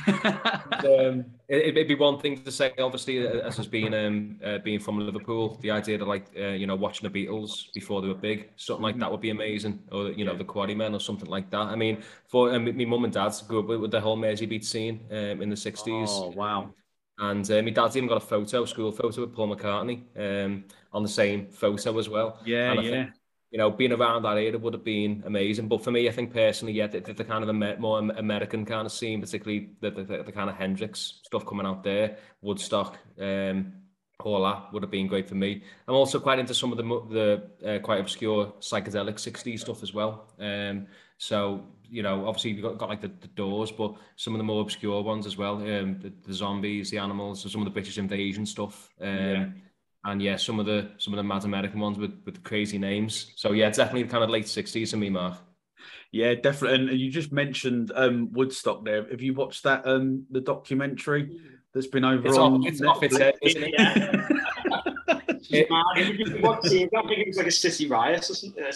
um, 0.85 1.25
it, 1.51 1.75
would 1.75 1.87
be 1.87 1.95
one 1.95 2.17
thing 2.17 2.41
to 2.43 2.51
say, 2.51 2.71
obviously, 2.79 3.27
uh, 3.27 3.41
as 3.41 3.57
has 3.57 3.67
been 3.67 3.93
um, 3.93 4.39
uh, 4.43 4.59
being 4.59 4.79
from 4.79 4.99
Liverpool, 4.99 5.57
the 5.61 5.71
idea 5.71 5.97
that 5.97 6.07
like 6.07 6.27
uh, 6.37 6.49
you 6.49 6.65
know 6.65 6.75
watching 6.75 7.11
the 7.11 7.27
Beatles 7.27 7.71
before 7.73 8.01
they 8.01 8.07
were 8.07 8.13
big, 8.13 8.49
something 8.55 8.83
like 8.83 8.97
that 8.99 9.11
would 9.11 9.21
be 9.21 9.31
amazing, 9.31 9.79
or 9.91 10.11
you 10.11 10.23
know 10.23 10.35
the 10.35 10.45
Quarrymen 10.45 10.93
or 10.95 10.99
something 10.99 11.29
like 11.29 11.49
that. 11.51 11.67
I 11.67 11.75
mean, 11.75 12.01
for 12.27 12.53
um, 12.53 12.65
my 12.65 12.85
mum 12.85 13.03
and 13.03 13.13
dad 13.13 13.33
grew 13.47 13.59
up 13.59 13.67
with 13.81 13.91
the 13.91 13.99
whole 13.99 14.17
Merseybeat 14.17 14.63
scene 14.63 15.01
um, 15.11 15.41
in 15.41 15.49
the 15.49 15.55
'60s. 15.55 16.07
Oh 16.09 16.29
wow! 16.29 16.73
And 17.19 17.49
uh, 17.51 17.61
my 17.61 17.69
dad's 17.69 17.97
even 17.97 18.07
got 18.07 18.17
a 18.17 18.25
photo, 18.25 18.65
school 18.65 18.91
photo 18.91 19.21
with 19.21 19.35
Paul 19.35 19.55
McCartney 19.55 20.03
um, 20.17 20.63
on 20.93 21.03
the 21.03 21.09
same 21.09 21.47
photo 21.47 21.99
as 21.99 22.09
well. 22.09 22.39
Yeah, 22.45 22.73
yeah. 22.73 22.89
Think, 22.89 23.09
you 23.51 23.57
know, 23.57 23.69
being 23.69 23.91
around 23.91 24.23
that 24.23 24.37
era 24.37 24.57
would 24.57 24.73
have 24.73 24.83
been 24.83 25.23
amazing. 25.25 25.67
But 25.67 25.83
for 25.83 25.91
me, 25.91 26.07
I 26.07 26.11
think 26.11 26.33
personally, 26.33 26.73
yeah, 26.73 26.87
the, 26.87 27.01
the 27.01 27.23
kind 27.25 27.43
of 27.43 27.49
a 27.49 27.77
more 27.77 27.99
American 27.99 28.65
kind 28.65 28.85
of 28.85 28.93
scene, 28.93 29.19
particularly 29.19 29.71
the, 29.81 29.91
the, 29.91 30.23
the 30.23 30.31
kind 30.31 30.49
of 30.49 30.55
Hendrix 30.55 31.19
stuff 31.23 31.45
coming 31.45 31.65
out 31.65 31.83
there, 31.83 32.17
Woodstock, 32.41 32.97
um, 33.19 33.73
all 34.19 34.43
that 34.43 34.71
would 34.71 34.83
have 34.83 34.91
been 34.91 35.07
great 35.07 35.27
for 35.27 35.35
me. 35.35 35.63
I'm 35.87 35.95
also 35.95 36.19
quite 36.19 36.39
into 36.39 36.53
some 36.53 36.71
of 36.71 36.77
the 36.77 37.43
the 37.63 37.75
uh, 37.75 37.79
quite 37.79 37.99
obscure 37.99 38.53
psychedelic 38.59 39.15
60s 39.15 39.59
stuff 39.59 39.83
as 39.83 39.93
well. 39.93 40.31
Um, 40.39 40.87
so 41.17 41.65
you 41.89 42.03
know, 42.03 42.25
obviously 42.27 42.51
you've 42.51 42.61
got, 42.61 42.77
got 42.77 42.87
like 42.87 43.01
the, 43.01 43.11
the 43.19 43.27
Doors, 43.27 43.71
but 43.71 43.95
some 44.15 44.33
of 44.33 44.37
the 44.37 44.45
more 44.45 44.61
obscure 44.61 45.01
ones 45.01 45.25
as 45.25 45.37
well. 45.37 45.55
Um, 45.55 45.99
the, 45.99 46.13
the 46.25 46.33
zombies, 46.33 46.89
the 46.89 46.99
animals, 46.99 47.51
some 47.51 47.61
of 47.61 47.65
the 47.65 47.71
British 47.71 47.97
invasion 47.97 48.45
stuff. 48.45 48.89
Um, 49.01 49.09
yeah 49.09 49.45
and 50.05 50.21
yeah, 50.21 50.35
some 50.35 50.59
of 50.59 50.65
the 50.65 50.89
some 50.97 51.13
of 51.13 51.17
the 51.17 51.23
mad 51.23 51.45
American 51.45 51.79
ones 51.79 51.97
with 51.97 52.13
with 52.25 52.43
crazy 52.43 52.77
names. 52.77 53.33
So 53.35 53.51
yeah, 53.51 53.69
definitely 53.69 54.05
kind 54.05 54.23
of 54.23 54.29
late 54.29 54.47
sixties 54.47 54.91
for 54.91 54.97
me, 54.97 55.09
Mark. 55.09 55.37
Yeah, 56.11 56.33
definitely. 56.35 56.91
And 56.91 56.99
you 56.99 57.09
just 57.09 57.31
mentioned 57.31 57.91
um, 57.95 58.31
Woodstock 58.33 58.83
there. 58.83 59.07
Have 59.09 59.21
you 59.21 59.33
watched 59.33 59.63
that 59.63 59.87
um, 59.87 60.25
the 60.29 60.41
documentary 60.41 61.39
that's 61.73 61.87
been 61.87 62.03
over 62.03 62.27
it's 62.27 62.37
on? 62.37 62.61
Off, 62.61 62.67
it's 62.67 62.81
Netflix? 62.81 62.87
off 62.87 63.03
its 63.03 63.17
head, 63.17 63.35
isn't 63.41 63.63
it? 63.63 64.37
was 65.51 65.65
mad. 65.69 66.41
What 66.41 66.63
team? 66.63 66.89
I 66.95 67.01
think 67.07 67.19
it 67.19 67.27
was 67.27 67.37
like 67.37 67.47
a 67.47 67.51
city 67.51 67.87
riot 67.87 68.29
or 68.29 68.33
something. 68.33 68.63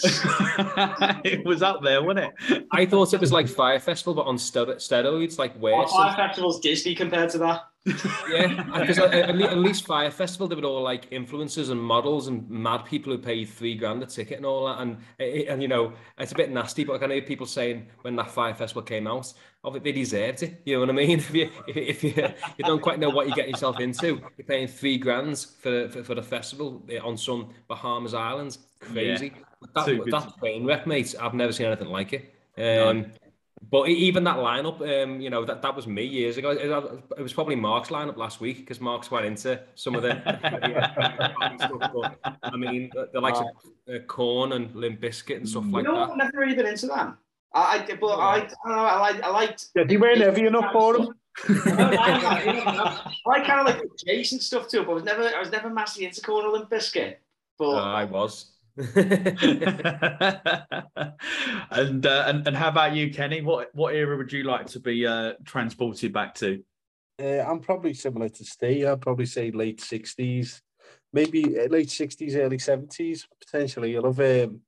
it 1.23 1.45
was 1.45 1.61
up 1.61 1.81
there, 1.83 2.03
wasn't 2.03 2.33
it? 2.39 2.67
I 2.71 2.85
thought 2.85 3.13
it 3.13 3.19
was 3.19 3.31
like 3.31 3.47
Fire 3.47 3.79
Festival, 3.79 4.13
but 4.13 4.25
on 4.27 4.37
steroids, 4.37 4.77
steroids 4.77 5.37
like 5.37 5.57
worse. 5.57 5.91
Fire 5.91 6.15
Festival's 6.15 6.59
Disney 6.59 6.95
compared 6.95 7.29
to 7.31 7.37
that. 7.39 7.61
Yeah, 8.29 8.63
because 8.79 8.97
at, 8.97 9.13
at 9.13 9.57
least 9.57 9.85
Fire 9.85 10.09
Festival 10.09 10.47
they 10.47 10.55
were 10.55 10.63
all 10.63 10.81
like 10.81 11.09
influencers 11.11 11.69
and 11.69 11.79
models 11.79 12.27
and 12.27 12.49
mad 12.49 12.79
people 12.85 13.11
who 13.11 13.19
paid 13.19 13.45
three 13.45 13.75
grand 13.75 14.01
a 14.01 14.07
ticket 14.07 14.37
and 14.37 14.45
all 14.45 14.65
that. 14.65 14.79
And 14.79 14.97
and 15.19 15.61
you 15.61 15.67
know 15.67 15.93
it's 16.17 16.31
a 16.31 16.35
bit 16.35 16.51
nasty, 16.51 16.83
but 16.83 16.93
I 16.93 16.97
can 16.97 17.11
hear 17.11 17.21
people 17.21 17.45
saying 17.45 17.87
when 18.01 18.15
that 18.15 18.31
Fire 18.31 18.55
Festival 18.55 18.81
came 18.81 19.05
out, 19.05 19.31
oh, 19.63 19.77
they 19.77 19.91
deserved 19.91 20.41
it. 20.41 20.61
You 20.65 20.75
know 20.75 20.79
what 20.81 20.89
I 20.89 20.93
mean? 20.93 21.19
If 21.25 21.33
you 21.33 21.49
if 21.67 22.03
you, 22.03 22.13
you 22.57 22.63
don't 22.63 22.81
quite 22.81 22.99
know 22.99 23.09
what 23.09 23.27
you 23.27 23.35
get 23.35 23.49
yourself 23.49 23.79
into, 23.79 24.19
you're 24.37 24.47
paying 24.47 24.67
three 24.67 24.97
grand 24.97 25.37
for 25.37 25.87
for, 25.89 26.03
for 26.03 26.15
the 26.15 26.23
festival 26.23 26.83
eh, 26.89 26.97
on 26.99 27.17
some 27.17 27.49
Bahamas 27.67 28.13
islands. 28.15 28.59
Crazy. 28.79 29.33
Yeah. 29.35 29.41
That, 29.73 30.05
that 30.11 30.37
train 30.39 30.65
wreck, 30.65 30.87
mate. 30.87 31.13
I've 31.19 31.33
never 31.33 31.51
seen 31.51 31.67
anything 31.67 31.89
like 31.89 32.13
it. 32.13 32.35
Um, 32.57 33.01
no. 33.01 33.05
But 33.71 33.89
even 33.89 34.23
that 34.25 34.37
lineup, 34.37 34.81
um, 34.81 35.19
you 35.19 35.29
know, 35.29 35.43
that, 35.45 35.61
that 35.61 35.75
was 35.75 35.87
me 35.87 36.03
years 36.03 36.37
ago. 36.37 36.51
It, 36.51 37.21
was 37.21 37.33
probably 37.33 37.55
Mark's 37.55 37.89
lineup 37.89 38.17
last 38.17 38.39
week 38.39 38.57
because 38.59 38.79
Mark's 38.79 39.09
went 39.09 39.25
into 39.25 39.59
some 39.75 39.95
of 39.95 40.03
the. 40.03 40.21
stuff, 41.57 41.91
but, 41.93 42.39
I 42.43 42.57
mean, 42.57 42.89
the, 42.93 43.09
the 43.13 43.19
likes 43.19 43.39
of 43.39 43.47
uh, 43.93 43.99
Korn 44.07 44.51
and 44.53 44.75
Limp 44.75 45.01
Bizkit 45.01 45.37
and 45.37 45.49
stuff 45.49 45.65
like 45.69 45.85
you 45.85 45.91
know, 45.91 46.07
that. 46.07 46.17
Never 46.17 46.37
really 46.37 46.55
been 46.55 46.67
into 46.67 46.87
them. 46.87 47.17
I, 47.53 47.85
I 47.89 47.95
but 47.95 48.07
I, 48.07 48.35
I 48.35 48.39
don't 48.39 48.51
know. 48.65 48.85
I 48.85 48.99
like. 48.99 49.23
I 49.23 49.29
liked. 49.29 49.73
Did 49.73 49.89
he 49.89 49.97
wear 49.97 50.15
heavy 50.15 50.45
enough 50.45 50.71
for 50.71 50.97
them? 50.97 51.15
I 51.47 53.11
like 53.25 53.45
kind 53.45 53.61
of 53.61 53.65
like 53.65 53.81
adjacent 53.83 54.41
stuff 54.43 54.67
too, 54.67 54.83
but 54.83 54.91
I 54.91 54.93
was 54.93 55.03
never. 55.03 55.23
I 55.23 55.39
was 55.39 55.51
never 55.51 55.69
massively 55.69 56.07
into 56.07 56.21
Korn 56.21 56.45
or 56.45 56.51
Limp 56.51 56.69
Bizkit. 56.69 57.15
But 57.57 57.75
uh, 57.75 57.93
I 57.93 58.03
was. 58.03 58.51
and, 61.71 62.05
uh, 62.05 62.23
and 62.27 62.47
and 62.47 62.57
how 62.57 62.69
about 62.69 62.93
you, 62.93 63.09
Kenny? 63.11 63.41
What 63.41 63.73
what 63.73 63.95
era 63.95 64.17
would 64.17 64.33
you 64.33 64.43
like 64.43 64.67
to 64.67 64.79
be 64.79 65.07
uh, 65.07 65.33
transported 65.45 66.11
back 66.11 66.35
to? 66.35 66.63
Uh, 67.21 67.39
I'm 67.47 67.59
probably 67.59 67.93
similar 67.93 68.27
to 68.29 68.43
Steve. 68.43 68.87
I'd 68.87 69.01
probably 69.01 69.27
say 69.27 69.51
late 69.51 69.79
sixties, 69.79 70.61
maybe 71.13 71.57
uh, 71.57 71.67
late 71.67 71.89
sixties, 71.89 72.35
early 72.35 72.59
seventies, 72.59 73.25
potentially. 73.39 73.95
I 73.95 73.99
love 74.01 74.19
um, 74.19 74.25
you 74.25 74.59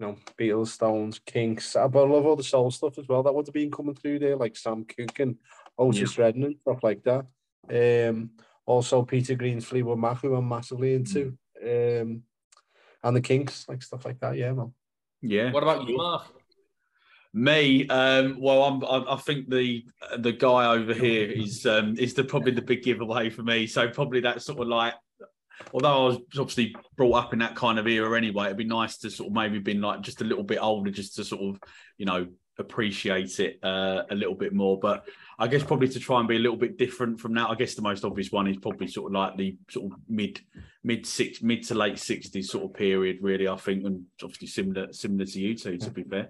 know 0.00 0.16
Beatles, 0.36 0.68
Stones, 0.68 1.20
Kinks. 1.24 1.76
I, 1.76 1.86
but 1.86 2.04
I 2.04 2.08
love 2.08 2.26
all 2.26 2.36
the 2.36 2.42
soul 2.42 2.72
stuff 2.72 2.98
as 2.98 3.06
well. 3.06 3.22
That 3.22 3.34
would 3.34 3.46
have 3.46 3.54
been 3.54 3.70
coming 3.70 3.94
through 3.94 4.18
there, 4.18 4.36
like 4.36 4.56
Sam 4.56 4.84
Cooke 4.84 5.20
and 5.20 5.36
Otis 5.78 6.18
yeah. 6.18 6.24
Redding 6.24 6.44
and 6.44 6.56
stuff 6.62 6.82
like 6.82 7.04
that. 7.04 7.26
Um, 7.70 8.30
also 8.66 9.02
Peter 9.02 9.34
Green's 9.34 9.64
Fleetwood 9.64 9.98
Mac, 9.98 10.20
who 10.20 10.34
I'm 10.34 10.48
massively 10.48 10.94
into. 10.94 11.38
Mm. 11.64 12.02
Um, 12.02 12.22
and 13.02 13.16
the 13.16 13.20
Kinks, 13.20 13.68
like 13.68 13.82
stuff 13.82 14.04
like 14.04 14.20
that. 14.20 14.36
Yeah, 14.36 14.52
man. 14.52 14.72
Yeah. 15.22 15.50
What 15.50 15.62
about 15.62 15.88
you, 15.88 15.96
Mark? 15.96 16.26
Me, 17.34 17.86
um, 17.88 18.40
well, 18.40 18.64
I'm, 18.64 18.84
I, 18.84 19.14
I 19.14 19.16
think 19.16 19.50
the 19.50 19.84
the 20.18 20.32
guy 20.32 20.74
over 20.74 20.94
here 20.94 21.30
is 21.30 21.66
um, 21.66 21.96
is 21.98 22.14
the 22.14 22.24
probably 22.24 22.52
the 22.52 22.62
big 22.62 22.82
giveaway 22.82 23.30
for 23.30 23.42
me. 23.42 23.66
So 23.66 23.88
probably 23.88 24.20
that 24.20 24.40
sort 24.42 24.60
of 24.60 24.68
like, 24.68 24.94
although 25.72 26.06
I 26.06 26.08
was 26.08 26.18
obviously 26.38 26.74
brought 26.96 27.24
up 27.24 27.32
in 27.34 27.38
that 27.40 27.54
kind 27.54 27.78
of 27.78 27.86
era 27.86 28.16
anyway, 28.16 28.46
it'd 28.46 28.56
be 28.56 28.64
nice 28.64 28.96
to 28.98 29.10
sort 29.10 29.28
of 29.28 29.34
maybe 29.34 29.58
been 29.58 29.82
like 29.82 30.00
just 30.00 30.22
a 30.22 30.24
little 30.24 30.42
bit 30.42 30.58
older, 30.60 30.90
just 30.90 31.16
to 31.16 31.24
sort 31.24 31.42
of 31.42 31.60
you 31.98 32.06
know 32.06 32.26
appreciate 32.58 33.38
it 33.40 33.58
uh, 33.62 34.02
a 34.10 34.14
little 34.14 34.34
bit 34.34 34.52
more. 34.52 34.78
But 34.78 35.04
I 35.38 35.46
guess 35.46 35.62
probably 35.62 35.88
to 35.88 36.00
try 36.00 36.18
and 36.18 36.28
be 36.28 36.36
a 36.36 36.40
little 36.40 36.56
bit 36.56 36.78
different 36.78 37.20
from 37.20 37.34
that. 37.34 37.48
I 37.48 37.54
guess 37.54 37.74
the 37.74 37.82
most 37.82 38.04
obvious 38.04 38.32
one 38.32 38.48
is 38.48 38.56
probably 38.56 38.88
sort 38.88 39.10
of 39.10 39.14
like 39.14 39.36
the 39.36 39.56
sort 39.70 39.92
of 39.92 39.98
mid 40.08 40.40
mid 40.82 41.06
six 41.06 41.42
mid 41.42 41.62
to 41.64 41.74
late 41.74 41.98
sixties 41.98 42.50
sort 42.50 42.64
of 42.64 42.74
period, 42.74 43.18
really. 43.20 43.48
I 43.48 43.56
think, 43.56 43.84
and 43.84 44.04
obviously 44.22 44.48
similar 44.48 44.92
similar 44.92 45.24
to 45.26 45.40
you 45.40 45.54
two, 45.54 45.78
to 45.78 45.90
be 45.90 46.02
fair. 46.02 46.28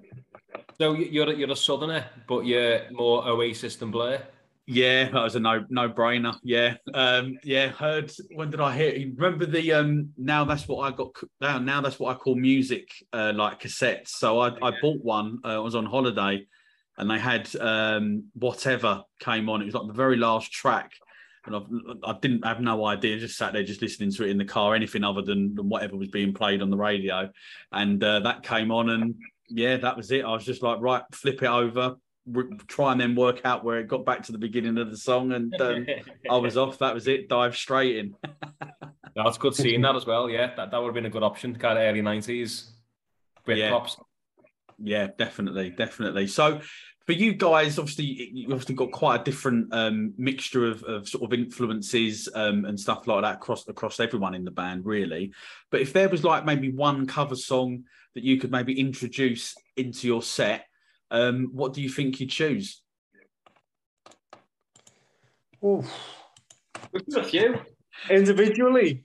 So 0.78 0.94
you're 0.94 1.32
you're 1.32 1.50
a 1.50 1.56
southerner, 1.56 2.04
but 2.26 2.44
you're 2.44 2.90
more 2.92 3.26
Oasis 3.26 3.76
than 3.76 3.90
Blur. 3.90 4.22
Yeah, 4.70 5.08
that 5.08 5.22
was 5.22 5.34
a 5.34 5.40
no 5.40 5.64
no 5.70 5.88
brainer. 5.88 6.36
Yeah, 6.42 6.74
um, 6.92 7.38
yeah. 7.42 7.68
Heard 7.68 8.12
when 8.34 8.50
did 8.50 8.60
I 8.60 8.76
hear? 8.76 9.10
Remember 9.16 9.46
the 9.46 9.72
um? 9.72 10.10
Now 10.18 10.44
that's 10.44 10.68
what 10.68 10.80
I 10.80 10.94
got. 10.94 11.16
Now 11.40 11.58
now 11.58 11.80
that's 11.80 11.98
what 11.98 12.14
I 12.14 12.18
call 12.18 12.34
music, 12.34 12.90
uh, 13.14 13.32
like 13.34 13.62
cassettes. 13.62 14.08
So 14.08 14.40
I 14.40 14.48
I 14.60 14.72
bought 14.82 15.02
one. 15.02 15.38
Uh, 15.42 15.54
I 15.54 15.58
was 15.60 15.74
on 15.74 15.86
holiday, 15.86 16.46
and 16.98 17.10
they 17.10 17.18
had 17.18 17.48
um 17.56 18.24
whatever 18.34 19.04
came 19.20 19.48
on. 19.48 19.62
It 19.62 19.64
was 19.64 19.74
like 19.74 19.86
the 19.86 19.94
very 19.94 20.18
last 20.18 20.52
track, 20.52 20.92
and 21.46 21.56
I've, 21.56 21.66
I 22.04 22.18
didn't 22.20 22.44
have 22.44 22.60
no 22.60 22.84
idea. 22.84 23.18
Just 23.18 23.38
sat 23.38 23.54
there, 23.54 23.64
just 23.64 23.80
listening 23.80 24.12
to 24.12 24.24
it 24.24 24.30
in 24.30 24.36
the 24.36 24.44
car. 24.44 24.74
Anything 24.74 25.02
other 25.02 25.22
than, 25.22 25.54
than 25.54 25.70
whatever 25.70 25.96
was 25.96 26.08
being 26.08 26.34
played 26.34 26.60
on 26.60 26.68
the 26.68 26.76
radio, 26.76 27.30
and 27.72 28.04
uh, 28.04 28.20
that 28.20 28.42
came 28.42 28.70
on, 28.70 28.90
and 28.90 29.14
yeah, 29.48 29.78
that 29.78 29.96
was 29.96 30.10
it. 30.10 30.26
I 30.26 30.32
was 30.32 30.44
just 30.44 30.62
like, 30.62 30.78
right, 30.82 31.04
flip 31.10 31.42
it 31.42 31.48
over 31.48 31.96
try 32.66 32.92
and 32.92 33.00
then 33.00 33.14
work 33.14 33.40
out 33.44 33.64
where 33.64 33.78
it 33.78 33.88
got 33.88 34.04
back 34.04 34.22
to 34.24 34.32
the 34.32 34.38
beginning 34.38 34.78
of 34.78 34.90
the 34.90 34.96
song, 34.96 35.32
and 35.32 35.58
um, 35.60 35.86
I 36.30 36.36
was 36.36 36.56
off. 36.56 36.78
That 36.78 36.94
was 36.94 37.08
it. 37.08 37.28
Dive 37.28 37.56
straight 37.56 37.96
in. 37.96 38.14
That's 39.16 39.38
good 39.38 39.54
seeing 39.54 39.80
that 39.82 39.96
as 39.96 40.06
well. 40.06 40.30
Yeah, 40.30 40.54
that, 40.54 40.70
that 40.70 40.78
would 40.78 40.88
have 40.88 40.94
been 40.94 41.06
a 41.06 41.10
good 41.10 41.22
option. 41.22 41.54
Kind 41.56 41.78
of 41.78 41.84
early 41.84 42.02
nineties. 42.02 42.72
Yeah. 43.46 43.70
Props. 43.70 43.96
Yeah, 44.80 45.08
definitely, 45.18 45.70
definitely. 45.70 46.28
So 46.28 46.60
for 47.08 47.12
you 47.12 47.32
guys, 47.32 47.78
obviously, 47.78 48.04
you've 48.04 48.52
obviously 48.52 48.74
got 48.74 48.92
quite 48.92 49.22
a 49.22 49.24
different 49.24 49.74
um, 49.74 50.12
mixture 50.18 50.66
of, 50.66 50.82
of 50.84 51.08
sort 51.08 51.24
of 51.24 51.32
influences 51.32 52.28
um, 52.34 52.66
and 52.66 52.78
stuff 52.78 53.06
like 53.06 53.22
that 53.22 53.36
across 53.36 53.66
across 53.66 53.98
everyone 53.98 54.34
in 54.34 54.44
the 54.44 54.50
band, 54.50 54.84
really. 54.84 55.32
But 55.70 55.80
if 55.80 55.92
there 55.94 56.08
was 56.08 56.22
like 56.22 56.44
maybe 56.44 56.70
one 56.70 57.06
cover 57.06 57.34
song 57.34 57.84
that 58.14 58.24
you 58.24 58.38
could 58.38 58.52
maybe 58.52 58.78
introduce 58.78 59.56
into 59.76 60.06
your 60.06 60.22
set 60.22 60.66
um, 61.10 61.50
what 61.52 61.72
do 61.72 61.82
you 61.82 61.88
think 61.88 62.20
you'd 62.20 62.30
choose? 62.30 62.82
Oof. 65.64 65.90
We've 66.92 67.06
got 67.08 67.24
a 67.24 67.28
few 67.28 67.60
individually. 68.10 69.04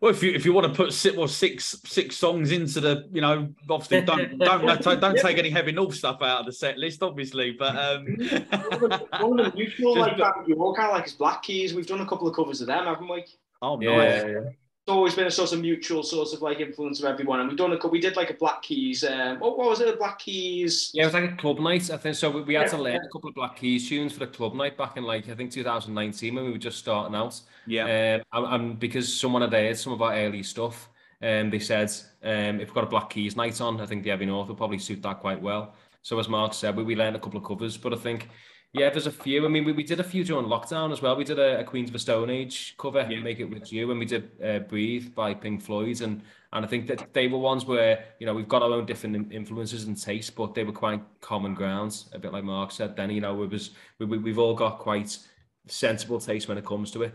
Well, 0.00 0.10
if 0.10 0.22
you 0.22 0.32
if 0.32 0.44
you 0.44 0.52
want 0.52 0.66
to 0.66 0.72
put 0.72 0.92
six 0.92 1.16
well, 1.16 1.28
six 1.28 1.76
six 1.86 2.16
songs 2.16 2.52
into 2.52 2.80
the, 2.80 3.08
you 3.10 3.20
know, 3.20 3.48
obviously 3.70 4.02
don't 4.02 4.38
don't 4.38 4.82
don't, 4.82 5.00
don't 5.00 5.18
take 5.18 5.38
any 5.38 5.50
heavy 5.50 5.72
north 5.72 5.94
stuff 5.94 6.20
out 6.20 6.40
of 6.40 6.46
the 6.46 6.52
set 6.52 6.78
list, 6.78 7.02
obviously. 7.02 7.52
But 7.52 7.76
um, 7.76 8.04
one 9.20 9.40
of 9.40 9.52
the 9.52 9.52
mutual 9.54 9.96
like 9.96 10.18
that, 10.18 10.34
you're 10.46 10.74
kind 10.74 10.88
of 10.88 10.94
like 10.94 11.04
his 11.04 11.14
Black 11.14 11.42
Keys. 11.42 11.74
We've 11.74 11.86
done 11.86 12.00
a 12.00 12.06
couple 12.06 12.28
of 12.28 12.36
covers 12.36 12.60
of 12.60 12.66
them, 12.66 12.84
haven't 12.84 13.08
we? 13.08 13.24
Oh, 13.62 13.76
nice. 13.76 14.22
Yeah, 14.22 14.26
yeah 14.26 14.50
always 14.86 15.14
been 15.14 15.26
a 15.26 15.30
sort 15.30 15.52
of 15.52 15.60
mutual 15.60 16.02
sort 16.02 16.32
of 16.32 16.42
like 16.42 16.60
influence 16.60 17.00
of 17.00 17.06
everyone. 17.06 17.40
And 17.40 17.48
we've 17.48 17.56
done 17.58 17.72
a 17.72 17.88
we 17.88 18.00
did 18.00 18.16
like 18.16 18.30
a 18.30 18.34
Black 18.34 18.62
Keys. 18.62 19.04
Um, 19.04 19.40
what, 19.40 19.56
what 19.56 19.68
was 19.68 19.80
it? 19.80 19.88
A 19.88 19.96
Black 19.96 20.18
Keys. 20.18 20.90
Yeah, 20.92 21.04
it 21.04 21.06
was 21.06 21.14
like 21.14 21.32
a 21.32 21.36
club 21.36 21.58
night. 21.58 21.90
I 21.90 21.96
think 21.96 22.16
so. 22.16 22.30
We, 22.30 22.42
we 22.42 22.54
had 22.54 22.64
yeah, 22.64 22.68
to 22.68 22.82
learn 22.82 22.96
a 22.96 23.08
couple 23.08 23.28
of 23.28 23.34
Black 23.34 23.56
Keys 23.56 23.88
tunes 23.88 24.12
for 24.12 24.20
the 24.20 24.26
club 24.26 24.54
night 24.54 24.76
back 24.76 24.96
in 24.96 25.04
like 25.04 25.28
I 25.28 25.34
think 25.34 25.50
2019 25.52 26.34
when 26.34 26.44
we 26.44 26.52
were 26.52 26.58
just 26.58 26.78
starting 26.78 27.14
out. 27.14 27.40
Yeah. 27.66 28.22
Um, 28.32 28.44
and, 28.44 28.54
and 28.54 28.78
because 28.78 29.12
someone 29.12 29.42
had 29.42 29.52
heard 29.52 29.78
some 29.78 29.92
of 29.92 30.02
our 30.02 30.14
early 30.14 30.42
stuff, 30.42 30.90
um, 31.22 31.50
they 31.50 31.58
said 31.58 31.90
um, 32.22 32.60
if 32.60 32.68
we've 32.68 32.74
got 32.74 32.84
a 32.84 32.88
Black 32.88 33.10
Keys 33.10 33.36
night 33.36 33.60
on, 33.60 33.80
I 33.80 33.86
think 33.86 34.04
the 34.04 34.10
Heavy 34.10 34.26
North 34.26 34.48
will 34.48 34.56
probably 34.56 34.78
suit 34.78 35.02
that 35.02 35.20
quite 35.20 35.40
well. 35.40 35.74
So 36.02 36.18
as 36.18 36.28
Mark 36.28 36.52
said, 36.52 36.76
we, 36.76 36.82
we 36.82 36.96
learned 36.96 37.16
a 37.16 37.20
couple 37.20 37.38
of 37.38 37.46
covers, 37.46 37.78
but 37.78 37.94
I 37.94 37.96
think 37.96 38.28
yeah, 38.74 38.90
there's 38.90 39.06
a 39.06 39.12
few. 39.12 39.44
I 39.44 39.48
mean, 39.48 39.64
we, 39.64 39.72
we 39.72 39.84
did 39.84 40.00
a 40.00 40.04
few 40.04 40.24
during 40.24 40.46
lockdown 40.46 40.92
as 40.92 41.00
well. 41.00 41.14
We 41.14 41.22
did 41.22 41.38
a, 41.38 41.60
a 41.60 41.64
Queens 41.64 41.88
of 41.88 41.92
the 41.92 41.98
Stone 42.00 42.28
Age 42.28 42.74
cover, 42.76 43.06
yeah. 43.08 43.20
Make 43.20 43.38
It 43.38 43.44
Wit 43.44 43.66
Chu, 43.66 43.88
and 43.88 44.00
we 44.00 44.04
did 44.04 44.30
uh, 44.42 44.58
Breathe 44.58 45.14
by 45.14 45.32
Pink 45.32 45.62
Floyd. 45.62 46.00
And 46.00 46.22
and 46.52 46.64
I 46.64 46.68
think 46.68 46.88
that 46.88 47.12
they 47.14 47.28
were 47.28 47.38
ones 47.38 47.64
where, 47.64 48.04
you 48.18 48.26
know, 48.26 48.34
we've 48.34 48.48
got 48.48 48.62
our 48.62 48.72
own 48.72 48.84
different 48.84 49.32
influences 49.32 49.84
and 49.84 50.00
tastes, 50.00 50.30
but 50.30 50.54
they 50.54 50.64
were 50.64 50.72
quite 50.72 51.02
common 51.20 51.54
grounds, 51.54 52.10
a 52.12 52.18
bit 52.18 52.32
like 52.32 52.44
Mark 52.44 52.72
said. 52.72 52.96
Then, 52.96 53.10
you 53.10 53.20
know, 53.20 53.42
it 53.44 53.50
was, 53.50 53.70
we, 53.98 54.06
we, 54.06 54.18
we've 54.18 54.38
all 54.38 54.54
got 54.54 54.78
quite 54.78 55.18
sensible 55.66 56.20
taste 56.20 56.48
when 56.48 56.58
it 56.58 56.66
comes 56.66 56.90
to 56.92 57.02
it. 57.04 57.14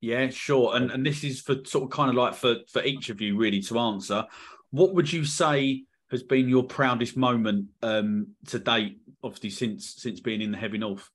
Yeah, 0.00 0.30
sure. 0.30 0.74
And 0.74 0.90
and 0.90 1.04
this 1.04 1.22
is 1.22 1.40
for 1.40 1.56
sort 1.64 1.84
of 1.84 1.90
kind 1.90 2.08
of 2.08 2.16
like 2.16 2.34
for, 2.34 2.56
for 2.68 2.82
each 2.82 3.10
of 3.10 3.20
you 3.20 3.36
really 3.36 3.60
to 3.62 3.78
answer. 3.78 4.24
What 4.70 4.94
would 4.94 5.12
you 5.12 5.24
say 5.24 5.84
has 6.10 6.22
been 6.22 6.48
your 6.48 6.64
proudest 6.64 7.16
moment 7.16 7.68
um, 7.82 8.28
to 8.46 8.58
date 8.58 8.98
obviously 9.22 9.50
since 9.50 9.94
since 9.96 10.20
being 10.20 10.42
in 10.42 10.52
the 10.52 10.58
heavy 10.58 10.78
north? 10.78 11.08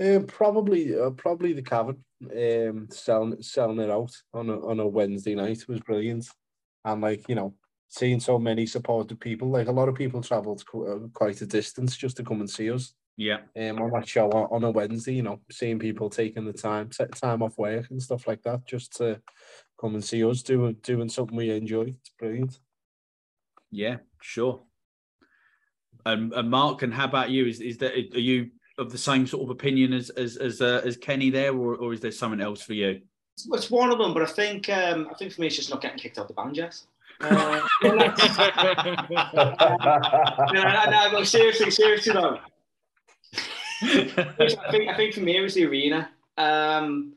Um, 0.00 0.26
probably, 0.26 0.98
uh, 0.98 1.10
probably 1.10 1.52
the 1.52 1.62
cavern. 1.62 2.04
Um, 2.20 2.88
selling 2.90 3.40
selling 3.42 3.78
it 3.78 3.90
out 3.90 4.10
on 4.34 4.50
a 4.50 4.66
on 4.66 4.80
a 4.80 4.86
Wednesday 4.86 5.34
night 5.34 5.68
was 5.68 5.80
brilliant, 5.80 6.26
and 6.84 7.00
like 7.00 7.28
you 7.28 7.34
know, 7.34 7.54
seeing 7.88 8.20
so 8.20 8.38
many 8.38 8.66
supportive 8.66 9.20
people. 9.20 9.50
Like 9.50 9.68
a 9.68 9.72
lot 9.72 9.88
of 9.88 9.94
people 9.94 10.20
travelled 10.20 10.64
uh, 10.74 11.08
quite 11.12 11.40
a 11.42 11.46
distance 11.46 11.96
just 11.96 12.16
to 12.16 12.24
come 12.24 12.40
and 12.40 12.50
see 12.50 12.70
us. 12.70 12.94
Yeah. 13.16 13.38
Um, 13.56 13.82
on 13.82 13.90
that 13.92 14.06
show 14.06 14.30
on 14.30 14.62
a 14.62 14.70
Wednesday, 14.70 15.14
you 15.14 15.22
know, 15.22 15.40
seeing 15.50 15.80
people 15.80 16.08
taking 16.08 16.44
the 16.44 16.52
time, 16.52 16.92
set 16.92 17.12
time 17.16 17.42
off 17.42 17.58
work 17.58 17.90
and 17.90 18.00
stuff 18.00 18.28
like 18.28 18.42
that, 18.42 18.64
just 18.66 18.96
to 18.98 19.20
come 19.80 19.94
and 19.94 20.04
see 20.04 20.24
us 20.24 20.42
doing 20.42 20.76
doing 20.82 21.08
something 21.08 21.36
we 21.36 21.50
enjoy. 21.50 21.94
It's 22.00 22.10
brilliant. 22.18 22.60
Yeah, 23.70 23.96
sure. 24.20 24.62
And, 26.12 26.32
and 26.32 26.50
Mark, 26.50 26.82
and 26.82 26.92
how 26.92 27.04
about 27.04 27.30
you? 27.30 27.46
Is 27.46 27.60
is 27.60 27.78
that 27.78 27.92
are 27.92 28.20
you 28.20 28.50
of 28.78 28.90
the 28.90 28.98
same 28.98 29.26
sort 29.26 29.42
of 29.42 29.50
opinion 29.50 29.92
as 29.92 30.10
as 30.10 30.36
as, 30.36 30.62
uh, 30.62 30.80
as 30.84 30.96
Kenny 30.96 31.30
there, 31.30 31.52
or, 31.54 31.74
or 31.76 31.92
is 31.92 32.00
there 32.00 32.12
something 32.12 32.40
else 32.40 32.62
for 32.62 32.74
you? 32.74 33.00
It's 33.52 33.70
one 33.70 33.92
of 33.92 33.98
them, 33.98 34.14
but 34.14 34.22
I 34.22 34.26
think 34.26 34.68
um, 34.68 35.08
I 35.10 35.14
think 35.14 35.32
for 35.32 35.40
me 35.42 35.48
it's 35.48 35.56
just 35.56 35.70
not 35.70 35.82
getting 35.82 35.98
kicked 35.98 36.18
out 36.18 36.28
the 36.28 36.34
band 36.34 36.56
yet. 36.56 36.80
Uh, 37.20 37.60
no, 40.52 40.62
no, 40.62 41.10
no, 41.12 41.24
seriously, 41.24 41.68
seriously 41.70 42.12
though. 42.12 42.38
I 43.82 44.70
think 44.70 44.88
I 44.88 44.96
think 44.96 45.14
for 45.14 45.20
me 45.20 45.36
it 45.36 45.40
was 45.40 45.54
the 45.54 45.66
arena. 45.66 46.10
Um, 46.36 47.14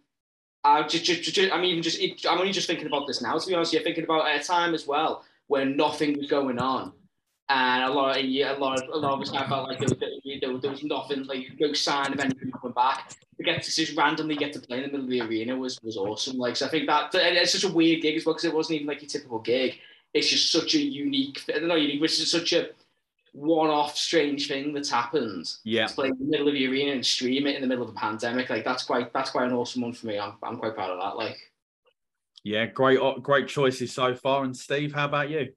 I 0.63 0.83
just, 0.87 1.05
just, 1.05 1.23
just, 1.23 1.53
I'm 1.53 1.63
even 1.63 1.83
just, 1.83 1.99
I'm 2.27 2.39
only 2.39 2.51
just 2.51 2.67
thinking 2.67 2.87
about 2.87 3.05
this 3.07 3.21
now. 3.21 3.37
To 3.37 3.47
be 3.47 3.53
honest, 3.53 3.73
you're 3.73 3.83
thinking 3.83 4.03
about 4.03 4.27
a 4.27 4.39
time 4.43 4.73
as 4.73 4.87
well 4.87 5.23
where 5.47 5.65
nothing 5.65 6.17
was 6.17 6.27
going 6.27 6.57
on, 6.57 6.93
and 7.51 7.83
a 7.83 7.93
lot, 7.93 8.17
of, 8.17 8.25
a 8.25 8.59
lot, 8.59 8.81
of, 8.81 8.89
a 8.89 8.97
lot 8.97 9.13
of 9.13 9.21
us, 9.21 9.31
I 9.33 9.47
felt 9.47 9.67
like 9.67 9.79
there 9.79 9.89
was, 9.89 9.99
there, 9.99 10.57
there 10.57 10.71
was 10.71 10.83
nothing, 10.83 11.23
like 11.25 11.51
no 11.59 11.73
sign 11.73 12.13
of 12.13 12.19
anything 12.19 12.51
coming 12.51 12.73
back. 12.73 13.15
To 13.37 13.43
get 13.43 13.61
to 13.63 13.71
just 13.71 13.97
randomly 13.97 14.35
get 14.35 14.53
to 14.53 14.59
play 14.59 14.77
in 14.77 14.83
the 14.83 14.89
middle 14.89 15.05
of 15.05 15.09
the 15.09 15.21
arena 15.21 15.57
was 15.57 15.79
was 15.81 15.97
awesome. 15.97 16.37
Like, 16.37 16.55
so 16.55 16.67
I 16.67 16.69
think 16.69 16.87
that 16.87 17.09
it's 17.13 17.51
such 17.51 17.63
a 17.63 17.73
weird 17.73 18.01
gig 18.01 18.15
as 18.15 18.25
well 18.25 18.35
because 18.35 18.45
it 18.45 18.53
wasn't 18.53 18.75
even 18.75 18.87
like 18.87 19.01
your 19.01 19.09
typical 19.09 19.39
gig. 19.39 19.79
It's 20.13 20.29
just 20.29 20.51
such 20.51 20.75
a 20.75 20.79
unique, 20.79 21.43
know, 21.61 21.75
unique, 21.75 22.01
which 22.01 22.19
is 22.19 22.29
such 22.29 22.53
a 22.53 22.69
one-off 23.33 23.97
strange 23.97 24.47
thing 24.47 24.73
that's 24.73 24.91
happened. 24.91 25.51
Yeah. 25.63 25.87
To 25.87 25.93
play 25.93 26.07
in 26.09 26.19
the 26.19 26.25
middle 26.25 26.47
of 26.47 26.53
the 26.53 26.67
arena 26.67 26.91
and 26.91 27.05
stream 27.05 27.47
it 27.47 27.55
in 27.55 27.61
the 27.61 27.67
middle 27.67 27.83
of 27.83 27.89
a 27.89 27.93
pandemic, 27.97 28.49
like 28.49 28.63
that's 28.63 28.83
quite 28.83 29.11
that's 29.11 29.31
quite 29.31 29.47
an 29.47 29.53
awesome 29.53 29.81
one 29.81 29.93
for 29.93 30.07
me. 30.07 30.19
I'm 30.19 30.33
I'm 30.43 30.57
quite 30.57 30.75
proud 30.75 30.91
of 30.91 30.99
that. 30.99 31.17
Like. 31.17 31.37
Yeah, 32.43 32.65
great 32.67 32.99
great 33.21 33.47
choices 33.47 33.91
so 33.91 34.15
far. 34.15 34.43
And 34.43 34.55
Steve, 34.55 34.93
how 34.93 35.05
about 35.05 35.29
you? 35.29 35.53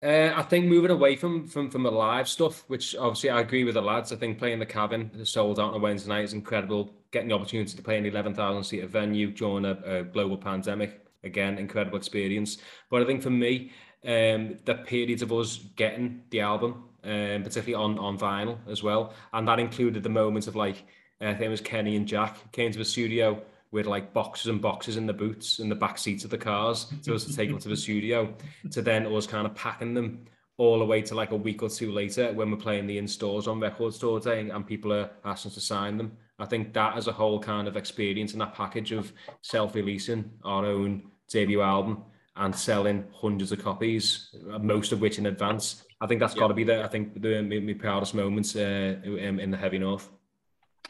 Uh, 0.00 0.32
I 0.36 0.42
think 0.42 0.66
moving 0.66 0.92
away 0.92 1.16
from 1.16 1.48
from 1.48 1.70
from 1.70 1.82
the 1.82 1.90
live 1.90 2.28
stuff, 2.28 2.64
which 2.68 2.94
obviously 2.94 3.30
I 3.30 3.40
agree 3.40 3.64
with 3.64 3.74
the 3.74 3.82
lads. 3.82 4.12
I 4.12 4.16
think 4.16 4.38
playing 4.38 4.60
the 4.60 4.66
Cavern, 4.66 5.10
sold 5.24 5.58
out 5.58 5.70
on 5.70 5.74
a 5.74 5.78
Wednesday 5.78 6.08
night, 6.08 6.24
is 6.24 6.34
incredible. 6.34 6.94
Getting 7.10 7.28
the 7.28 7.34
opportunity 7.34 7.76
to 7.76 7.82
play 7.82 7.98
in 7.98 8.06
an 8.06 8.12
eleven 8.12 8.32
thousand 8.32 8.62
seat 8.62 8.88
venue 8.88 9.32
during 9.32 9.64
a, 9.64 9.78
a 9.84 10.02
global 10.04 10.36
pandemic, 10.36 11.04
again, 11.24 11.58
incredible 11.58 11.98
experience. 11.98 12.58
But 12.90 13.02
I 13.02 13.06
think 13.06 13.22
for 13.22 13.30
me, 13.30 13.72
um, 14.04 14.58
the 14.64 14.76
periods 14.86 15.22
of 15.22 15.32
us 15.32 15.56
getting 15.74 16.22
the 16.30 16.42
album, 16.42 16.84
um, 17.02 17.42
particularly 17.42 17.74
on 17.74 17.98
on 17.98 18.16
vinyl 18.16 18.58
as 18.68 18.84
well, 18.84 19.14
and 19.32 19.48
that 19.48 19.58
included 19.58 20.04
the 20.04 20.10
moments 20.10 20.46
of 20.46 20.54
like 20.54 20.84
uh, 21.20 21.24
I 21.24 21.32
think 21.32 21.46
it 21.46 21.48
was 21.48 21.60
Kenny 21.60 21.96
and 21.96 22.06
Jack 22.06 22.52
came 22.52 22.70
to 22.70 22.78
the 22.78 22.84
studio 22.84 23.42
with 23.70 23.86
like 23.86 24.12
boxes 24.12 24.46
and 24.46 24.60
boxes 24.60 24.96
in 24.96 25.06
the 25.06 25.12
boots 25.12 25.58
in 25.58 25.68
the 25.68 25.74
back 25.74 25.98
seats 25.98 26.24
of 26.24 26.30
the 26.30 26.38
cars 26.38 26.86
to 27.02 27.14
us 27.14 27.24
to 27.24 27.36
take 27.36 27.50
them 27.50 27.58
to 27.58 27.68
the 27.68 27.76
studio, 27.76 28.34
to 28.70 28.82
then 28.82 29.06
us 29.06 29.26
kind 29.26 29.46
of 29.46 29.54
packing 29.54 29.94
them 29.94 30.24
all 30.56 30.80
the 30.80 30.84
way 30.84 31.00
to 31.00 31.14
like 31.14 31.30
a 31.30 31.36
week 31.36 31.62
or 31.62 31.68
two 31.68 31.92
later 31.92 32.32
when 32.32 32.50
we're 32.50 32.56
playing 32.56 32.86
the 32.86 32.98
in 32.98 33.06
stores 33.06 33.46
on 33.46 33.60
record 33.60 33.94
store 33.94 34.18
day 34.18 34.40
and 34.40 34.66
people 34.66 34.92
are 34.92 35.08
asking 35.24 35.50
us 35.50 35.54
to 35.54 35.60
sign 35.60 35.96
them. 35.96 36.12
I 36.40 36.46
think 36.46 36.72
that 36.74 36.96
as 36.96 37.06
a 37.06 37.12
whole 37.12 37.38
kind 37.40 37.68
of 37.68 37.76
experience 37.76 38.32
and 38.32 38.40
that 38.40 38.54
package 38.54 38.92
of 38.92 39.12
self-releasing 39.42 40.30
our 40.44 40.66
own 40.66 41.02
debut 41.28 41.62
album 41.62 42.04
and 42.36 42.54
selling 42.54 43.04
hundreds 43.12 43.52
of 43.52 43.62
copies, 43.62 44.34
most 44.60 44.92
of 44.92 45.00
which 45.00 45.18
in 45.18 45.26
advance. 45.26 45.84
I 46.00 46.06
think 46.06 46.20
that's 46.20 46.34
yeah. 46.34 46.40
got 46.40 46.48
to 46.48 46.54
be 46.54 46.64
the 46.64 46.84
I 46.84 46.88
think 46.88 47.20
the 47.20 47.42
my 47.42 47.72
proudest 47.74 48.14
moments 48.14 48.54
uh, 48.54 48.96
in, 49.04 49.40
in 49.40 49.50
the 49.50 49.56
heavy 49.56 49.78
north. 49.78 50.08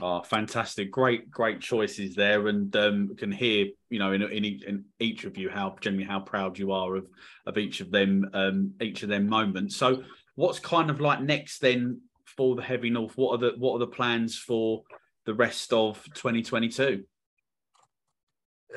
Oh, 0.01 0.23
fantastic! 0.23 0.93
Great, 0.93 1.29
great 1.29 1.61
choices 1.61 2.15
there, 2.15 2.47
and 2.47 2.75
um, 2.77 3.17
can 3.17 3.33
hear 3.33 3.67
you 3.91 3.99
know 3.99 4.13
in, 4.13 4.23
in, 4.23 4.45
in 4.45 4.85
each 5.01 5.25
of 5.25 5.37
you 5.37 5.51
how 5.51 5.77
generally 5.81 6.07
how 6.07 6.21
proud 6.21 6.57
you 6.57 6.71
are 6.71 6.95
of 6.97 7.07
of 7.47 7.59
each 7.59 7.81
of 7.81 7.91
them, 7.91 8.31
um, 8.33 8.75
each 8.81 9.03
of 9.03 9.09
them 9.09 9.29
moments. 9.29 9.77
So, 9.77 10.05
what's 10.37 10.61
kind 10.61 10.89
of 10.91 11.01
like 11.01 11.21
next 11.21 11.59
then 11.59 12.01
for 12.25 12.55
the 12.55 12.63
Heavy 12.63 12.91
North? 12.91 13.17
What 13.17 13.35
are 13.35 13.39
the 13.39 13.55
what 13.59 13.75
are 13.75 13.81
the 13.81 13.89
plans 13.89 14.39
for 14.39 14.85
the 15.27 15.35
rest 15.35 15.73
of 15.73 16.03
2022? 16.15 17.05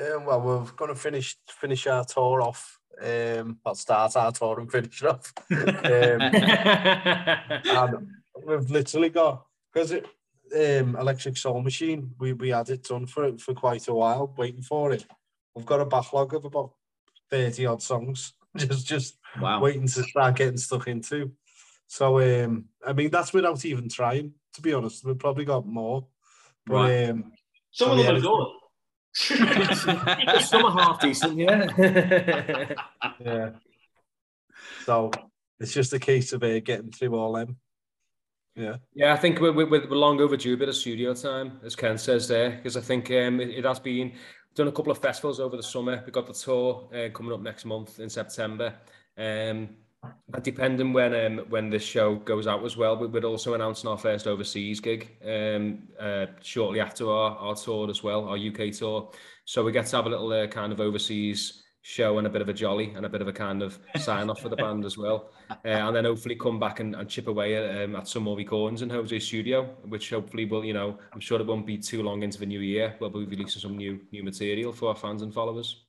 Um, 0.00 0.24
well, 0.24 0.40
we're 0.40 0.64
going 0.72 0.92
to 0.92 0.98
finish 0.98 1.36
finish 1.48 1.86
our 1.86 2.04
tour 2.04 2.42
off. 2.42 2.80
Um, 3.00 3.58
well, 3.64 3.74
start 3.76 4.16
our 4.16 4.32
tour 4.32 4.58
and 4.58 4.70
finish 4.70 5.02
it 5.02 5.08
off. 5.08 5.32
um, 5.50 6.20
and 7.94 8.08
we've 8.44 8.70
literally 8.70 9.08
got 9.08 9.46
because 9.72 9.92
it 9.92 10.06
um, 10.54 10.96
Electric 10.96 11.36
Soul 11.36 11.62
Machine. 11.62 12.14
We 12.18 12.32
we 12.32 12.50
had 12.50 12.70
it 12.70 12.84
done 12.84 13.06
for 13.06 13.36
for 13.38 13.54
quite 13.54 13.88
a 13.88 13.94
while, 13.94 14.34
waiting 14.36 14.62
for 14.62 14.92
it. 14.92 15.06
We've 15.54 15.66
got 15.66 15.80
a 15.80 15.86
backlog 15.86 16.34
of 16.34 16.44
about 16.44 16.72
thirty 17.30 17.66
odd 17.66 17.82
songs, 17.82 18.34
just 18.56 18.86
just 18.86 19.18
wow. 19.40 19.60
waiting 19.60 19.86
to 19.86 20.02
start 20.02 20.36
getting 20.36 20.56
stuck 20.56 20.86
into. 20.88 21.32
So 21.86 22.20
um, 22.20 22.66
I 22.86 22.92
mean, 22.92 23.10
that's 23.10 23.32
without 23.32 23.64
even 23.64 23.88
trying. 23.88 24.34
To 24.54 24.62
be 24.62 24.72
honest, 24.72 25.04
we've 25.04 25.18
probably 25.18 25.44
got 25.44 25.66
more. 25.66 26.06
But 26.66 26.74
right. 26.74 27.10
um, 27.10 27.32
some 27.70 27.90
of 27.90 27.98
them 27.98 28.16
are 28.16 28.20
good. 28.20 28.48
Some 29.14 30.64
are 30.64 30.72
half 30.72 31.00
decent, 31.00 31.36
yeah. 31.38 31.68
yeah. 33.20 33.50
So 34.86 35.10
it's 35.60 35.74
just 35.74 35.92
a 35.92 35.98
case 35.98 36.32
of 36.32 36.42
uh, 36.42 36.60
getting 36.60 36.90
through 36.90 37.14
all 37.14 37.32
them. 37.32 37.58
Yeah. 38.54 38.76
Yeah, 38.94 39.12
I 39.14 39.16
think 39.16 39.40
we're, 39.40 39.52
we're, 39.52 39.68
we're 39.68 39.96
long 39.96 40.20
overdue 40.20 40.54
a 40.54 40.56
bit 40.56 40.68
of 40.68 40.76
studio 40.76 41.14
time, 41.14 41.58
as 41.64 41.74
Ken 41.74 41.96
says 41.96 42.28
there, 42.28 42.50
because 42.50 42.76
I 42.76 42.80
think 42.80 43.10
um, 43.10 43.40
it, 43.40 43.50
it, 43.50 43.64
has 43.64 43.80
been 43.80 44.12
done 44.54 44.68
a 44.68 44.72
couple 44.72 44.92
of 44.92 44.98
festivals 44.98 45.40
over 45.40 45.56
the 45.56 45.62
summer. 45.62 46.02
We've 46.04 46.12
got 46.12 46.26
the 46.26 46.34
tour 46.34 46.88
uh, 46.94 47.08
coming 47.10 47.32
up 47.32 47.40
next 47.40 47.64
month 47.64 47.98
in 47.98 48.10
September. 48.10 48.74
Um, 49.16 49.70
and 50.34 50.42
depending 50.42 50.92
when 50.92 51.14
um, 51.14 51.46
when 51.48 51.70
this 51.70 51.84
show 51.84 52.16
goes 52.16 52.46
out 52.46 52.64
as 52.64 52.76
well, 52.76 52.96
we 52.96 53.06
would 53.06 53.24
also 53.24 53.54
announcing 53.54 53.88
our 53.88 53.98
first 53.98 54.26
overseas 54.26 54.80
gig 54.80 55.16
um, 55.24 55.84
uh, 55.98 56.26
shortly 56.40 56.80
after 56.80 57.08
our, 57.08 57.36
our 57.36 57.54
tour 57.54 57.88
as 57.88 58.02
well, 58.02 58.28
our 58.28 58.36
UK 58.36 58.72
tour. 58.72 59.10
So 59.44 59.64
we 59.64 59.72
get 59.72 59.86
to 59.86 59.96
have 59.96 60.06
a 60.06 60.10
little 60.10 60.32
uh, 60.32 60.48
kind 60.48 60.72
of 60.72 60.80
overseas 60.80 61.62
show 61.82 62.18
and 62.18 62.26
a 62.26 62.30
bit 62.30 62.40
of 62.40 62.48
a 62.48 62.52
jolly 62.52 62.92
and 62.94 63.04
a 63.04 63.08
bit 63.08 63.20
of 63.20 63.28
a 63.28 63.32
kind 63.32 63.60
of 63.60 63.78
sign 63.96 64.30
off 64.30 64.40
for 64.40 64.48
the 64.48 64.56
band 64.56 64.84
as 64.84 64.96
well. 64.96 65.30
Uh, 65.66 65.68
and 65.68 65.94
then 65.94 66.06
hopefully 66.06 66.34
come 66.34 66.58
back 66.58 66.80
and, 66.80 66.94
and 66.96 67.08
chip 67.08 67.28
away 67.28 67.54
at, 67.54 67.84
um, 67.84 67.94
at 67.94 68.08
some 68.08 68.22
more 68.22 68.36
recordings 68.36 68.80
in 68.80 68.88
Jose's 68.88 69.24
studio, 69.24 69.64
which 69.84 70.08
hopefully 70.08 70.46
will, 70.46 70.64
you 70.64 70.72
know, 70.72 70.98
I'm 71.12 71.20
sure 71.20 71.38
it 71.38 71.46
won't 71.46 71.66
be 71.66 71.76
too 71.76 72.02
long 72.02 72.22
into 72.22 72.38
the 72.38 72.46
new 72.46 72.60
year. 72.60 72.96
We'll 72.98 73.10
be 73.10 73.26
releasing 73.26 73.60
some 73.60 73.76
new 73.76 74.00
new 74.12 74.24
material 74.24 74.72
for 74.72 74.88
our 74.88 74.96
fans 74.96 75.20
and 75.20 75.32
followers. 75.32 75.84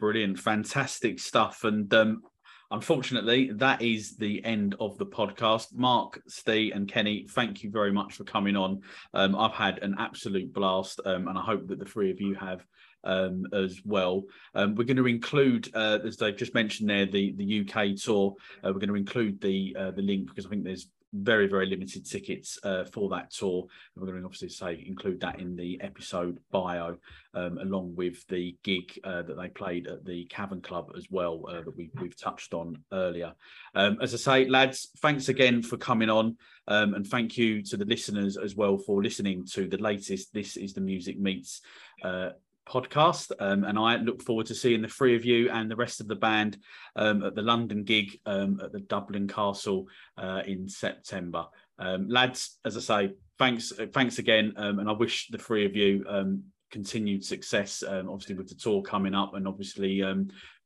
Brilliant, 0.00 0.40
fantastic 0.40 1.20
stuff. 1.20 1.62
And 1.62 1.94
um, 1.94 2.22
Unfortunately, 2.70 3.50
that 3.52 3.80
is 3.80 4.16
the 4.16 4.44
end 4.44 4.74
of 4.78 4.98
the 4.98 5.06
podcast. 5.06 5.74
Mark, 5.74 6.20
Steve, 6.28 6.72
and 6.74 6.86
Kenny, 6.86 7.26
thank 7.30 7.62
you 7.62 7.70
very 7.70 7.92
much 7.92 8.14
for 8.14 8.24
coming 8.24 8.56
on. 8.56 8.82
Um, 9.14 9.34
I've 9.36 9.54
had 9.54 9.78
an 9.78 9.94
absolute 9.98 10.52
blast, 10.52 11.00
um, 11.06 11.28
and 11.28 11.38
I 11.38 11.40
hope 11.40 11.66
that 11.68 11.78
the 11.78 11.86
three 11.86 12.10
of 12.10 12.20
you 12.20 12.34
have 12.34 12.66
um, 13.04 13.44
as 13.52 13.80
well. 13.84 14.24
Um, 14.54 14.74
we're 14.74 14.84
going 14.84 14.96
to 14.96 15.06
include, 15.06 15.70
uh, 15.74 15.98
as 16.04 16.16
they've 16.16 16.36
just 16.36 16.54
mentioned 16.54 16.90
there, 16.90 17.06
the 17.06 17.32
the 17.36 17.60
UK 17.60 17.96
tour. 17.96 18.34
Uh, 18.64 18.72
we're 18.72 18.80
going 18.80 18.88
to 18.88 18.96
include 18.96 19.40
the 19.40 19.76
uh, 19.78 19.90
the 19.92 20.02
link 20.02 20.28
because 20.28 20.46
I 20.46 20.50
think 20.50 20.64
there's 20.64 20.88
very 21.12 21.46
very 21.46 21.66
limited 21.66 22.04
tickets 22.04 22.58
uh, 22.64 22.84
for 22.84 23.08
that 23.08 23.30
tour 23.30 23.66
and 23.94 24.02
we're 24.02 24.10
going 24.10 24.20
to 24.20 24.26
obviously 24.26 24.48
say 24.48 24.84
include 24.86 25.20
that 25.20 25.40
in 25.40 25.56
the 25.56 25.80
episode 25.80 26.38
bio 26.50 26.96
um, 27.34 27.58
along 27.58 27.94
with 27.96 28.26
the 28.28 28.56
gig 28.62 28.98
uh, 29.04 29.22
that 29.22 29.36
they 29.38 29.48
played 29.48 29.86
at 29.86 30.04
the 30.04 30.26
cavern 30.26 30.60
club 30.60 30.90
as 30.96 31.06
well 31.10 31.42
uh, 31.48 31.62
that 31.62 31.76
we, 31.76 31.90
we've 32.00 32.20
touched 32.20 32.52
on 32.52 32.76
earlier 32.92 33.32
um, 33.74 33.96
as 34.02 34.12
i 34.12 34.16
say 34.16 34.48
lads 34.48 34.90
thanks 34.98 35.28
again 35.28 35.62
for 35.62 35.76
coming 35.76 36.10
on 36.10 36.36
um, 36.68 36.92
and 36.94 37.06
thank 37.06 37.38
you 37.38 37.62
to 37.62 37.76
the 37.76 37.86
listeners 37.86 38.36
as 38.36 38.54
well 38.54 38.76
for 38.76 39.02
listening 39.02 39.46
to 39.46 39.66
the 39.66 39.78
latest 39.78 40.32
this 40.34 40.56
is 40.56 40.74
the 40.74 40.80
music 40.80 41.18
meets 41.18 41.62
uh, 42.04 42.30
podcast. 42.68 43.32
Um, 43.40 43.64
and 43.64 43.78
I 43.78 43.96
look 43.96 44.22
forward 44.22 44.46
to 44.46 44.54
seeing 44.54 44.82
the 44.82 44.88
three 44.88 45.16
of 45.16 45.24
you 45.24 45.50
and 45.50 45.70
the 45.70 45.76
rest 45.76 46.00
of 46.00 46.08
the 46.08 46.16
band 46.16 46.58
um, 46.96 47.24
at 47.24 47.34
the 47.34 47.42
London 47.42 47.84
gig 47.84 48.18
um, 48.26 48.60
at 48.62 48.72
the 48.72 48.80
Dublin 48.80 49.26
Castle 49.26 49.86
uh, 50.16 50.42
in 50.46 50.68
September. 50.68 51.46
Um, 51.78 52.08
lads, 52.08 52.58
as 52.64 52.76
I 52.76 52.80
say, 52.80 53.14
thanks, 53.38 53.72
thanks 53.92 54.18
again, 54.18 54.52
um, 54.56 54.78
and 54.80 54.88
I 54.88 54.92
wish 54.92 55.28
the 55.28 55.38
three 55.38 55.64
of 55.64 55.76
you 55.76 56.04
um, 56.08 56.42
continued 56.70 57.24
success. 57.24 57.82
obviously, 57.86 58.34
with 58.34 58.48
the 58.48 58.54
tour 58.54 58.82
coming 58.82 59.14
up, 59.14 59.34
and 59.34 59.46
obviously 59.46 60.02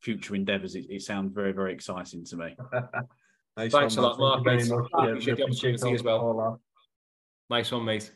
future 0.00 0.34
endeavours. 0.34 0.74
It, 0.74 0.86
it, 0.88 1.03
sounds 1.03 1.32
very, 1.32 1.53
very 1.53 1.72
exciting 1.72 2.24
to 2.24 2.36
me. 2.36 2.57
nice 3.57 3.72
Thanks 3.72 3.96
one, 3.96 4.05
a 4.05 4.09
lot, 4.09 4.18
Mark. 4.18 4.44
Very 4.44 4.64
much. 4.64 4.88
Yeah, 4.98 5.09
appreciate 5.09 5.36
the 5.36 5.44
opportunity 5.44 5.94
as 5.94 6.03
well. 6.03 6.61
Nice 7.50 7.70
one, 7.70 7.84
mate. 7.84 8.11